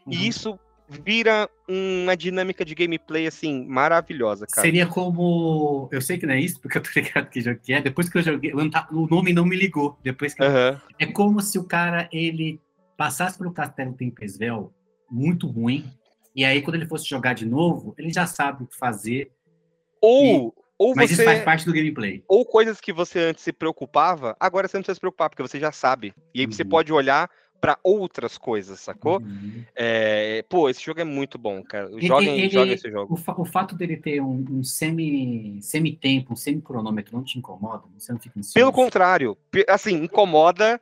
Uhum. 0.06 0.13
E 0.13 0.28
isso 0.28 0.60
vira 0.89 1.50
uma 1.68 2.16
dinâmica 2.16 2.66
de 2.66 2.76
gameplay 2.76 3.26
assim 3.28 3.66
maravilhosa, 3.66 4.46
cara. 4.46 4.62
Seria 4.62 4.86
como, 4.86 5.88
eu 5.92 6.02
sei 6.02 6.18
que 6.18 6.26
não 6.26 6.34
é 6.34 6.39
isso, 6.39 6.60
porque 6.60 6.78
eu 6.78 6.82
tô 6.82 6.89
ligado 6.96 7.30
que 7.30 7.42
jogo 7.42 7.60
que 7.63 7.74
é. 7.74 7.82
Depois 7.82 8.10
que 8.10 8.18
eu 8.18 8.22
joguei, 8.22 8.54
o 8.54 9.08
nome 9.08 9.34
não 9.34 9.46
me 9.46 9.56
ligou. 9.56 9.98
Depois 10.04 10.34
que 10.34 10.44
uhum. 10.44 10.78
é 11.00 11.06
como 11.08 11.42
se 11.42 11.58
o 11.58 11.63
cara 11.63 12.10
ele 12.12 12.60
passasse 12.98 13.38
pelo 13.38 13.54
Castelo 13.54 13.94
Tempesvel 13.94 14.74
muito 15.10 15.48
ruim 15.48 15.86
e 16.36 16.43
aí, 16.43 16.62
quando 16.62 16.76
ele 16.76 16.88
fosse 16.88 17.08
jogar 17.08 17.34
de 17.34 17.46
novo, 17.46 17.93
ele 17.98 18.12
já 18.12 18.26
sabe 18.26 18.63
o 18.63 18.67
que 18.67 18.76
fazer. 18.76 19.32
Ou, 20.02 20.26
e... 20.26 20.62
ou 20.78 20.96
Mas 20.96 21.10
você... 21.10 21.13
isso 21.13 21.24
faz 21.24 21.43
parte 21.43 21.65
do 21.65 21.74
gameplay. 21.74 22.24
Ou 22.28 22.46
coisas 22.46 22.82
que 22.82 22.91
você 22.91 23.19
antes 23.19 23.43
se 23.43 23.54
preocupava, 23.54 24.36
agora 24.39 24.67
você 24.67 24.78
não 24.78 24.82
precisa 24.82 24.96
se 24.96 25.02
preocupar, 25.02 25.30
porque 25.30 25.43
você 25.43 25.60
já 25.60 25.72
sabe. 25.72 26.13
E 26.34 26.39
aí 26.39 26.46
uhum. 26.46 26.52
você 26.52 26.65
pode 26.65 26.91
olhar 26.91 27.30
para 27.62 27.78
outras 27.84 28.38
coisas, 28.38 28.80
sacou? 28.80 29.22
Uhum. 29.22 29.63
É... 29.76 30.43
Pô, 30.50 30.69
esse 30.69 30.84
jogo 30.84 31.00
é 31.00 31.06
muito 31.06 31.38
bom, 31.38 31.63
cara. 31.63 31.89
Joguem, 32.02 32.39
ele, 32.39 32.50
joguem 32.50 32.74
esse 32.74 32.89
jogo. 32.91 33.13
O, 33.13 33.15
fa 33.15 33.39
o, 33.39 33.46
fato 33.46 33.76
dele 33.76 33.96
ter 33.96 34.19
um, 34.19 34.43
um 34.50 34.63
semi, 34.63 35.60
semi-tempo, 35.62 36.34
um 36.34 36.36
semi-cronômetro 36.36 37.15
não 37.15 37.24
te 37.24 37.38
incomoda? 37.38 37.84
Você 37.98 38.12
não 38.12 38.19
fica 38.19 38.39
Pelo 38.54 38.74
contrário. 38.74 39.38
Assim, 39.69 40.04
incomoda 40.04 40.82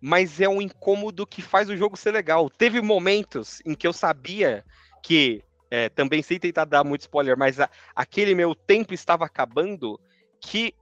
mas 0.00 0.40
é 0.40 0.48
um 0.48 0.60
incômodo 0.60 1.26
que 1.26 1.42
faz 1.42 1.68
o 1.68 1.76
jogo 1.76 1.96
ser 1.96 2.12
legal. 2.12 2.50
Teve 2.50 2.80
momentos 2.80 3.60
em 3.64 3.74
que 3.74 3.86
eu 3.86 3.92
sabia 3.92 4.64
que, 5.02 5.42
é, 5.70 5.88
também 5.88 6.22
sem 6.22 6.38
tentar 6.38 6.64
dar 6.64 6.84
muito 6.84 7.02
spoiler, 7.02 7.36
mas 7.36 7.60
a, 7.60 7.68
aquele 7.94 8.34
meu 8.34 8.54
tempo 8.54 8.92
estava 8.92 9.24
acabando, 9.24 9.98
que 10.40 10.74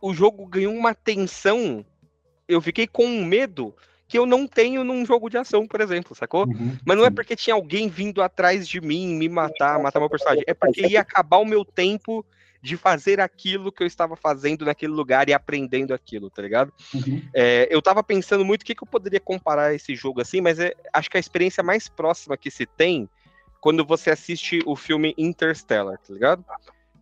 o 0.00 0.12
jogo 0.12 0.46
ganhou 0.46 0.74
uma 0.74 0.94
tensão. 0.94 1.84
Eu 2.46 2.60
fiquei 2.60 2.86
com 2.86 3.06
um 3.06 3.24
medo 3.24 3.74
que 4.06 4.18
eu 4.18 4.26
não 4.26 4.46
tenho 4.46 4.84
num 4.84 5.04
jogo 5.04 5.30
de 5.30 5.38
ação, 5.38 5.66
por 5.66 5.80
exemplo, 5.80 6.14
sacou? 6.14 6.46
Uhum, 6.46 6.76
mas 6.84 6.96
não 6.96 7.04
é 7.04 7.10
porque 7.10 7.34
tinha 7.34 7.54
alguém 7.54 7.88
vindo 7.88 8.22
atrás 8.22 8.68
de 8.68 8.80
mim, 8.80 9.14
me 9.14 9.28
matar, 9.28 9.82
matar 9.82 9.98
meu 9.98 10.10
personagem. 10.10 10.44
É 10.46 10.54
porque 10.54 10.86
ia 10.86 11.00
acabar 11.00 11.38
o 11.38 11.44
meu 11.44 11.64
tempo 11.64 12.24
de 12.64 12.78
fazer 12.78 13.20
aquilo 13.20 13.70
que 13.70 13.82
eu 13.82 13.86
estava 13.86 14.16
fazendo 14.16 14.64
naquele 14.64 14.94
lugar 14.94 15.28
e 15.28 15.34
aprendendo 15.34 15.92
aquilo, 15.92 16.30
tá 16.30 16.40
ligado? 16.40 16.72
Uhum. 16.94 17.22
É, 17.34 17.68
eu 17.70 17.82
tava 17.82 18.02
pensando 18.02 18.42
muito 18.42 18.62
o 18.62 18.64
que, 18.64 18.74
que 18.74 18.82
eu 18.82 18.88
poderia 18.88 19.20
comparar 19.20 19.74
esse 19.74 19.94
jogo 19.94 20.22
assim, 20.22 20.40
mas 20.40 20.58
é, 20.58 20.72
acho 20.90 21.10
que 21.10 21.18
a 21.18 21.20
experiência 21.20 21.62
mais 21.62 21.90
próxima 21.90 22.38
que 22.38 22.50
se 22.50 22.64
tem 22.64 23.06
quando 23.60 23.84
você 23.84 24.10
assiste 24.10 24.60
o 24.64 24.74
filme 24.74 25.14
Interstellar, 25.18 25.98
tá 25.98 26.14
ligado? 26.14 26.42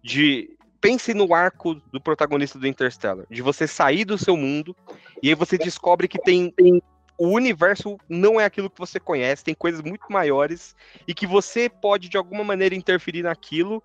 De 0.03 0.51
pense 0.81 1.14
no 1.14 1.33
arco 1.33 1.77
do 1.92 2.01
protagonista 2.01 2.59
do 2.59 2.66
Interstellar, 2.66 3.25
de 3.31 3.40
você 3.40 3.68
sair 3.68 4.05
do 4.05 4.18
seu 4.18 4.37
mundo 4.37 4.75
e 5.22 5.29
aí 5.29 5.35
você 5.37 5.57
descobre 5.57 6.09
que 6.09 6.18
tem, 6.18 6.51
tem 6.51 6.83
o 7.16 7.29
universo 7.29 7.96
não 8.09 8.40
é 8.40 8.44
aquilo 8.44 8.68
que 8.68 8.81
você 8.81 8.98
conhece, 8.98 9.44
tem 9.44 9.55
coisas 9.55 9.81
muito 9.81 10.11
maiores 10.11 10.75
e 11.07 11.14
que 11.14 11.25
você 11.25 11.68
pode 11.68 12.09
de 12.09 12.16
alguma 12.16 12.42
maneira 12.42 12.75
interferir 12.75 13.22
naquilo 13.22 13.81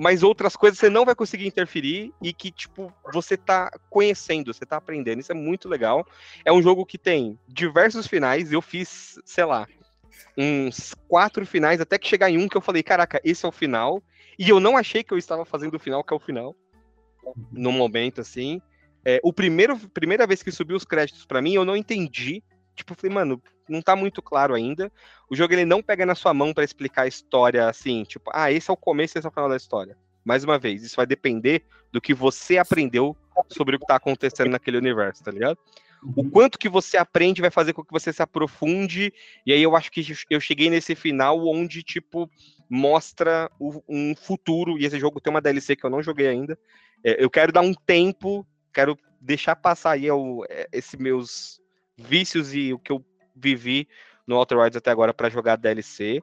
mas 0.00 0.22
outras 0.22 0.54
coisas 0.54 0.78
você 0.78 0.88
não 0.88 1.04
vai 1.04 1.12
conseguir 1.12 1.44
interferir 1.44 2.14
e 2.22 2.32
que, 2.32 2.52
tipo, 2.52 2.94
você 3.12 3.36
tá 3.36 3.68
conhecendo, 3.90 4.54
você 4.54 4.64
tá 4.64 4.76
aprendendo. 4.76 5.18
Isso 5.18 5.32
é 5.32 5.34
muito 5.34 5.68
legal. 5.68 6.06
É 6.44 6.52
um 6.52 6.62
jogo 6.62 6.86
que 6.86 6.96
tem 6.96 7.36
diversos 7.48 8.06
finais. 8.06 8.52
Eu 8.52 8.62
fiz, 8.62 9.18
sei 9.24 9.44
lá, 9.44 9.66
uns 10.36 10.94
quatro 11.08 11.44
finais, 11.44 11.80
até 11.80 11.98
que 11.98 12.06
chegar 12.06 12.30
em 12.30 12.38
um 12.38 12.48
que 12.48 12.56
eu 12.56 12.60
falei, 12.60 12.80
caraca, 12.80 13.20
esse 13.24 13.44
é 13.44 13.48
o 13.48 13.52
final. 13.52 14.00
E 14.38 14.48
eu 14.48 14.60
não 14.60 14.76
achei 14.76 15.02
que 15.02 15.12
eu 15.12 15.18
estava 15.18 15.44
fazendo 15.44 15.74
o 15.74 15.80
final, 15.80 16.04
que 16.04 16.14
é 16.14 16.16
o 16.16 16.20
final. 16.20 16.54
No 17.50 17.72
momento, 17.72 18.20
assim. 18.20 18.62
É, 19.04 19.18
o 19.24 19.32
primeiro, 19.32 19.76
primeira 19.88 20.28
vez 20.28 20.44
que 20.44 20.52
subiu 20.52 20.76
os 20.76 20.84
créditos 20.84 21.26
para 21.26 21.42
mim, 21.42 21.54
eu 21.54 21.64
não 21.64 21.76
entendi. 21.76 22.40
Tipo, 22.78 22.92
eu 22.92 22.96
falei, 22.96 23.14
mano, 23.14 23.42
não 23.68 23.82
tá 23.82 23.96
muito 23.96 24.22
claro 24.22 24.54
ainda. 24.54 24.90
O 25.28 25.34
jogo 25.34 25.52
ele 25.52 25.64
não 25.64 25.82
pega 25.82 26.06
na 26.06 26.14
sua 26.14 26.32
mão 26.32 26.54
para 26.54 26.62
explicar 26.62 27.02
a 27.02 27.08
história 27.08 27.68
assim, 27.68 28.04
tipo, 28.04 28.30
ah, 28.32 28.52
esse 28.52 28.70
é 28.70 28.72
o 28.72 28.76
começo, 28.76 29.18
esse 29.18 29.26
é 29.26 29.30
o 29.30 29.32
final 29.32 29.48
da 29.48 29.56
história. 29.56 29.96
Mais 30.24 30.44
uma 30.44 30.58
vez, 30.58 30.82
isso 30.84 30.96
vai 30.96 31.06
depender 31.06 31.64
do 31.90 32.00
que 32.00 32.14
você 32.14 32.56
aprendeu 32.56 33.16
sobre 33.48 33.76
o 33.76 33.78
que 33.80 33.86
tá 33.86 33.96
acontecendo 33.96 34.50
naquele 34.50 34.78
universo, 34.78 35.24
tá 35.24 35.30
ligado? 35.32 35.58
O 36.02 36.22
uhum. 36.22 36.30
quanto 36.30 36.58
que 36.58 36.68
você 36.68 36.96
aprende 36.96 37.40
vai 37.40 37.50
fazer 37.50 37.72
com 37.72 37.82
que 37.82 37.92
você 37.92 38.12
se 38.12 38.22
aprofunde, 38.22 39.12
e 39.44 39.52
aí 39.52 39.62
eu 39.62 39.74
acho 39.74 39.90
que 39.90 40.06
eu 40.30 40.40
cheguei 40.40 40.70
nesse 40.70 40.94
final 40.94 41.44
onde, 41.48 41.82
tipo, 41.82 42.30
mostra 42.70 43.50
um 43.88 44.14
futuro, 44.14 44.78
e 44.78 44.84
esse 44.84 45.00
jogo 45.00 45.20
tem 45.20 45.32
uma 45.32 45.40
DLC 45.40 45.74
que 45.74 45.84
eu 45.84 45.90
não 45.90 46.02
joguei 46.02 46.28
ainda. 46.28 46.56
É, 47.02 47.22
eu 47.22 47.28
quero 47.28 47.50
dar 47.50 47.62
um 47.62 47.74
tempo, 47.74 48.46
quero 48.72 48.96
deixar 49.20 49.56
passar 49.56 49.92
aí 49.92 50.06
é, 50.48 50.68
esses 50.72 50.94
meus 50.94 51.60
vícios 51.98 52.54
e 52.54 52.72
o 52.72 52.78
que 52.78 52.92
eu 52.92 53.04
vivi 53.34 53.88
no 54.26 54.36
Outer 54.36 54.58
Wilds 54.58 54.76
até 54.76 54.90
agora 54.90 55.12
para 55.12 55.30
jogar 55.30 55.56
DLC, 55.56 56.22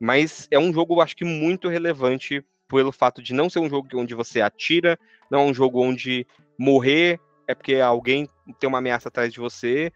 mas 0.00 0.46
é 0.50 0.58
um 0.58 0.72
jogo, 0.72 1.00
acho 1.00 1.16
que 1.16 1.24
muito 1.24 1.68
relevante 1.68 2.44
pelo 2.68 2.92
fato 2.92 3.22
de 3.22 3.32
não 3.32 3.48
ser 3.48 3.60
um 3.60 3.68
jogo 3.68 3.88
onde 3.94 4.14
você 4.14 4.40
atira, 4.40 4.98
não 5.30 5.40
é 5.40 5.42
um 5.44 5.54
jogo 5.54 5.80
onde 5.80 6.26
morrer 6.58 7.20
é 7.46 7.54
porque 7.54 7.76
alguém 7.76 8.28
tem 8.58 8.68
uma 8.68 8.78
ameaça 8.78 9.08
atrás 9.08 9.32
de 9.32 9.38
você, 9.38 9.92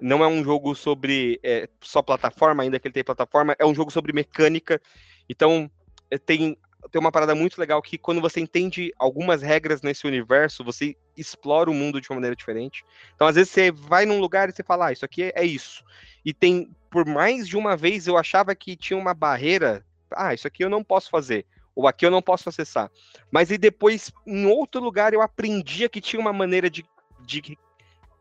não 0.00 0.22
é 0.22 0.28
um 0.28 0.42
jogo 0.42 0.74
sobre 0.74 1.38
é, 1.42 1.68
só 1.80 2.02
plataforma, 2.02 2.62
ainda 2.62 2.78
que 2.78 2.88
ele 2.88 2.92
tenha 2.92 3.04
plataforma, 3.04 3.54
é 3.58 3.66
um 3.66 3.74
jogo 3.74 3.90
sobre 3.90 4.12
mecânica, 4.12 4.80
então 5.28 5.70
é, 6.10 6.18
tem 6.18 6.56
tem 6.90 7.00
uma 7.00 7.12
parada 7.12 7.34
muito 7.34 7.58
legal 7.58 7.80
que 7.80 7.96
quando 7.96 8.20
você 8.20 8.40
entende 8.40 8.92
algumas 8.98 9.42
regras 9.42 9.82
nesse 9.82 10.06
universo, 10.06 10.64
você 10.64 10.96
explora 11.16 11.70
o 11.70 11.74
mundo 11.74 12.00
de 12.00 12.10
uma 12.10 12.16
maneira 12.16 12.34
diferente. 12.34 12.84
Então, 13.14 13.26
às 13.26 13.36
vezes, 13.36 13.50
você 13.50 13.70
vai 13.70 14.04
num 14.04 14.18
lugar 14.18 14.48
e 14.48 14.52
você 14.52 14.62
fala, 14.62 14.86
ah, 14.86 14.92
isso 14.92 15.04
aqui 15.04 15.32
é, 15.34 15.44
isso. 15.44 15.84
E 16.24 16.32
tem, 16.34 16.70
por 16.90 17.06
mais 17.06 17.46
de 17.46 17.56
uma 17.56 17.76
vez, 17.76 18.06
eu 18.06 18.16
achava 18.16 18.54
que 18.54 18.76
tinha 18.76 18.98
uma 18.98 19.14
barreira, 19.14 19.84
ah, 20.10 20.34
isso 20.34 20.46
aqui 20.46 20.64
eu 20.64 20.70
não 20.70 20.82
posso 20.82 21.08
fazer, 21.08 21.46
ou 21.74 21.86
aqui 21.86 22.04
eu 22.04 22.10
não 22.10 22.20
posso 22.20 22.48
acessar. 22.48 22.90
Mas 23.30 23.50
e 23.50 23.58
depois, 23.58 24.12
em 24.26 24.46
outro 24.46 24.80
lugar, 24.82 25.14
eu 25.14 25.22
aprendia 25.22 25.88
que 25.88 26.00
tinha 26.00 26.20
uma 26.20 26.32
maneira 26.32 26.68
de, 26.68 26.84
de 27.20 27.56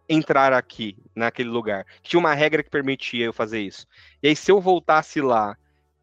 entrar 0.08 0.54
aqui, 0.54 0.98
naquele 1.16 1.50
lugar. 1.50 1.86
Tinha 2.04 2.20
uma 2.20 2.34
regra 2.34 2.62
que 2.62 2.70
permitia 2.70 3.26
eu 3.26 3.34
fazer 3.34 3.62
isso. 3.62 3.88
E 4.22 4.28
aí, 4.28 4.36
se 4.36 4.52
eu 4.52 4.62
voltasse 4.62 5.20
lá 5.20 5.58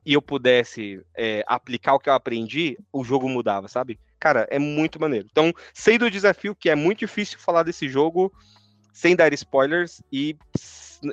e 0.09 0.15
eu 0.15 0.23
pudesse 0.23 1.05
é, 1.15 1.45
aplicar 1.47 1.93
o 1.93 1.99
que 1.99 2.09
eu 2.09 2.15
aprendi, 2.15 2.79
o 2.91 3.05
jogo 3.05 3.29
mudava, 3.29 3.69
sabe? 3.69 4.01
Cara, 4.19 4.49
é 4.51 4.59
muito 4.59 4.99
maneiro. 4.99 5.29
Então, 5.31 5.53
sei 5.75 5.99
do 5.99 6.11
desafio 6.11 6.55
que 6.55 6.71
é 6.71 6.75
muito 6.75 7.01
difícil 7.01 7.39
falar 7.39 7.63
desse 7.63 7.91
jogo 7.91 8.33
sem 8.91 9.15
dar 9.15 9.31
spoilers, 9.35 10.01
e 10.11 10.35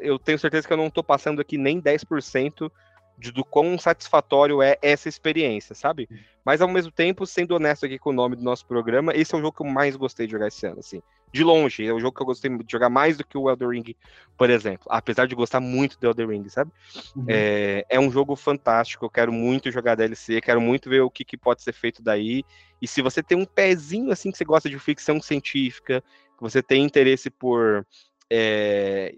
eu 0.02 0.18
tenho 0.18 0.40
certeza 0.40 0.66
que 0.66 0.72
eu 0.72 0.78
não 0.78 0.90
tô 0.90 1.04
passando 1.04 1.42
aqui 1.42 1.58
nem 1.58 1.82
10% 1.82 2.72
de, 3.18 3.34
do 3.34 3.44
quão 3.44 3.78
satisfatório 3.78 4.62
é 4.62 4.78
essa 4.82 5.10
experiência, 5.10 5.76
sabe? 5.76 6.08
Mas 6.46 6.62
ao 6.62 6.70
mesmo 6.70 6.90
tempo, 6.90 7.26
sendo 7.26 7.54
honesto 7.54 7.86
aqui 7.86 8.00
com 8.00 8.12
o 8.12 8.14
nome 8.14 8.38
do 8.38 8.44
nosso 8.44 8.66
programa, 8.66 9.12
esse 9.14 9.36
é 9.36 9.38
o 9.38 9.42
jogo 9.42 9.58
que 9.58 9.62
eu 9.62 9.68
mais 9.68 9.98
gostei 9.98 10.26
de 10.26 10.32
jogar 10.32 10.48
esse 10.48 10.66
ano, 10.66 10.80
assim. 10.80 11.02
De 11.36 11.44
longe. 11.44 11.86
É 11.86 11.94
um 11.94 12.00
jogo 12.00 12.16
que 12.16 12.22
eu 12.22 12.26
gostei 12.26 12.50
de 12.50 12.72
jogar 12.72 12.90
mais 12.90 13.18
do 13.18 13.26
que 13.26 13.38
o 13.38 13.50
Elden 13.50 13.70
Ring, 13.70 13.96
por 14.38 14.50
exemplo. 14.50 14.88
Apesar 14.90 15.28
de 15.28 15.36
gostar 15.36 15.60
muito 15.60 16.00
do 16.00 16.08
Elden 16.08 16.28
Ring, 16.28 16.50
sabe? 16.50 16.72
Uhum. 17.14 17.26
É, 17.28 17.86
é 17.90 18.00
um 18.00 18.10
jogo 18.10 18.38
fantástico. 18.38 19.06
Eu 19.06 19.10
quero 19.10 19.34
muito 19.34 19.70
jogar 19.70 19.96
DLC, 19.96 20.40
quero 20.40 20.62
muito 20.62 20.90
ver 20.90 21.02
o 21.02 21.12
que, 21.12 21.26
que 21.26 21.36
pode 21.36 21.62
ser 21.62 21.74
feito 21.74 22.02
daí. 22.02 22.44
E 22.82 22.88
se 22.88 23.02
você 23.02 23.22
tem 23.22 23.38
um 23.38 23.46
pezinho 23.46 24.12
assim 24.12 24.32
que 24.32 24.38
você 24.38 24.46
gosta 24.46 24.70
de 24.70 24.80
ficção 24.80 25.22
científica, 25.22 26.02
que 26.38 26.42
você 26.42 26.64
tem 26.64 26.86
interesse 26.86 27.30
por 27.30 27.86
é, 28.32 29.14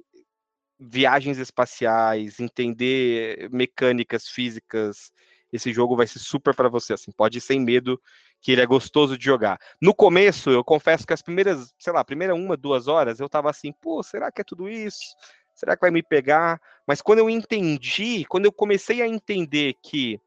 viagens 0.80 1.38
espaciais, 1.38 2.39
entender 2.39 3.47
mecânicas 3.51 4.27
físicas, 4.27 5.12
esse 5.53 5.71
jogo 5.71 5.95
vai 5.95 6.08
ser 6.08 6.19
super 6.19 6.56
para 6.56 6.67
você, 6.67 6.93
assim, 6.93 7.12
pode 7.12 7.38
ir 7.38 7.41
sem 7.41 7.60
medo 7.60 8.01
que 8.41 8.52
ele 8.52 8.62
é 8.62 8.65
gostoso 8.65 9.17
de 9.17 9.26
jogar. 9.26 9.60
No 9.82 9.93
começo, 9.93 10.50
eu 10.50 10.63
confesso 10.63 11.06
que 11.06 11.13
as 11.13 11.21
primeiras, 11.21 11.73
sei 11.78 11.91
lá, 11.91 12.04
primeira 12.04 12.36
uma, 12.36 12.56
duas 12.56 12.88
horas, 12.88 13.19
eu 13.19 13.28
tava 13.28 13.50
assim, 13.50 13.71
pô, 13.71 14.02
será 14.04 14.32
que 14.32 14.41
é 14.41 14.43
tudo 14.43 14.69
isso? 14.69 15.15
Será 15.54 15.76
que 15.76 15.82
vai 15.82 15.91
me 15.91 16.04
pegar? 16.04 16.62
Mas 16.86 17.02
quando 17.02 17.19
eu 17.19 17.30
entendi, 17.30 18.26
quando 18.30 18.45
eu 18.45 18.52
comecei 18.52 19.02
a 19.02 19.08
entender 19.08 19.73
que 19.82 20.21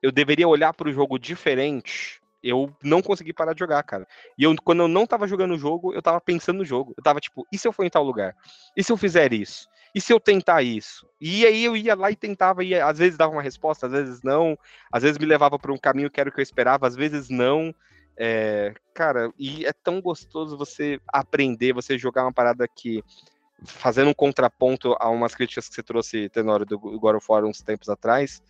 eu 0.00 0.12
deveria 0.12 0.48
olhar 0.48 0.72
para 0.72 0.88
o 0.88 0.92
jogo 0.92 1.18
diferente, 1.18 2.21
eu 2.42 2.74
não 2.82 3.00
consegui 3.00 3.32
parar 3.32 3.52
de 3.52 3.60
jogar, 3.60 3.82
cara. 3.82 4.06
E 4.36 4.44
eu, 4.44 4.54
quando 4.64 4.80
eu 4.80 4.88
não 4.88 5.06
tava 5.06 5.26
jogando 5.26 5.54
o 5.54 5.58
jogo, 5.58 5.94
eu 5.94 6.02
tava 6.02 6.20
pensando 6.20 6.58
no 6.58 6.64
jogo. 6.64 6.94
Eu 6.96 7.02
tava 7.02 7.20
tipo, 7.20 7.46
e 7.52 7.58
se 7.58 7.68
eu 7.68 7.72
for 7.72 7.84
em 7.84 7.90
tal 7.90 8.02
lugar? 8.02 8.34
E 8.76 8.82
se 8.82 8.90
eu 8.90 8.96
fizer 8.96 9.32
isso? 9.32 9.68
E 9.94 10.00
se 10.00 10.12
eu 10.12 10.18
tentar 10.18 10.62
isso? 10.62 11.06
E 11.20 11.46
aí 11.46 11.64
eu 11.64 11.76
ia 11.76 11.94
lá 11.94 12.10
e 12.10 12.16
tentava, 12.16 12.64
e 12.64 12.74
às 12.74 12.98
vezes 12.98 13.18
dava 13.18 13.32
uma 13.32 13.42
resposta, 13.42 13.86
às 13.86 13.92
vezes 13.92 14.22
não, 14.22 14.58
às 14.90 15.02
vezes 15.02 15.18
me 15.18 15.26
levava 15.26 15.58
para 15.58 15.72
um 15.72 15.78
caminho 15.78 16.10
que 16.10 16.20
era 16.20 16.30
o 16.30 16.32
que 16.32 16.40
eu 16.40 16.42
esperava, 16.42 16.86
às 16.86 16.96
vezes 16.96 17.28
não. 17.28 17.74
É, 18.16 18.74
cara, 18.94 19.32
e 19.38 19.64
é 19.64 19.72
tão 19.72 20.00
gostoso 20.00 20.56
você 20.56 21.00
aprender, 21.08 21.72
você 21.72 21.98
jogar 21.98 22.24
uma 22.24 22.32
parada 22.32 22.66
que 22.66 23.02
fazendo 23.64 24.10
um 24.10 24.14
contraponto 24.14 24.96
a 24.98 25.08
umas 25.08 25.34
críticas 25.34 25.68
que 25.68 25.74
você 25.74 25.82
trouxe, 25.82 26.28
Tenório, 26.28 26.66
do 26.66 26.78
God 26.78 27.16
of 27.16 27.26
War 27.28 27.44
uns 27.44 27.62
tempos 27.62 27.88
atrás, 27.88 28.42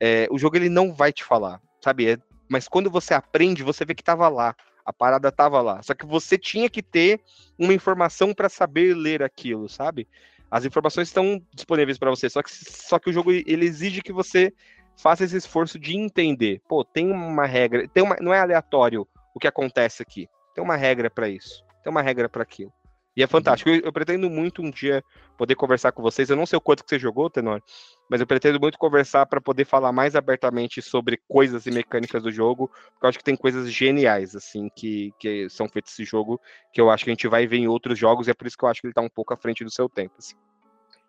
é, 0.00 0.26
o 0.30 0.38
jogo 0.38 0.56
ele 0.56 0.68
não 0.68 0.92
vai 0.92 1.12
te 1.12 1.22
falar, 1.24 1.60
sabe? 1.80 2.10
É, 2.10 2.18
mas 2.48 2.68
quando 2.68 2.90
você 2.90 3.14
aprende, 3.14 3.62
você 3.62 3.84
vê 3.84 3.94
que 3.94 4.02
tava 4.02 4.28
lá. 4.28 4.54
A 4.84 4.92
parada 4.92 5.32
tava 5.32 5.62
lá. 5.62 5.82
Só 5.82 5.94
que 5.94 6.04
você 6.04 6.36
tinha 6.36 6.68
que 6.68 6.82
ter 6.82 7.20
uma 7.58 7.72
informação 7.72 8.34
para 8.34 8.48
saber 8.48 8.94
ler 8.94 9.22
aquilo, 9.22 9.68
sabe? 9.68 10.06
As 10.50 10.64
informações 10.64 11.08
estão 11.08 11.42
disponíveis 11.54 11.98
para 11.98 12.10
você, 12.10 12.28
só 12.28 12.42
que, 12.42 12.50
só 12.50 12.98
que 12.98 13.10
o 13.10 13.12
jogo 13.12 13.32
ele 13.32 13.64
exige 13.64 14.02
que 14.02 14.12
você 14.12 14.52
faça 14.96 15.24
esse 15.24 15.36
esforço 15.36 15.78
de 15.78 15.96
entender. 15.96 16.60
Pô, 16.68 16.84
tem 16.84 17.10
uma 17.10 17.46
regra, 17.46 17.88
tem 17.88 18.02
uma, 18.02 18.16
não 18.20 18.32
é 18.32 18.38
aleatório 18.38 19.06
o 19.34 19.40
que 19.40 19.48
acontece 19.48 20.02
aqui. 20.02 20.28
Tem 20.54 20.62
uma 20.62 20.76
regra 20.76 21.10
para 21.10 21.28
isso, 21.28 21.64
tem 21.82 21.90
uma 21.90 22.02
regra 22.02 22.28
para 22.28 22.42
aquilo. 22.42 22.72
E 23.16 23.22
é 23.22 23.26
fantástico. 23.26 23.70
Eu, 23.70 23.80
eu, 23.80 23.92
pretendo 23.92 24.28
muito 24.28 24.62
um 24.62 24.70
dia 24.70 25.02
poder 25.36 25.54
conversar 25.54 25.92
com 25.92 26.02
vocês. 26.02 26.28
Eu 26.28 26.36
não 26.36 26.46
sei 26.46 26.56
o 26.56 26.60
quanto 26.60 26.82
que 26.82 26.90
você 26.90 26.98
jogou, 26.98 27.30
Tenor, 27.30 27.62
mas 28.08 28.20
eu 28.20 28.26
pretendo 28.26 28.60
muito 28.60 28.78
conversar 28.78 29.26
para 29.26 29.40
poder 29.40 29.64
falar 29.64 29.92
mais 29.92 30.14
abertamente 30.14 30.82
sobre 30.82 31.20
coisas 31.28 31.66
e 31.66 31.70
mecânicas 31.70 32.22
do 32.22 32.30
jogo, 32.30 32.68
porque 32.68 33.06
eu 33.06 33.08
acho 33.08 33.18
que 33.18 33.24
tem 33.24 33.36
coisas 33.36 33.70
geniais, 33.70 34.34
assim, 34.36 34.68
que, 34.76 35.12
que 35.18 35.48
são 35.48 35.68
feitas 35.68 35.92
esse 35.92 36.04
jogo, 36.04 36.40
que 36.72 36.80
eu 36.80 36.90
acho 36.90 37.04
que 37.04 37.10
a 37.10 37.14
gente 37.14 37.28
vai 37.28 37.46
ver 37.46 37.58
em 37.58 37.68
outros 37.68 37.98
jogos, 37.98 38.26
e 38.26 38.30
é 38.30 38.34
por 38.34 38.46
isso 38.46 38.56
que 38.56 38.64
eu 38.64 38.68
acho 38.68 38.80
que 38.80 38.86
ele 38.86 38.92
está 38.92 39.02
um 39.02 39.08
pouco 39.08 39.32
à 39.32 39.36
frente 39.36 39.64
do 39.64 39.72
seu 39.72 39.88
tempo. 39.88 40.14
Assim. 40.18 40.34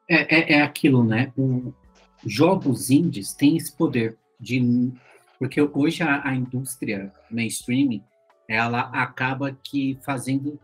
É, 0.10 0.54
é, 0.54 0.54
é 0.58 0.62
aquilo, 0.62 1.04
né? 1.04 1.32
O, 1.38 1.74
jogos 2.26 2.90
indies 2.90 3.34
têm 3.34 3.58
esse 3.58 3.76
poder 3.76 4.18
de. 4.40 4.92
Porque 5.38 5.62
hoje 5.62 6.02
a, 6.02 6.28
a 6.28 6.34
indústria 6.34 7.12
mainstream 7.30 8.02
ela 8.48 8.82
acaba 8.94 9.58
que 9.64 9.98
fazendo 10.04 10.60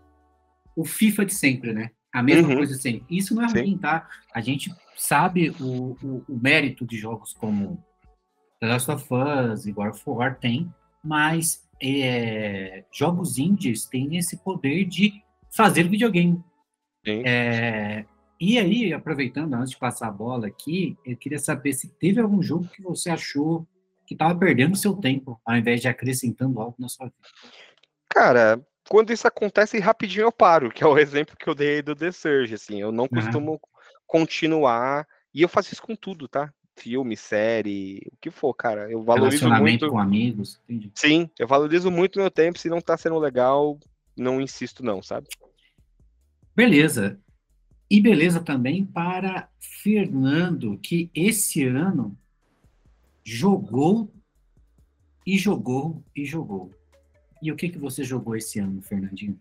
o 0.75 0.85
FIFA 0.85 1.25
de 1.25 1.33
sempre, 1.33 1.73
né? 1.73 1.91
A 2.13 2.21
mesma 2.21 2.49
uhum. 2.49 2.57
coisa 2.57 2.75
sempre. 2.75 3.03
Isso 3.09 3.33
não 3.33 3.43
é 3.43 3.49
Sim. 3.49 3.59
ruim, 3.59 3.77
tá? 3.77 4.07
A 4.33 4.41
gente 4.41 4.73
sabe 5.01 5.49
o, 5.59 5.97
o, 6.03 6.23
o, 6.29 6.39
mérito 6.39 6.85
de 6.85 6.95
jogos 6.95 7.33
como 7.33 7.83
The 8.59 8.67
Last 8.67 8.91
of 8.91 9.07
Us 9.11 9.65
e 9.65 9.71
God 9.71 9.89
of 9.89 10.03
War 10.05 10.37
tem, 10.39 10.71
mas 11.03 11.67
é, 11.81 12.85
jogos 12.93 13.39
indies 13.39 13.85
têm 13.85 14.15
esse 14.17 14.37
poder 14.37 14.85
de 14.85 15.11
fazer 15.49 15.89
videogame. 15.89 16.39
É, 17.07 18.05
e 18.39 18.59
aí, 18.59 18.93
aproveitando, 18.93 19.55
antes 19.55 19.71
de 19.71 19.79
passar 19.79 20.07
a 20.07 20.11
bola 20.11 20.45
aqui, 20.45 20.95
eu 21.03 21.17
queria 21.17 21.39
saber 21.39 21.73
se 21.73 21.89
teve 21.95 22.21
algum 22.21 22.43
jogo 22.43 22.67
que 22.67 22.83
você 22.83 23.09
achou 23.09 23.67
que 24.05 24.13
estava 24.13 24.37
perdendo 24.37 24.77
seu 24.77 24.95
tempo, 24.95 25.41
ao 25.43 25.57
invés 25.57 25.81
de 25.81 25.87
acrescentando 25.87 26.61
algo 26.61 26.75
na 26.77 26.87
sua 26.87 27.07
vida. 27.07 27.27
Cara, 28.07 28.63
quando 28.87 29.11
isso 29.11 29.27
acontece, 29.27 29.79
rapidinho 29.79 30.25
eu 30.25 30.31
paro, 30.31 30.69
que 30.69 30.83
é 30.83 30.87
o 30.87 30.97
exemplo 30.99 31.35
que 31.35 31.49
eu 31.49 31.55
dei 31.55 31.81
do 31.81 31.95
The 31.95 32.11
Surge, 32.11 32.53
assim, 32.53 32.79
eu 32.79 32.91
não 32.91 33.07
costumo 33.07 33.53
uhum. 33.53 33.59
Continuar, 34.11 35.07
e 35.33 35.41
eu 35.41 35.47
faço 35.47 35.71
isso 35.71 35.81
com 35.81 35.95
tudo, 35.95 36.27
tá? 36.27 36.53
Filme, 36.75 37.15
série, 37.15 38.01
o 38.11 38.17
que 38.19 38.29
for, 38.29 38.53
cara, 38.53 38.91
eu 38.91 39.01
valorizo 39.01 39.49
muito... 39.49 39.89
com 39.89 39.97
amigos, 39.97 40.59
entendi. 40.67 40.91
Sim, 40.95 41.29
eu 41.39 41.47
valorizo 41.47 41.89
muito 41.89 42.19
meu 42.19 42.29
tempo, 42.29 42.59
se 42.59 42.67
não 42.67 42.81
tá 42.81 42.97
sendo 42.97 43.17
legal, 43.17 43.79
não 44.17 44.41
insisto 44.41 44.83
não, 44.83 45.01
sabe? 45.01 45.29
Beleza. 46.53 47.17
E 47.89 48.01
beleza 48.01 48.41
também 48.41 48.85
para 48.85 49.47
Fernando, 49.81 50.77
que 50.79 51.09
esse 51.15 51.63
ano 51.63 52.17
jogou 53.23 54.13
e 55.25 55.37
jogou 55.37 56.03
e 56.13 56.25
jogou. 56.25 56.69
E 57.41 57.49
o 57.49 57.55
que, 57.55 57.69
que 57.69 57.77
você 57.77 58.03
jogou 58.03 58.35
esse 58.35 58.59
ano, 58.59 58.81
Fernandinho? 58.81 59.39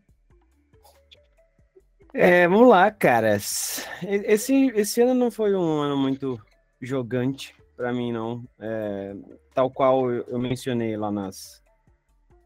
É, 2.13 2.49
vamos 2.49 2.69
lá, 2.69 2.91
caras. 2.91 3.87
Esse, 4.03 4.67
esse 4.75 5.01
ano 5.01 5.15
não 5.15 5.31
foi 5.31 5.55
um 5.55 5.81
ano 5.81 5.97
muito 5.97 6.41
jogante 6.81 7.55
para 7.77 7.93
mim, 7.93 8.13
não. 8.13 8.45
É, 8.59 9.15
tal 9.55 9.71
qual 9.71 10.11
eu, 10.11 10.39
mencionei 10.39 10.97
lá 10.97 11.11
nas, 11.11 11.63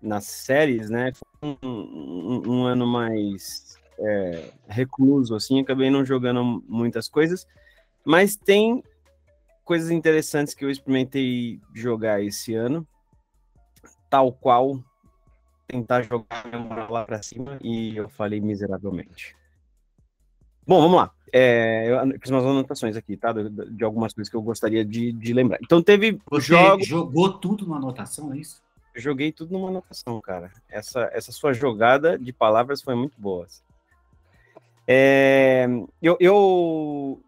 nas 0.02 0.26
séries, 0.26 0.90
né? 0.90 1.12
Foi 1.12 1.56
um, 1.62 1.68
um, 1.68 2.42
um 2.46 2.64
ano 2.64 2.86
mais 2.86 3.78
é, 3.98 4.50
recluso, 4.68 5.34
assim. 5.34 5.60
Acabei 5.60 5.90
não 5.90 6.04
jogando 6.04 6.62
muitas 6.68 7.08
coisas. 7.08 7.46
Mas 8.04 8.36
tem 8.36 8.82
coisas 9.64 9.90
interessantes 9.90 10.52
que 10.52 10.64
eu 10.64 10.70
experimentei 10.70 11.58
jogar 11.74 12.22
esse 12.22 12.54
ano. 12.54 12.86
Tal 14.10 14.30
qual 14.30 14.78
tentar 15.66 16.02
jogar 16.02 16.90
lá 16.90 17.04
pra 17.04 17.22
cima 17.22 17.58
e 17.62 17.96
eu 17.96 18.10
falei 18.10 18.40
miseravelmente. 18.40 19.34
Bom, 20.66 20.80
vamos 20.80 20.96
lá. 20.96 21.10
É, 21.32 21.90
eu 21.90 22.20
fiz 22.20 22.30
umas 22.30 22.44
anotações 22.44 22.96
aqui, 22.96 23.16
tá? 23.16 23.32
De, 23.32 23.48
de, 23.48 23.84
algumas 23.84 24.12
coisas 24.12 24.30
que 24.30 24.36
eu 24.36 24.42
gostaria 24.42 24.84
de, 24.84 25.12
de 25.12 25.32
lembrar. 25.32 25.58
Então 25.62 25.82
teve 25.82 26.20
Você 26.30 26.46
jogos... 26.46 26.86
jogou 26.86 27.32
tudo 27.38 27.64
numa 27.64 27.76
anotação, 27.76 28.32
é 28.32 28.38
isso? 28.38 28.62
joguei 28.96 29.32
tudo 29.32 29.52
numa 29.52 29.70
anotação, 29.70 30.20
cara. 30.20 30.52
Essa, 30.70 31.10
essa 31.12 31.32
sua 31.32 31.52
jogada 31.52 32.16
de 32.16 32.32
palavras 32.32 32.80
foi 32.80 32.94
muito 32.94 33.20
boa. 33.20 33.44
É, 34.86 35.66
eu, 36.00 36.16
eu 36.20 37.20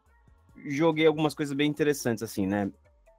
joguei 0.68 1.06
algumas 1.06 1.34
coisas 1.34 1.56
bem 1.56 1.68
interessantes, 1.68 2.22
assim, 2.22 2.46
né? 2.46 2.70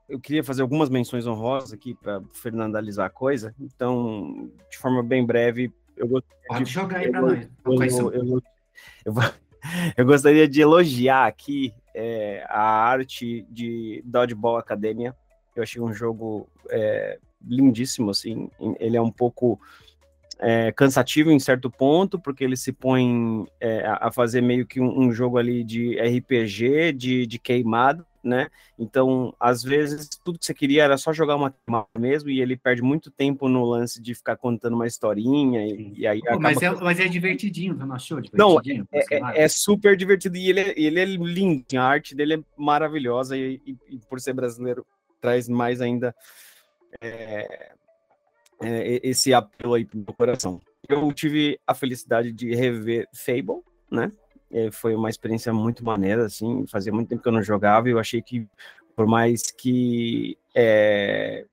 eu 0.08 0.19
queria 0.19 0.43
fazer 0.43 0.62
algumas 0.62 0.89
menções 0.89 1.27
honrosas 1.27 1.73
aqui 1.73 1.93
para 1.93 2.21
finalizar 2.34 3.08
a 3.08 3.10
coisa. 3.10 3.53
Então, 3.60 4.49
de 4.69 4.77
forma 4.77 5.03
bem 5.03 5.25
breve, 5.25 5.71
eu 5.95 6.08
gostaria 6.08 6.47
Pode 6.47 6.63
de, 6.63 6.71
jogar 6.71 6.99
aí 6.99 7.12
para 7.12 7.21
nós. 7.21 7.49
Eu, 7.65 8.13
eu, 8.13 8.13
eu, 8.13 8.43
eu, 9.06 9.13
gostaria 10.05 10.47
de 10.47 10.61
elogiar 10.61 11.27
aqui 11.27 11.73
é, 11.93 12.45
a 12.47 12.61
arte 12.61 13.45
de 13.49 14.01
Dodgeball 14.05 14.57
Academia. 14.57 15.15
Eu 15.55 15.63
achei 15.63 15.81
um 15.81 15.93
jogo 15.93 16.47
é, 16.69 17.17
lindíssimo, 17.45 18.11
assim. 18.11 18.49
Ele 18.79 18.95
é 18.95 19.01
um 19.01 19.11
pouco 19.11 19.59
é, 20.39 20.71
cansativo 20.71 21.31
em 21.31 21.39
certo 21.39 21.69
ponto, 21.69 22.19
porque 22.19 22.43
ele 22.43 22.55
se 22.55 22.71
põe 22.71 23.45
é, 23.59 23.83
a 23.85 24.11
fazer 24.11 24.41
meio 24.41 24.65
que 24.65 24.79
um, 24.79 24.99
um, 24.99 25.11
jogo 25.11 25.37
ali 25.37 25.63
de 25.63 25.99
RPG, 25.99 26.93
de, 26.93 27.25
de 27.25 27.39
queimado, 27.39 28.05
né? 28.27 28.49
Então, 28.77 29.33
às 29.39 29.63
vezes, 29.63 30.09
tudo 30.23 30.37
que 30.37 30.45
você 30.45 30.53
queria 30.53 30.83
era 30.83 30.97
só 30.97 31.13
jogar 31.13 31.35
uma 31.35 31.53
mesmo, 31.97 32.29
e 32.29 32.41
ele 32.41 32.57
perde 32.57 32.81
muito 32.81 33.09
tempo 33.09 33.47
no 33.47 33.63
lance 33.63 34.01
de 34.01 34.13
ficar 34.13 34.35
contando 34.35 34.73
uma 34.73 34.85
historinha, 34.85 35.65
e, 35.65 35.93
e 35.97 36.07
aí. 36.07 36.19
Pô, 36.21 36.39
mas, 36.39 36.61
é, 36.61 36.69
mas 36.71 36.99
é 36.99 37.07
divertidinho, 37.07 37.75
você 37.75 37.85
não 37.85 37.95
achou? 37.95 38.21
Não, 38.33 38.59
é, 38.91 38.99
é, 39.11 39.43
é, 39.43 39.47
super 39.47 39.95
divertido, 39.95 40.37
e 40.37 40.49
ele 40.49 40.59
é, 40.59 40.73
ele 40.77 40.99
é 40.99 41.05
lindo, 41.05 41.65
a 41.75 41.83
arte 41.83 42.13
dele 42.13 42.35
é 42.35 42.39
maravilhosa, 42.57 43.37
e, 43.37 43.61
e, 43.65 43.77
e 43.89 43.99
por 44.09 44.19
ser 44.19 44.33
brasileiro, 44.33 44.85
traz 45.21 45.47
mais 45.47 45.81
ainda 45.81 46.13
é, 47.01 47.71
é, 48.61 48.99
esse 49.07 49.33
apelo 49.33 49.73
aí 49.73 49.85
pro 49.85 49.97
meu 49.97 50.13
coração. 50.13 50.61
Eu 50.87 51.11
tive 51.11 51.59
a 51.65 51.73
felicidade 51.73 52.31
de 52.31 52.53
rever 52.53 53.07
Fable, 53.13 53.61
né? 53.91 54.11
É, 54.51 54.71
foi 54.71 54.95
uma 54.95 55.10
experiência 55.10 55.53
muito 55.53 55.83
maneira, 55.83 56.25
assim, 56.25 56.65
fazia 56.67 56.93
muito 56.93 57.10
tempo 57.10 57.21
que 57.21 57.27
eu 57.27 57.33
não 57.33 57.43
jogava 57.43 57.89
e 57.89 57.91
eu 57.91 57.99
achei 57.99 58.21
que, 58.21 58.47
por 58.95 59.05
mais 59.05 59.51
que 59.51 60.38
é, 60.55 61.45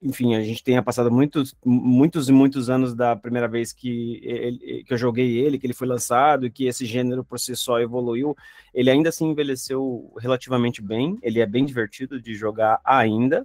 enfim, 0.00 0.36
a 0.36 0.42
gente 0.42 0.62
tenha 0.62 0.82
passado 0.82 1.10
muitos, 1.10 1.56
muitos 1.64 2.28
e 2.28 2.32
muitos 2.32 2.70
anos 2.70 2.94
da 2.94 3.16
primeira 3.16 3.48
vez 3.48 3.72
que, 3.72 4.20
ele, 4.22 4.84
que 4.84 4.94
eu 4.94 4.98
joguei 4.98 5.38
ele, 5.38 5.58
que 5.58 5.66
ele 5.66 5.74
foi 5.74 5.88
lançado, 5.88 6.46
e 6.46 6.50
que 6.50 6.66
esse 6.66 6.86
gênero 6.86 7.24
por 7.24 7.40
si 7.40 7.56
só 7.56 7.80
evoluiu, 7.80 8.36
ele 8.72 8.90
ainda 8.90 9.08
assim 9.08 9.30
envelheceu 9.30 10.12
relativamente 10.18 10.80
bem, 10.80 11.18
ele 11.20 11.40
é 11.40 11.46
bem 11.46 11.64
divertido 11.64 12.20
de 12.20 12.34
jogar 12.34 12.80
ainda. 12.84 13.44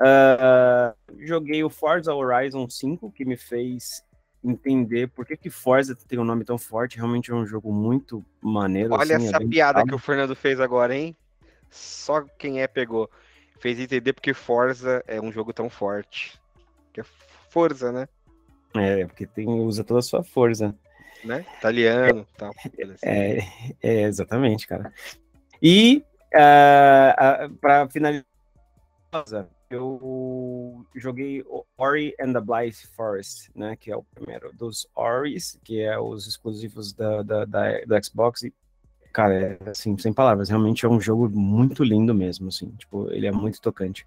Uh, 0.00 0.94
joguei 1.24 1.62
o 1.62 1.70
Forza 1.70 2.14
Horizon 2.14 2.68
5, 2.68 3.12
que 3.12 3.24
me 3.24 3.36
fez 3.36 4.02
entender 4.44 5.08
por 5.08 5.24
que, 5.24 5.36
que 5.36 5.48
Forza 5.48 5.96
tem 5.96 6.18
um 6.18 6.24
nome 6.24 6.44
tão 6.44 6.58
forte, 6.58 6.98
realmente 6.98 7.30
é 7.30 7.34
um 7.34 7.46
jogo 7.46 7.72
muito 7.72 8.24
maneiro. 8.40 8.92
Olha 8.92 9.16
assim, 9.16 9.28
essa 9.28 9.42
é 9.42 9.46
piada 9.46 9.82
que 9.84 9.94
o 9.94 9.98
Fernando 9.98 10.36
fez 10.36 10.60
agora, 10.60 10.94
hein? 10.94 11.16
Só 11.70 12.22
quem 12.38 12.60
é 12.60 12.68
pegou 12.68 13.10
fez 13.58 13.80
entender 13.80 14.12
porque 14.12 14.34
Forza 14.34 15.02
é 15.06 15.20
um 15.20 15.32
jogo 15.32 15.52
tão 15.52 15.70
forte. 15.70 16.38
Que 16.92 17.00
é 17.00 17.04
Forza, 17.48 17.90
né? 17.90 18.06
É, 18.74 19.06
porque 19.06 19.26
tem, 19.26 19.48
usa 19.48 19.82
toda 19.82 20.00
a 20.00 20.02
sua 20.02 20.22
força. 20.22 20.74
Né? 21.24 21.46
Italiano 21.56 22.26
e 22.30 22.38
tal. 22.38 22.52
É, 23.02 23.38
é, 23.82 24.02
exatamente, 24.02 24.66
cara. 24.66 24.92
E 25.62 26.04
uh, 26.34 27.46
uh, 27.46 27.54
para 27.56 27.88
finalizar, 27.88 28.26
eu 29.70 30.84
joguei 30.94 31.44
Ori 31.76 32.14
and 32.20 32.32
the 32.32 32.40
Blind 32.40 32.74
Forest, 32.96 33.50
né? 33.54 33.76
Que 33.76 33.90
é 33.90 33.96
o 33.96 34.02
primeiro 34.02 34.52
dos 34.52 34.88
Oris, 34.94 35.58
que 35.64 35.80
é 35.80 35.98
os 35.98 36.26
exclusivos 36.26 36.92
da, 36.92 37.22
da, 37.22 37.44
da 37.44 37.80
do 37.84 38.04
Xbox. 38.04 38.42
E 38.42 38.52
cara, 39.12 39.58
é, 39.64 39.70
assim, 39.70 39.96
sem 39.96 40.12
palavras, 40.12 40.48
realmente 40.48 40.84
é 40.84 40.88
um 40.88 41.00
jogo 41.00 41.28
muito 41.28 41.84
lindo 41.84 42.12
mesmo, 42.12 42.48
assim, 42.48 42.68
tipo, 42.72 43.08
ele 43.12 43.28
é 43.28 43.32
muito 43.32 43.60
tocante. 43.60 44.04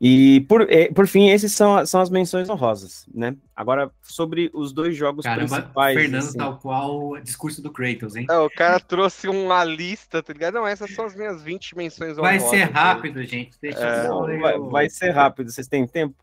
E, 0.00 0.40
por, 0.48 0.62
é, 0.72 0.90
por 0.90 1.06
fim, 1.06 1.28
esses 1.28 1.52
são, 1.52 1.84
são 1.84 2.00
as 2.00 2.08
menções 2.08 2.48
honrosas, 2.48 3.04
né? 3.14 3.36
Agora, 3.54 3.90
sobre 4.00 4.50
os 4.54 4.72
dois 4.72 4.96
jogos 4.96 5.24
Caramba, 5.24 5.56
principais... 5.56 5.94
Fernando, 5.94 6.22
assim, 6.22 6.38
tal 6.38 6.58
qual 6.58 7.08
o 7.10 7.20
discurso 7.20 7.60
do 7.60 7.70
Kratos, 7.70 8.16
hein? 8.16 8.24
Não, 8.26 8.46
o 8.46 8.50
cara 8.50 8.80
trouxe 8.80 9.28
uma 9.28 9.62
lista, 9.62 10.22
tá 10.22 10.32
ligado? 10.32 10.54
Não, 10.54 10.66
essas 10.66 10.94
são 10.94 11.04
as 11.04 11.14
minhas 11.14 11.42
20 11.42 11.76
menções 11.76 12.16
honrosas. 12.16 12.40
Vai 12.40 12.50
ser 12.50 12.64
rápido, 12.70 13.22
gente. 13.24 13.58
Deixa 13.60 13.78
é, 13.78 14.08
não, 14.08 14.20
vai, 14.40 14.58
vai, 14.58 14.88
ser 14.88 15.10
rápido, 15.10 15.52
vocês 15.52 15.68
têm 15.68 15.86
tempo? 15.86 16.14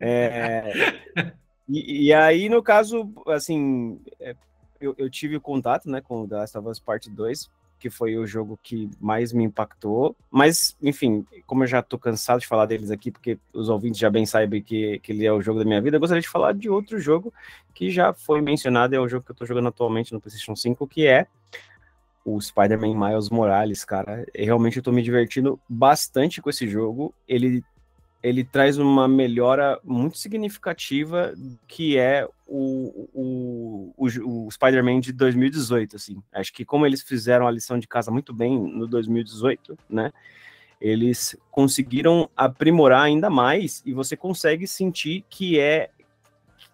É, 0.00 0.72
e, 1.68 2.08
e, 2.08 2.12
aí, 2.12 2.48
no 2.48 2.60
caso, 2.60 3.08
assim, 3.28 4.00
é, 4.18 4.34
eu, 4.80 4.96
eu 4.98 5.08
tive 5.08 5.38
contato, 5.38 5.88
né, 5.88 6.00
com 6.00 6.26
The 6.26 6.34
Last 6.34 6.58
of 6.58 6.68
Us 6.68 6.80
Part 6.80 7.08
2, 7.08 7.48
que 7.84 7.90
foi 7.90 8.16
o 8.16 8.26
jogo 8.26 8.58
que 8.62 8.88
mais 8.98 9.30
me 9.30 9.44
impactou. 9.44 10.16
Mas, 10.30 10.74
enfim, 10.80 11.26
como 11.46 11.64
eu 11.64 11.66
já 11.66 11.82
tô 11.82 11.98
cansado 11.98 12.40
de 12.40 12.46
falar 12.46 12.64
deles 12.64 12.90
aqui, 12.90 13.10
porque 13.10 13.38
os 13.52 13.68
ouvintes 13.68 14.00
já 14.00 14.08
bem 14.08 14.24
sabem 14.24 14.62
que, 14.62 14.98
que 15.00 15.12
ele 15.12 15.26
é 15.26 15.30
o 15.30 15.42
jogo 15.42 15.58
da 15.58 15.66
minha 15.66 15.82
vida, 15.82 15.96
eu 15.96 16.00
gostaria 16.00 16.22
de 16.22 16.28
falar 16.28 16.54
de 16.54 16.70
outro 16.70 16.98
jogo 16.98 17.30
que 17.74 17.90
já 17.90 18.14
foi 18.14 18.40
mencionado, 18.40 18.94
é 18.94 18.98
o 18.98 19.06
jogo 19.06 19.26
que 19.26 19.32
eu 19.32 19.36
tô 19.36 19.44
jogando 19.44 19.68
atualmente 19.68 20.14
no 20.14 20.20
PlayStation 20.20 20.56
5, 20.56 20.88
que 20.88 21.06
é 21.06 21.26
o 22.24 22.40
Spider-Man 22.40 22.94
Miles 22.94 23.28
Morales, 23.28 23.84
cara. 23.84 24.24
Realmente 24.34 24.78
eu 24.78 24.82
tô 24.82 24.90
me 24.90 25.02
divertindo 25.02 25.60
bastante 25.68 26.40
com 26.40 26.48
esse 26.48 26.66
jogo. 26.66 27.14
Ele 27.28 27.62
ele 28.24 28.42
traz 28.42 28.78
uma 28.78 29.06
melhora 29.06 29.78
muito 29.84 30.16
significativa 30.16 31.34
que 31.68 31.98
é 31.98 32.26
o, 32.46 33.10
o, 33.12 33.94
o, 33.94 34.46
o 34.46 34.50
Spider-Man 34.50 35.00
de 35.00 35.12
2018, 35.12 35.96
assim. 35.96 36.22
Acho 36.32 36.50
que 36.50 36.64
como 36.64 36.86
eles 36.86 37.02
fizeram 37.02 37.46
a 37.46 37.50
lição 37.50 37.78
de 37.78 37.86
casa 37.86 38.10
muito 38.10 38.32
bem 38.32 38.58
no 38.58 38.86
2018, 38.86 39.78
né? 39.90 40.10
Eles 40.80 41.36
conseguiram 41.50 42.30
aprimorar 42.34 43.02
ainda 43.02 43.28
mais 43.28 43.82
e 43.84 43.92
você 43.92 44.16
consegue 44.16 44.66
sentir 44.66 45.22
que 45.28 45.60
é 45.60 45.90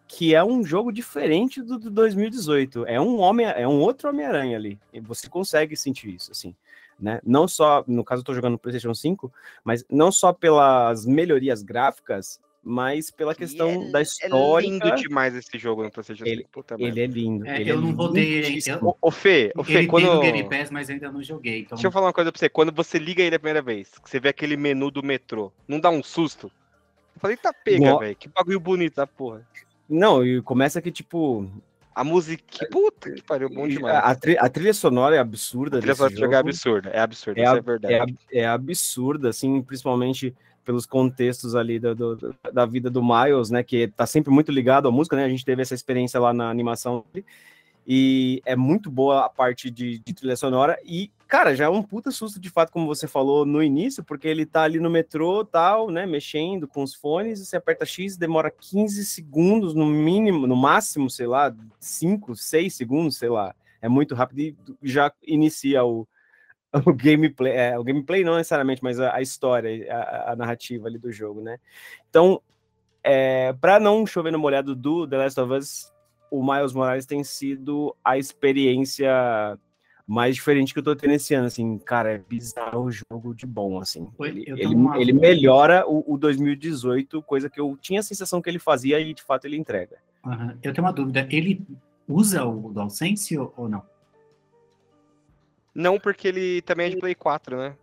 que 0.06 0.34
é 0.34 0.44
um 0.44 0.64
jogo 0.64 0.92
diferente 0.92 1.62
do, 1.62 1.78
do 1.78 1.90
2018. 1.90 2.86
É 2.86 3.00
um 3.00 3.18
homem, 3.18 3.46
é 3.46 3.66
um 3.66 3.80
outro 3.80 4.08
Homem-Aranha 4.08 4.56
ali. 4.56 4.78
E 4.92 5.00
você 5.00 5.28
consegue 5.28 5.76
sentir 5.76 6.14
isso, 6.14 6.30
assim 6.30 6.54
né? 7.00 7.20
Não 7.24 7.48
só, 7.48 7.84
no 7.86 8.04
caso 8.04 8.20
eu 8.20 8.24
tô 8.24 8.34
jogando 8.34 8.52
no 8.52 8.58
PlayStation 8.58 8.94
5, 8.94 9.32
mas 9.64 9.84
não 9.90 10.12
só 10.12 10.32
pelas 10.32 11.06
melhorias 11.06 11.62
gráficas, 11.62 12.40
mas 12.62 13.10
pela 13.10 13.34
questão 13.34 13.70
é, 13.70 13.90
da 13.90 14.02
história. 14.02 14.66
É 14.66 14.70
lindo 14.70 14.94
demais 14.96 15.34
esse 15.34 15.58
jogo 15.58 15.82
no 15.82 15.90
PlayStation 15.90 16.24
5. 16.24 16.28
Ele, 16.28 16.46
Puta 16.52 16.76
ele 16.78 17.00
é 17.00 17.06
lindo. 17.06 17.46
É, 17.46 17.60
ele 17.60 17.70
eu 17.70 17.78
é 17.78 17.80
não 17.80 17.92
rodei 17.92 18.32
ele. 18.34 18.60
Eu... 18.66 18.96
Ô, 19.00 19.10
Fê, 19.10 19.52
ô, 19.56 19.64
Fê 19.64 19.78
ele 19.78 19.86
quando. 19.86 20.14
No 20.14 20.20
Game 20.20 20.48
Pass, 20.48 20.70
mas 20.70 20.90
ainda 20.90 21.10
não 21.10 21.22
joguei. 21.22 21.60
Então... 21.60 21.76
Deixa 21.76 21.88
eu 21.88 21.92
falar 21.92 22.06
uma 22.06 22.12
coisa 22.12 22.30
pra 22.30 22.38
você. 22.38 22.48
Quando 22.48 22.72
você 22.72 22.98
liga 22.98 23.22
ele 23.22 23.36
a 23.36 23.38
primeira 23.38 23.62
vez, 23.62 23.98
que 23.98 24.08
você 24.08 24.20
vê 24.20 24.28
aquele 24.28 24.56
menu 24.56 24.90
do 24.90 25.02
metrô, 25.02 25.50
não 25.66 25.80
dá 25.80 25.90
um 25.90 26.02
susto? 26.02 26.52
Eu 27.14 27.20
falei, 27.20 27.36
tá 27.36 27.52
pega, 27.52 27.98
velho. 27.98 28.16
Que 28.16 28.28
bagulho 28.28 28.60
bonito 28.60 28.96
da 28.96 29.06
porra. 29.06 29.46
Não, 29.88 30.24
e 30.24 30.40
começa 30.42 30.80
que, 30.80 30.92
tipo, 30.92 31.50
a 31.94 32.04
música, 32.04 32.68
puta 32.70 33.10
que 33.12 33.22
pariu, 33.22 33.48
bom 33.48 33.66
demais. 33.66 33.96
A, 33.96 34.10
a, 34.10 34.48
trilha 34.48 34.72
sonora 34.72 35.16
é 35.16 35.18
absurda. 35.18 35.78
A 35.78 35.80
trilha 35.80 35.94
sonora 35.94 36.34
é 36.34 36.38
absurda, 36.38 36.90
é 36.90 37.00
absurda, 37.00 37.40
é, 37.40 37.44
isso 37.44 37.56
é 37.56 37.60
verdade. 37.60 38.18
É, 38.30 38.40
é, 38.40 38.46
absurda, 38.46 39.28
assim, 39.28 39.60
principalmente 39.62 40.34
pelos 40.64 40.86
contextos 40.86 41.54
ali 41.54 41.78
do, 41.78 41.94
do, 41.94 42.36
da 42.52 42.64
vida 42.64 42.88
do 42.90 43.02
Miles, 43.02 43.50
né, 43.50 43.62
que 43.62 43.88
tá 43.88 44.06
sempre 44.06 44.30
muito 44.30 44.52
ligado 44.52 44.86
à 44.86 44.90
música, 44.90 45.16
né, 45.16 45.24
a 45.24 45.28
gente 45.28 45.44
teve 45.44 45.62
essa 45.62 45.74
experiência 45.74 46.20
lá 46.20 46.32
na 46.32 46.48
animação 46.48 47.04
e 47.86 48.40
é 48.44 48.54
muito 48.54 48.90
boa 48.90 49.24
a 49.24 49.28
parte 49.28 49.70
de, 49.70 49.98
de 49.98 50.14
trilha 50.14 50.36
sonora 50.36 50.78
e 50.84 51.10
cara, 51.30 51.54
já 51.54 51.66
é 51.66 51.68
um 51.68 51.80
puta 51.80 52.10
susto 52.10 52.40
de 52.40 52.50
fato, 52.50 52.72
como 52.72 52.88
você 52.88 53.06
falou 53.06 53.46
no 53.46 53.62
início, 53.62 54.02
porque 54.02 54.26
ele 54.26 54.44
tá 54.44 54.64
ali 54.64 54.80
no 54.80 54.90
metrô, 54.90 55.44
tal, 55.44 55.88
né, 55.88 56.04
mexendo 56.04 56.66
com 56.66 56.82
os 56.82 56.92
fones, 56.92 57.38
você 57.38 57.56
aperta 57.56 57.86
X, 57.86 58.16
demora 58.16 58.50
15 58.50 59.04
segundos 59.04 59.72
no 59.72 59.86
mínimo, 59.86 60.48
no 60.48 60.56
máximo, 60.56 61.08
sei 61.08 61.28
lá, 61.28 61.54
5, 61.78 62.34
6 62.34 62.74
segundos, 62.74 63.16
sei 63.16 63.28
lá. 63.28 63.54
É 63.80 63.88
muito 63.88 64.12
rápido 64.12 64.40
e 64.40 64.56
já 64.82 65.12
inicia 65.22 65.84
o, 65.84 66.06
o 66.84 66.92
gameplay, 66.92 67.52
é, 67.52 67.78
o 67.78 67.84
gameplay 67.84 68.24
não 68.24 68.34
necessariamente, 68.34 68.82
mas 68.82 68.98
a, 68.98 69.14
a 69.14 69.22
história, 69.22 69.86
a, 69.94 70.32
a, 70.32 70.36
narrativa 70.36 70.88
ali 70.88 70.98
do 70.98 71.12
jogo, 71.12 71.40
né? 71.40 71.58
Então, 72.10 72.42
é, 73.04 73.52
para 73.52 73.78
não 73.78 74.04
chover 74.04 74.32
no 74.32 74.38
molhado 74.38 74.74
do 74.74 75.06
The 75.06 75.16
Last 75.16 75.40
of 75.40 75.52
Us, 75.54 75.92
o 76.28 76.44
Miles 76.44 76.72
Morales 76.72 77.06
tem 77.06 77.22
sido 77.22 77.96
a 78.04 78.18
experiência 78.18 79.56
mais 80.10 80.34
diferente 80.34 80.72
que 80.72 80.80
eu 80.80 80.82
tô 80.82 80.96
tendo 80.96 81.12
esse 81.12 81.32
ano, 81.34 81.46
assim, 81.46 81.78
cara, 81.78 82.14
é 82.14 82.18
bizarro 82.18 82.82
o 82.82 82.90
jogo 82.90 83.32
de 83.32 83.46
bom, 83.46 83.78
assim. 83.78 84.08
Ele, 84.18 84.44
ele, 84.44 84.74
ele, 84.96 85.12
melhora 85.12 85.86
o, 85.86 86.14
o, 86.14 86.18
2018, 86.18 87.22
coisa 87.22 87.48
que 87.48 87.60
eu 87.60 87.78
tinha 87.80 88.00
a 88.00 88.02
sensação 88.02 88.42
que 88.42 88.50
ele 88.50 88.58
fazia 88.58 88.98
e 88.98 89.14
de 89.14 89.22
fato 89.22 89.44
ele 89.44 89.56
entrega. 89.56 89.98
Uhum. 90.26 90.58
Eu 90.60 90.72
tenho 90.72 90.84
uma 90.84 90.92
dúvida, 90.92 91.28
ele 91.30 91.64
usa 92.08 92.44
o 92.44 92.72
DualSense 92.72 93.38
ou, 93.38 93.54
ou 93.56 93.68
não? 93.68 93.84
Não, 95.72 96.00
porque 96.00 96.26
ele 96.26 96.60
também 96.62 96.88
é 96.88 96.90
de 96.90 96.96
Play 96.96 97.14
4, 97.14 97.56
né? 97.56 97.76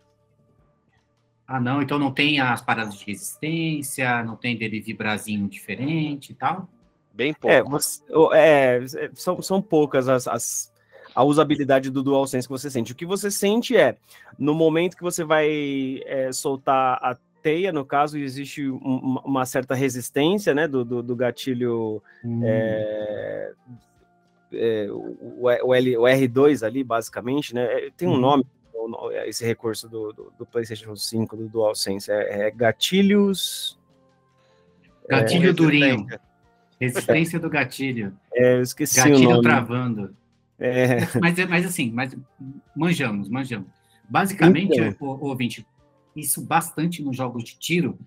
Ah, 1.46 1.58
não, 1.58 1.80
então 1.80 1.98
não 1.98 2.12
tem 2.12 2.40
as 2.40 2.60
paradas 2.60 2.94
de 2.94 3.06
resistência, 3.06 4.22
não 4.22 4.36
tem 4.36 4.54
dele 4.54 4.82
vibrazinho 4.82 5.48
diferente 5.48 6.32
e 6.32 6.34
tal? 6.34 6.68
Bem 7.10 7.32
pouco. 7.32 7.54
É, 8.34 8.78
você, 8.80 9.00
é 9.00 9.10
são, 9.14 9.40
são 9.40 9.62
poucas 9.62 10.10
as, 10.10 10.28
as 10.28 10.70
a 11.18 11.24
usabilidade 11.24 11.90
do 11.90 12.00
DualSense 12.00 12.46
que 12.46 12.52
você 12.52 12.70
sente. 12.70 12.92
O 12.92 12.94
que 12.94 13.04
você 13.04 13.28
sente 13.28 13.76
é, 13.76 13.96
no 14.38 14.54
momento 14.54 14.96
que 14.96 15.02
você 15.02 15.24
vai 15.24 16.00
é, 16.06 16.30
soltar 16.30 16.96
a 17.02 17.16
teia, 17.42 17.72
no 17.72 17.84
caso, 17.84 18.16
existe 18.16 18.70
um, 18.70 19.18
uma 19.24 19.44
certa 19.44 19.74
resistência, 19.74 20.54
né, 20.54 20.68
do, 20.68 20.84
do, 20.84 21.02
do 21.02 21.16
gatilho 21.16 22.00
hum. 22.24 22.40
é, 22.44 23.52
é, 24.52 24.86
o, 24.92 25.16
o, 25.40 25.74
L, 25.74 25.96
o 25.96 26.02
R2 26.02 26.64
ali, 26.64 26.84
basicamente, 26.84 27.52
né, 27.52 27.64
é, 27.64 27.90
tem 27.96 28.06
um 28.06 28.12
hum. 28.12 28.20
nome, 28.20 28.46
esse 29.26 29.44
recurso 29.44 29.88
do, 29.88 30.12
do, 30.12 30.32
do, 30.38 30.46
PlayStation 30.46 30.94
5, 30.94 31.36
do 31.36 31.48
DualSense, 31.48 32.12
é, 32.12 32.46
é 32.46 32.50
gatilhos... 32.52 33.76
Gatilho 35.08 35.52
durinho. 35.52 36.06
Resistência 36.80 37.40
do 37.40 37.50
gatilho. 37.50 38.16
É, 38.32 38.54
eu 38.54 38.62
esqueci 38.62 38.98
gatilho 38.98 39.30
o 39.30 39.32
nome. 39.32 39.42
travando. 39.42 40.16
É. 40.58 40.98
Mas, 41.20 41.38
mas 41.48 41.66
assim, 41.66 41.90
mas 41.92 42.16
manjamos, 42.74 43.28
manjamos. 43.28 43.68
Basicamente, 44.08 44.80
então. 44.80 45.08
o, 45.08 45.26
o, 45.26 45.28
ouvinte, 45.28 45.66
isso 46.16 46.44
bastante 46.44 47.02
nos 47.02 47.16
jogos 47.16 47.44
de 47.44 47.58
tiro, 47.58 47.98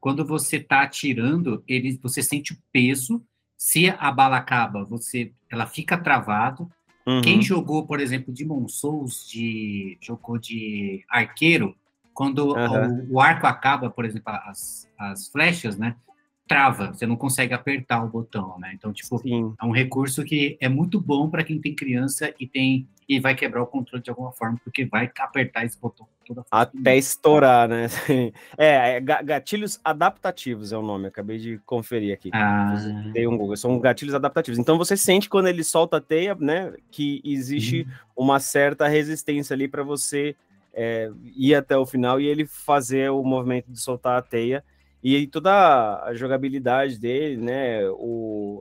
quando 0.00 0.24
você 0.24 0.56
está 0.58 0.82
atirando, 0.82 1.64
ele, 1.66 1.98
você 2.02 2.22
sente 2.22 2.52
o 2.52 2.58
peso. 2.70 3.22
Se 3.56 3.88
a 3.88 4.12
bala 4.12 4.36
acaba, 4.36 4.84
você, 4.84 5.32
ela 5.50 5.66
fica 5.66 5.96
travado. 5.96 6.70
Uhum. 7.06 7.22
Quem 7.22 7.42
jogou, 7.42 7.86
por 7.86 8.00
exemplo, 8.00 8.32
Demon 8.32 8.68
Souls, 8.68 9.26
de, 9.28 9.96
jogou 10.00 10.38
de 10.38 11.04
arqueiro, 11.08 11.74
quando 12.12 12.54
uhum. 12.54 13.06
o, 13.10 13.14
o, 13.14 13.20
arco 13.20 13.46
acaba, 13.46 13.90
por 13.90 14.04
exemplo, 14.04 14.32
as, 14.44 14.88
as 14.98 15.28
flechas, 15.28 15.76
né? 15.76 15.96
Trava, 16.46 16.92
você 16.92 17.06
não 17.06 17.16
consegue 17.16 17.52
apertar 17.52 18.04
o 18.04 18.08
botão, 18.08 18.58
né? 18.58 18.72
Então, 18.74 18.92
tipo, 18.92 19.18
Sim. 19.18 19.54
é 19.60 19.64
um 19.64 19.72
recurso 19.72 20.24
que 20.24 20.56
é 20.60 20.68
muito 20.68 21.00
bom 21.00 21.28
para 21.28 21.42
quem 21.44 21.60
tem 21.60 21.74
criança 21.74 22.32
e 22.38 22.46
tem 22.46 22.88
e 23.08 23.20
vai 23.20 23.34
quebrar 23.36 23.62
o 23.62 23.66
controle 23.66 24.02
de 24.02 24.10
alguma 24.10 24.32
forma, 24.32 24.60
porque 24.64 24.84
vai 24.84 25.10
apertar 25.20 25.64
esse 25.64 25.78
botão 25.80 26.08
toda 26.26 26.44
Até 26.50 26.96
estourar, 26.96 27.68
né? 27.68 27.86
É, 28.58 28.96
é, 28.96 29.00
ga- 29.00 29.22
gatilhos 29.22 29.78
adaptativos 29.84 30.72
é 30.72 30.76
o 30.76 30.82
nome, 30.82 31.06
acabei 31.06 31.38
de 31.38 31.58
conferir 31.64 32.12
aqui. 32.12 32.30
Ah, 32.32 32.74
Dei 33.12 33.26
um 33.28 33.36
Google, 33.36 33.56
são 33.56 33.78
gatilhos 33.78 34.14
adaptativos. 34.14 34.58
Então 34.58 34.76
você 34.76 34.96
sente 34.96 35.28
quando 35.28 35.46
ele 35.46 35.62
solta 35.62 35.98
a 35.98 36.00
teia, 36.00 36.34
né, 36.34 36.72
que 36.90 37.22
existe 37.24 37.86
uma 38.16 38.40
certa 38.40 38.88
resistência 38.88 39.54
ali 39.54 39.68
para 39.68 39.84
você 39.84 40.34
é, 40.74 41.10
ir 41.36 41.54
até 41.54 41.76
o 41.76 41.86
final 41.86 42.20
e 42.20 42.26
ele 42.26 42.44
fazer 42.44 43.10
o 43.10 43.22
movimento 43.22 43.70
de 43.70 43.80
soltar 43.80 44.18
a 44.18 44.22
teia. 44.22 44.64
E 45.06 45.14
aí 45.14 45.26
toda 45.28 46.02
a 46.02 46.12
jogabilidade 46.14 46.98
dele, 46.98 47.36
né, 47.36 47.88
o, 47.90 48.60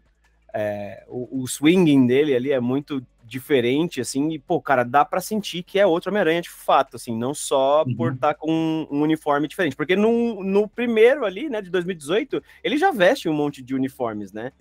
é, 0.54 1.04
o, 1.08 1.42
o 1.42 1.48
swinging 1.48 2.06
dele 2.06 2.36
ali 2.36 2.52
é 2.52 2.60
muito 2.60 3.02
diferente, 3.24 4.00
assim, 4.00 4.30
e, 4.32 4.38
pô, 4.38 4.62
cara, 4.62 4.84
dá 4.84 5.04
para 5.04 5.20
sentir 5.22 5.64
que 5.64 5.80
é 5.80 5.88
outro 5.88 6.12
Homem-Aranha 6.12 6.44
de 6.44 6.50
fato, 6.52 6.98
assim, 6.98 7.18
não 7.18 7.34
só 7.34 7.84
Uhum. 7.88 7.96
por 7.96 8.14
estar 8.14 8.36
com 8.36 8.52
um, 8.52 8.88
um 8.92 9.02
uniforme 9.02 9.48
diferente, 9.48 9.76
porque 9.76 9.96
no, 9.96 10.44
no 10.44 10.68
primeiro 10.68 11.26
ali, 11.26 11.50
né, 11.50 11.64
de 11.64 11.72
2018, 11.72 12.44
ele 12.64 12.78
já 12.78 12.92
veste 12.92 13.28
um 13.28 13.34
monte 13.34 13.64
de 13.64 13.74
uniformes, 13.74 14.32
né? 14.32 14.52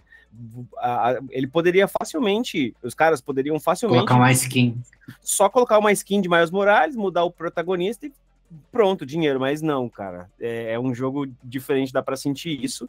A- 0.78 1.11
a- 1.11 1.20
ele 1.28 1.47
poderia 1.47 1.87
facilmente, 1.87 2.74
os 2.82 2.95
caras 2.95 3.20
poderiam 3.20 3.61
facilmente 3.61 3.99
colocar 4.07 4.14
uma 4.16 4.32
skin. 4.32 4.78
só 5.20 5.51
colocar 5.51 5.78
uma 5.78 5.93
skin 5.93 6.22
de 6.22 6.30
Miles 6.30 6.51
Morales, 6.51 6.97
mudar 6.97 7.24
o 7.24 7.30
protagonista 7.30 8.07
e 8.07 8.12
pronto, 8.71 9.07
dinheiro. 9.07 9.41
Mas 9.41 9.61
não, 9.63 9.89
cara. 9.89 10.31
É, 10.41 10.73
é 10.73 10.81
um 10.81 10.95
jogo 10.95 11.27
diferente, 11.43 11.93
dá 11.93 12.03
pra 12.03 12.17
sentir 12.17 12.63
isso. 12.63 12.89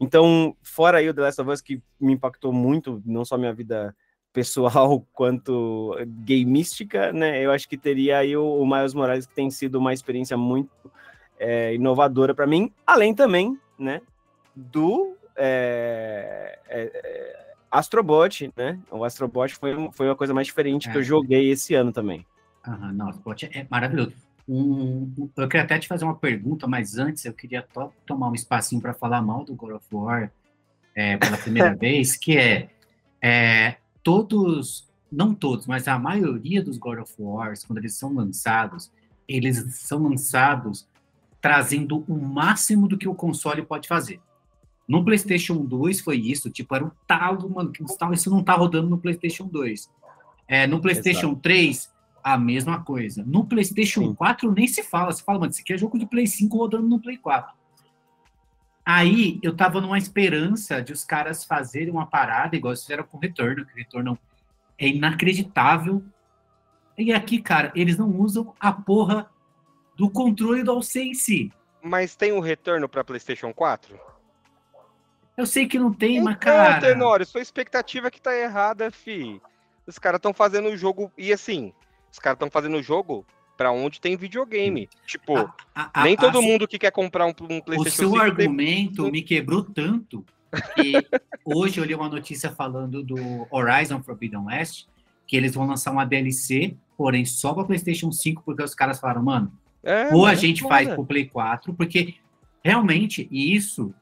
Então, 0.00 0.56
fora 0.62 0.98
aí 0.98 1.08
o 1.08 1.14
The 1.14 1.22
Last 1.22 1.40
of 1.40 1.50
Us, 1.50 1.60
que 1.60 1.80
me 2.00 2.12
impactou 2.12 2.52
muito, 2.52 3.02
não 3.04 3.24
só 3.24 3.38
minha 3.38 3.52
vida 3.52 3.94
pessoal 4.32 5.06
quanto 5.12 5.96
gameística, 6.24 7.12
né? 7.12 7.44
Eu 7.44 7.52
acho 7.52 7.68
que 7.68 7.76
teria 7.76 8.18
aí 8.18 8.36
o, 8.36 8.60
o 8.60 8.66
Miles 8.66 8.94
Morales, 8.94 9.26
que 9.26 9.34
tem 9.34 9.50
sido 9.50 9.76
uma 9.76 9.92
experiência 9.92 10.36
muito 10.36 10.70
é, 11.38 11.74
inovadora 11.74 12.34
pra 12.34 12.46
mim, 12.46 12.72
além 12.86 13.14
também, 13.14 13.58
né, 13.78 14.00
do 14.54 15.16
é, 15.36 16.58
é, 16.68 16.82
é, 16.94 17.54
Astrobot, 17.70 18.52
né? 18.56 18.78
O 18.90 19.04
Astrobot 19.04 19.54
foi, 19.54 19.90
foi 19.92 20.06
uma 20.06 20.16
coisa 20.16 20.32
mais 20.32 20.46
diferente 20.46 20.88
que 20.88 20.96
É. 20.96 21.00
eu 21.00 21.02
joguei 21.02 21.50
esse 21.50 21.74
ano 21.74 21.92
também. 21.92 22.24
Aham, 22.66 22.92
não, 22.92 23.10
Spot 23.10 23.42
é 23.42 23.66
maravilhoso. 23.68 24.14
Um- 24.48 25.30
eu 25.36 25.48
queria 25.48 25.64
até 25.64 25.78
te 25.78 25.88
fazer 25.88 26.04
uma 26.04 26.14
pergunta, 26.16 26.66
mas 26.66 26.98
antes 26.98 27.24
eu 27.24 27.32
queria 27.32 27.62
to- 27.62 27.92
tomar 28.04 28.28
um 28.28 28.34
espacinho 28.34 28.80
para 28.80 28.92
falar 28.92 29.22
mal 29.22 29.44
do 29.44 29.54
God 29.54 29.72
of 29.76 29.86
War 29.92 30.30
é, 30.94 31.16
pela 31.16 31.36
primeira 31.36 31.74
vez, 31.76 32.16
que 32.16 32.36
é, 32.36 32.68
é, 33.22 33.76
todos, 34.02 34.88
não 35.10 35.34
todos, 35.34 35.66
mas 35.66 35.88
a 35.88 35.98
maioria 35.98 36.62
dos 36.62 36.76
God 36.76 36.98
of 36.98 37.12
Wars, 37.18 37.64
quando 37.64 37.78
eles 37.78 37.94
são 37.94 38.12
lançados, 38.12 38.92
eles 39.26 39.76
são 39.76 40.02
lançados 40.02 40.86
trazendo 41.40 42.04
o 42.08 42.18
máximo 42.18 42.86
do 42.88 42.96
que 42.98 43.08
o 43.08 43.14
console 43.14 43.62
pode 43.62 43.88
fazer. 43.88 44.20
No 44.86 45.02
PlayStation 45.04 45.56
2 45.64 46.00
foi 46.00 46.18
isso, 46.18 46.50
tipo, 46.50 46.74
era 46.74 46.84
um 46.84 46.90
talo, 47.06 47.48
mano, 47.48 47.72
que 47.72 47.82
tal, 47.98 48.12
isso 48.12 48.28
não 48.30 48.42
tá 48.42 48.54
rodando 48.54 48.88
no 48.88 48.98
PlayStation 48.98 49.46
2. 49.46 49.90
É, 50.46 50.66
no 50.66 50.80
PlayStation 50.80 51.34
3, 51.34 51.90
a 52.24 52.38
mesma 52.38 52.82
coisa. 52.82 53.22
No 53.26 53.44
PlayStation 53.44 54.00
Sim. 54.00 54.14
4 54.14 54.50
nem 54.50 54.66
se 54.66 54.82
fala, 54.82 55.12
se 55.12 55.22
fala, 55.22 55.40
mano, 55.40 55.52
isso 55.52 55.60
aqui 55.60 55.74
é 55.74 55.78
jogo 55.78 55.98
de 55.98 56.06
Play 56.06 56.26
5 56.26 56.56
rodando 56.56 56.88
no 56.88 56.98
Play 56.98 57.18
4. 57.18 57.54
Aí 58.82 59.38
eu 59.42 59.54
tava 59.54 59.78
numa 59.80 59.98
esperança 59.98 60.82
de 60.82 60.92
os 60.92 61.04
caras 61.04 61.44
fazerem 61.44 61.90
uma 61.90 62.06
parada 62.06 62.56
igual 62.56 62.72
eles 62.72 62.82
fizeram 62.82 63.04
com 63.04 63.18
o 63.18 63.20
Retorno, 63.20 63.66
que 63.66 63.72
o 63.74 63.76
Retorno 63.76 64.18
é 64.78 64.88
inacreditável. 64.88 66.02
E 66.96 67.12
aqui, 67.12 67.42
cara, 67.42 67.70
eles 67.74 67.98
não 67.98 68.08
usam 68.18 68.54
a 68.58 68.72
porra 68.72 69.30
do 69.94 70.08
controle 70.08 70.62
do 70.62 70.72
DualSense. 70.72 71.52
Mas 71.82 72.16
tem 72.16 72.32
um 72.32 72.40
retorno 72.40 72.88
pra 72.88 73.04
PlayStation 73.04 73.52
4? 73.52 73.98
Eu 75.36 75.44
sei 75.44 75.66
que 75.66 75.78
não 75.78 75.92
tem, 75.92 76.22
mas, 76.22 76.36
Então, 76.36 76.52
cara. 76.54 76.80
Tenório, 76.80 77.26
sua 77.26 77.42
expectativa 77.42 78.10
que 78.10 78.20
tá 78.20 78.34
errada, 78.34 78.90
fi. 78.90 79.40
Os 79.86 79.98
caras 79.98 80.18
estão 80.18 80.32
fazendo 80.32 80.68
o 80.68 80.76
jogo. 80.76 81.12
E 81.18 81.32
assim, 81.32 81.72
os 82.14 82.18
caras 82.20 82.36
estão 82.36 82.48
fazendo 82.48 82.76
o 82.76 82.82
jogo 82.82 83.26
pra 83.56 83.72
onde 83.72 84.00
tem 84.00 84.16
videogame. 84.16 84.88
Tipo, 85.04 85.36
a- 85.36 85.54
a- 85.74 85.90
a- 85.92 86.04
nem 86.04 86.16
todo 86.16 86.40
mundo 86.40 86.68
que 86.68 86.78
quer 86.78 86.92
comprar 86.92 87.26
um, 87.26 87.30
um 87.50 87.58
O 87.58 87.62
PlayStation 87.62 87.90
seu 87.90 88.08
5 88.10 88.20
tem- 88.20 88.30
argumento 88.30 89.10
me 89.10 89.20
quebrou 89.20 89.64
tanto 89.64 90.24
que 90.76 90.92
hoje 91.44 91.80
eu 91.80 91.84
li 91.84 91.92
uma 91.92 92.08
notícia 92.08 92.52
falando 92.52 93.02
do 93.02 93.16
Horizon 93.50 94.00
Forbidden 94.00 94.44
West 94.46 94.86
que 95.26 95.36
eles 95.36 95.54
vão 95.54 95.66
lançar 95.66 95.90
uma 95.90 96.04
DLC, 96.04 96.76
porém 96.96 97.24
só 97.24 97.52
para 97.52 97.64
PlayStation 97.64 98.12
5, 98.12 98.42
porque 98.44 98.62
os 98.62 98.74
caras 98.76 99.00
falaram, 99.00 99.22
mano, 99.24 99.52
É, 99.82 100.14
ou 100.14 100.24
a 100.24 100.34
é 100.34 100.36
gente 100.36 100.62
faz 100.62 100.88
pro 100.94 101.04
Play 101.04 101.26
4, 101.26 101.74
porque 101.74 102.14
realmente, 102.62 103.26
e 103.30 103.56
isso, 103.56 103.92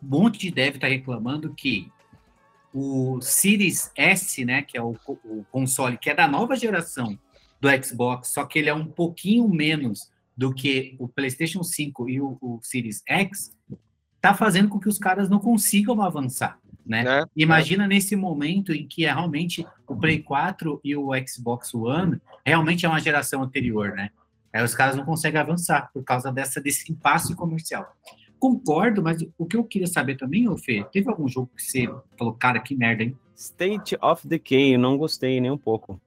um 0.00 0.08
monte 0.08 0.38
de 0.38 0.50
dev 0.52 0.76
tá 0.78 0.86
reclamando 0.86 1.52
que 1.52 1.90
o 2.72 3.18
Series 3.22 3.90
S, 3.96 4.44
né, 4.44 4.62
que 4.62 4.76
é 4.78 4.82
o, 4.82 4.94
o 5.24 5.44
console 5.50 5.96
que 5.96 6.10
é 6.10 6.14
da 6.14 6.28
nova 6.28 6.54
geração 6.56 7.18
do 7.60 7.68
Xbox, 7.84 8.28
só 8.28 8.44
que 8.44 8.58
ele 8.58 8.68
é 8.68 8.74
um 8.74 8.86
pouquinho 8.86 9.48
menos 9.48 10.10
do 10.36 10.52
que 10.52 10.94
o 10.98 11.08
PlayStation 11.08 11.62
5 11.62 12.08
e 12.08 12.20
o, 12.20 12.36
o 12.40 12.58
Series 12.62 13.02
X, 13.08 13.56
tá 14.20 14.34
fazendo 14.34 14.68
com 14.68 14.78
que 14.78 14.88
os 14.88 14.98
caras 14.98 15.30
não 15.30 15.38
consigam 15.38 16.02
avançar, 16.02 16.58
né? 16.84 17.02
Né? 17.02 17.24
Imagina 17.34 17.86
nesse 17.86 18.14
momento 18.14 18.72
em 18.72 18.86
que 18.86 19.06
é 19.06 19.12
realmente 19.12 19.66
o 19.86 19.96
Play 19.96 20.22
4 20.22 20.80
e 20.84 20.96
o 20.96 21.10
Xbox 21.26 21.72
One 21.74 22.20
realmente 22.44 22.84
é 22.84 22.88
uma 22.88 23.00
geração 23.00 23.42
anterior, 23.42 23.92
né? 23.92 24.10
Aí 24.52 24.62
os 24.62 24.74
caras 24.74 24.96
não 24.96 25.04
conseguem 25.04 25.40
avançar 25.40 25.90
por 25.92 26.02
causa 26.02 26.32
dessa, 26.32 26.60
desse 26.60 26.90
impasse 26.90 27.34
comercial. 27.34 27.94
Concordo, 28.38 29.02
mas 29.02 29.24
o 29.38 29.46
que 29.46 29.56
eu 29.56 29.64
queria 29.64 29.86
saber 29.86 30.16
também, 30.16 30.48
ô 30.48 30.56
Fê, 30.56 30.84
teve 30.92 31.08
algum 31.08 31.28
jogo 31.28 31.50
que 31.54 31.62
você 31.62 31.88
falou, 32.18 32.34
cara, 32.34 32.60
que 32.60 32.74
merda, 32.74 33.02
hein? 33.02 33.16
State 33.34 33.96
of 34.00 34.26
Decay, 34.26 34.74
eu 34.74 34.78
não 34.78 34.96
gostei 34.96 35.40
nem 35.40 35.50
um 35.50 35.58
pouco. 35.58 36.00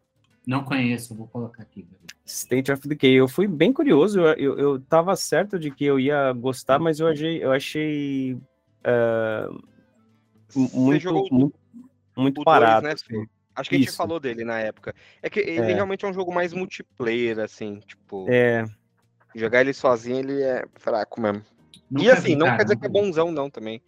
Não 0.49 0.63
conheço, 0.63 1.13
vou 1.13 1.27
colocar 1.27 1.61
aqui. 1.61 1.87
State 2.25 2.71
of 2.71 2.87
Decay, 2.87 3.13
eu 3.13 3.27
fui 3.27 3.47
bem 3.47 3.71
curioso, 3.71 4.19
eu, 4.19 4.33
eu, 4.33 4.57
eu 4.57 4.79
tava 4.81 5.15
certo 5.15 5.59
de 5.59 5.69
que 5.69 5.85
eu 5.85 5.99
ia 5.99 6.33
gostar, 6.33 6.79
mas 6.79 6.99
eu 6.99 7.05
achei, 7.07 7.43
eu 7.43 7.51
achei 7.51 8.35
Você 10.47 10.59
muito, 10.73 11.01
jogou 11.01 11.27
o- 11.29 11.33
muito, 11.35 11.59
muito 12.17 12.41
o 12.41 12.43
dois, 12.43 12.45
parado. 12.45 12.87
né, 12.87 12.93
assim. 12.93 13.27
Acho 13.55 13.69
que 13.69 13.75
a 13.75 13.79
gente 13.79 13.89
Isso. 13.89 13.97
falou 13.97 14.19
dele 14.19 14.43
na 14.43 14.59
época. 14.59 14.95
É 15.21 15.29
que 15.29 15.39
ele 15.39 15.71
É. 15.71 15.75
realmente 15.75 16.03
é 16.03 16.07
um 16.07 16.13
jogo 16.13 16.33
mais 16.33 16.51
multiplayer, 16.51 17.37
assim, 17.37 17.79
tipo, 17.81 18.25
É, 18.27 18.65
jogar 19.35 19.61
ele 19.61 19.73
sozinho, 19.73 20.17
ele 20.17 20.41
é 20.41 20.65
fraco 20.79 21.21
mesmo. 21.21 21.43
e 21.73 21.79
Nunca 21.91 22.13
assim, 22.13 22.29
vi, 22.29 22.35
não 22.35 22.47
cara, 22.47 22.57
quer 22.57 22.63
dizer 22.63 22.79
que 22.79 22.85
é 22.87 22.89
bonzão, 22.89 23.31
não, 23.31 23.51
também. 23.51 23.83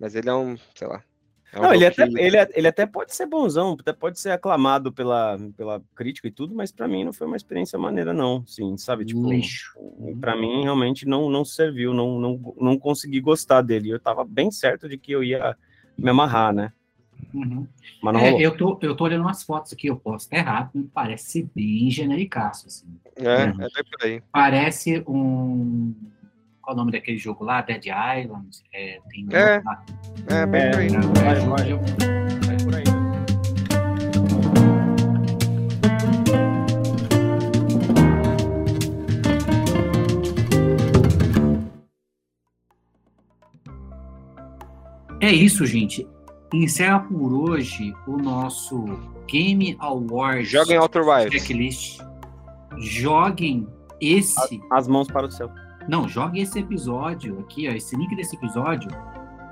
Mas 0.00 0.16
ele 0.16 0.28
é 0.28 0.34
um, 0.34 0.56
sei 0.74 0.88
lá. 0.88 1.04
É 1.52 1.58
um 1.58 1.62
não, 1.62 1.74
ele 1.74 1.86
até, 1.86 2.02
ele, 2.04 2.36
ele 2.54 2.68
até 2.68 2.86
pode 2.86 3.14
ser 3.14 3.26
bonzão, 3.26 3.76
até 3.78 3.92
pode 3.92 4.18
ser 4.18 4.30
aclamado 4.30 4.92
pela, 4.92 5.38
pela 5.56 5.82
crítica 5.94 6.28
e 6.28 6.30
tudo, 6.30 6.54
mas 6.54 6.72
pra 6.72 6.88
mim 6.88 7.04
não 7.04 7.12
foi 7.12 7.26
uma 7.26 7.36
experiência 7.36 7.78
maneira, 7.78 8.12
não, 8.14 8.44
sim, 8.46 8.76
sabe? 8.78 9.04
Tipo, 9.04 9.28
Lixo. 9.30 9.72
Pra 10.20 10.34
mim 10.34 10.62
realmente 10.62 11.06
não, 11.06 11.28
não 11.28 11.44
serviu, 11.44 11.92
não, 11.92 12.18
não, 12.18 12.54
não 12.58 12.78
consegui 12.78 13.20
gostar 13.20 13.62
dele. 13.62 13.90
Eu 13.90 14.00
tava 14.00 14.24
bem 14.24 14.50
certo 14.50 14.88
de 14.88 14.96
que 14.96 15.12
eu 15.12 15.22
ia 15.22 15.56
me 15.96 16.10
amarrar, 16.10 16.52
né? 16.54 16.72
Uhum. 17.32 17.66
Mas 18.02 18.14
não 18.14 18.20
É, 18.20 18.24
rolou. 18.30 18.40
eu, 18.40 18.56
tô, 18.56 18.78
eu 18.82 18.96
tô 18.96 19.04
olhando 19.04 19.22
umas 19.22 19.42
fotos 19.42 19.72
aqui, 19.72 19.86
eu 19.86 19.96
posso 19.96 20.24
estar 20.26 20.36
errado, 20.36 20.90
parece 20.92 21.30
ser 21.30 21.48
bem 21.54 21.90
genericaço, 21.90 22.66
assim. 22.66 22.86
É, 23.16 23.44
Uhum. 23.44 23.62
é 23.62 23.68
bem 23.68 23.84
por 23.90 24.04
aí. 24.06 24.22
Parece 24.32 25.04
um... 25.06 25.94
Qual 26.62 26.74
o 26.74 26.78
nome 26.78 26.92
daquele 26.92 27.18
jogo 27.18 27.44
lá? 27.44 27.60
Dead 27.60 27.84
Island? 27.86 28.48
É, 28.72 29.00
tem 29.10 29.26
um 29.26 29.32
É. 29.32 29.54
outro 29.56 29.68
lá. 29.68 29.84
É, 30.30 30.46
bem 30.46 30.70
por 30.70 30.78
aí. 30.78 30.88
vai, 30.88 31.40
vai. 31.40 31.72
Eu- 31.72 31.78
Vai 32.46 32.56
por 32.64 32.74
aí. 32.76 32.84
É 45.20 45.30
isso, 45.32 45.64
gente. 45.66 46.06
Encerra 46.52 47.00
por 47.00 47.32
hoje 47.32 47.94
o 48.06 48.16
nosso 48.16 48.84
Game 49.26 49.76
Awards 49.78 50.50
Joga 50.50 50.74
em 50.74 50.78
Outer 50.78 51.02
Wilds. 51.06 51.32
checklist. 51.32 52.00
Joguem 52.78 53.66
esse. 54.00 54.60
As 54.70 54.86
mãos 54.88 55.06
para 55.08 55.26
o 55.26 55.30
céu. 55.30 55.50
Não, 55.88 56.08
jogue 56.08 56.40
esse 56.40 56.58
episódio 56.58 57.40
aqui, 57.40 57.68
ó, 57.68 57.72
esse 57.72 57.96
link 57.96 58.14
desse 58.14 58.36
episódio 58.36 58.90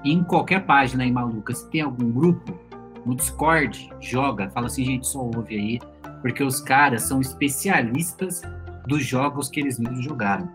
em 0.05 0.23
qualquer 0.23 0.65
página 0.65 1.05
aí 1.05 1.13
maluca. 1.13 1.55
Se 1.55 1.69
tem 1.71 1.83
algum 1.83 2.11
grupo 2.11 2.59
no 3.05 3.15
Discord, 3.15 3.91
joga. 4.01 4.51
Fala 4.51 4.67
assim, 4.67 4.85
gente, 4.85 5.07
só 5.07 5.21
ouve 5.21 5.55
aí. 5.55 5.79
Porque 6.23 6.43
os 6.43 6.61
caras 6.61 7.03
são 7.03 7.21
especialistas 7.21 8.43
dos 8.87 9.05
jogos 9.05 9.49
que 9.49 9.61
eles 9.61 9.79
mesmos 9.79 10.05
jogaram. 10.05 10.49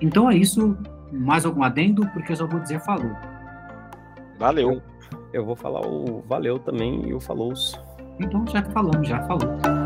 Então 0.00 0.30
é 0.30 0.36
isso. 0.36 0.76
Mais 1.12 1.46
algum 1.46 1.62
adendo? 1.62 2.06
Porque 2.08 2.32
eu 2.32 2.36
só 2.36 2.46
vou 2.46 2.60
dizer 2.60 2.80
falou. 2.80 3.12
Valeu. 4.38 4.82
Eu 5.32 5.44
vou 5.44 5.56
falar 5.56 5.86
o 5.86 6.22
valeu 6.26 6.58
também 6.58 7.08
e 7.08 7.14
o 7.14 7.20
falou. 7.20 7.52
Então 8.18 8.46
já 8.46 8.62
falamos, 8.62 9.06
já 9.06 9.22
falou. 9.26 9.85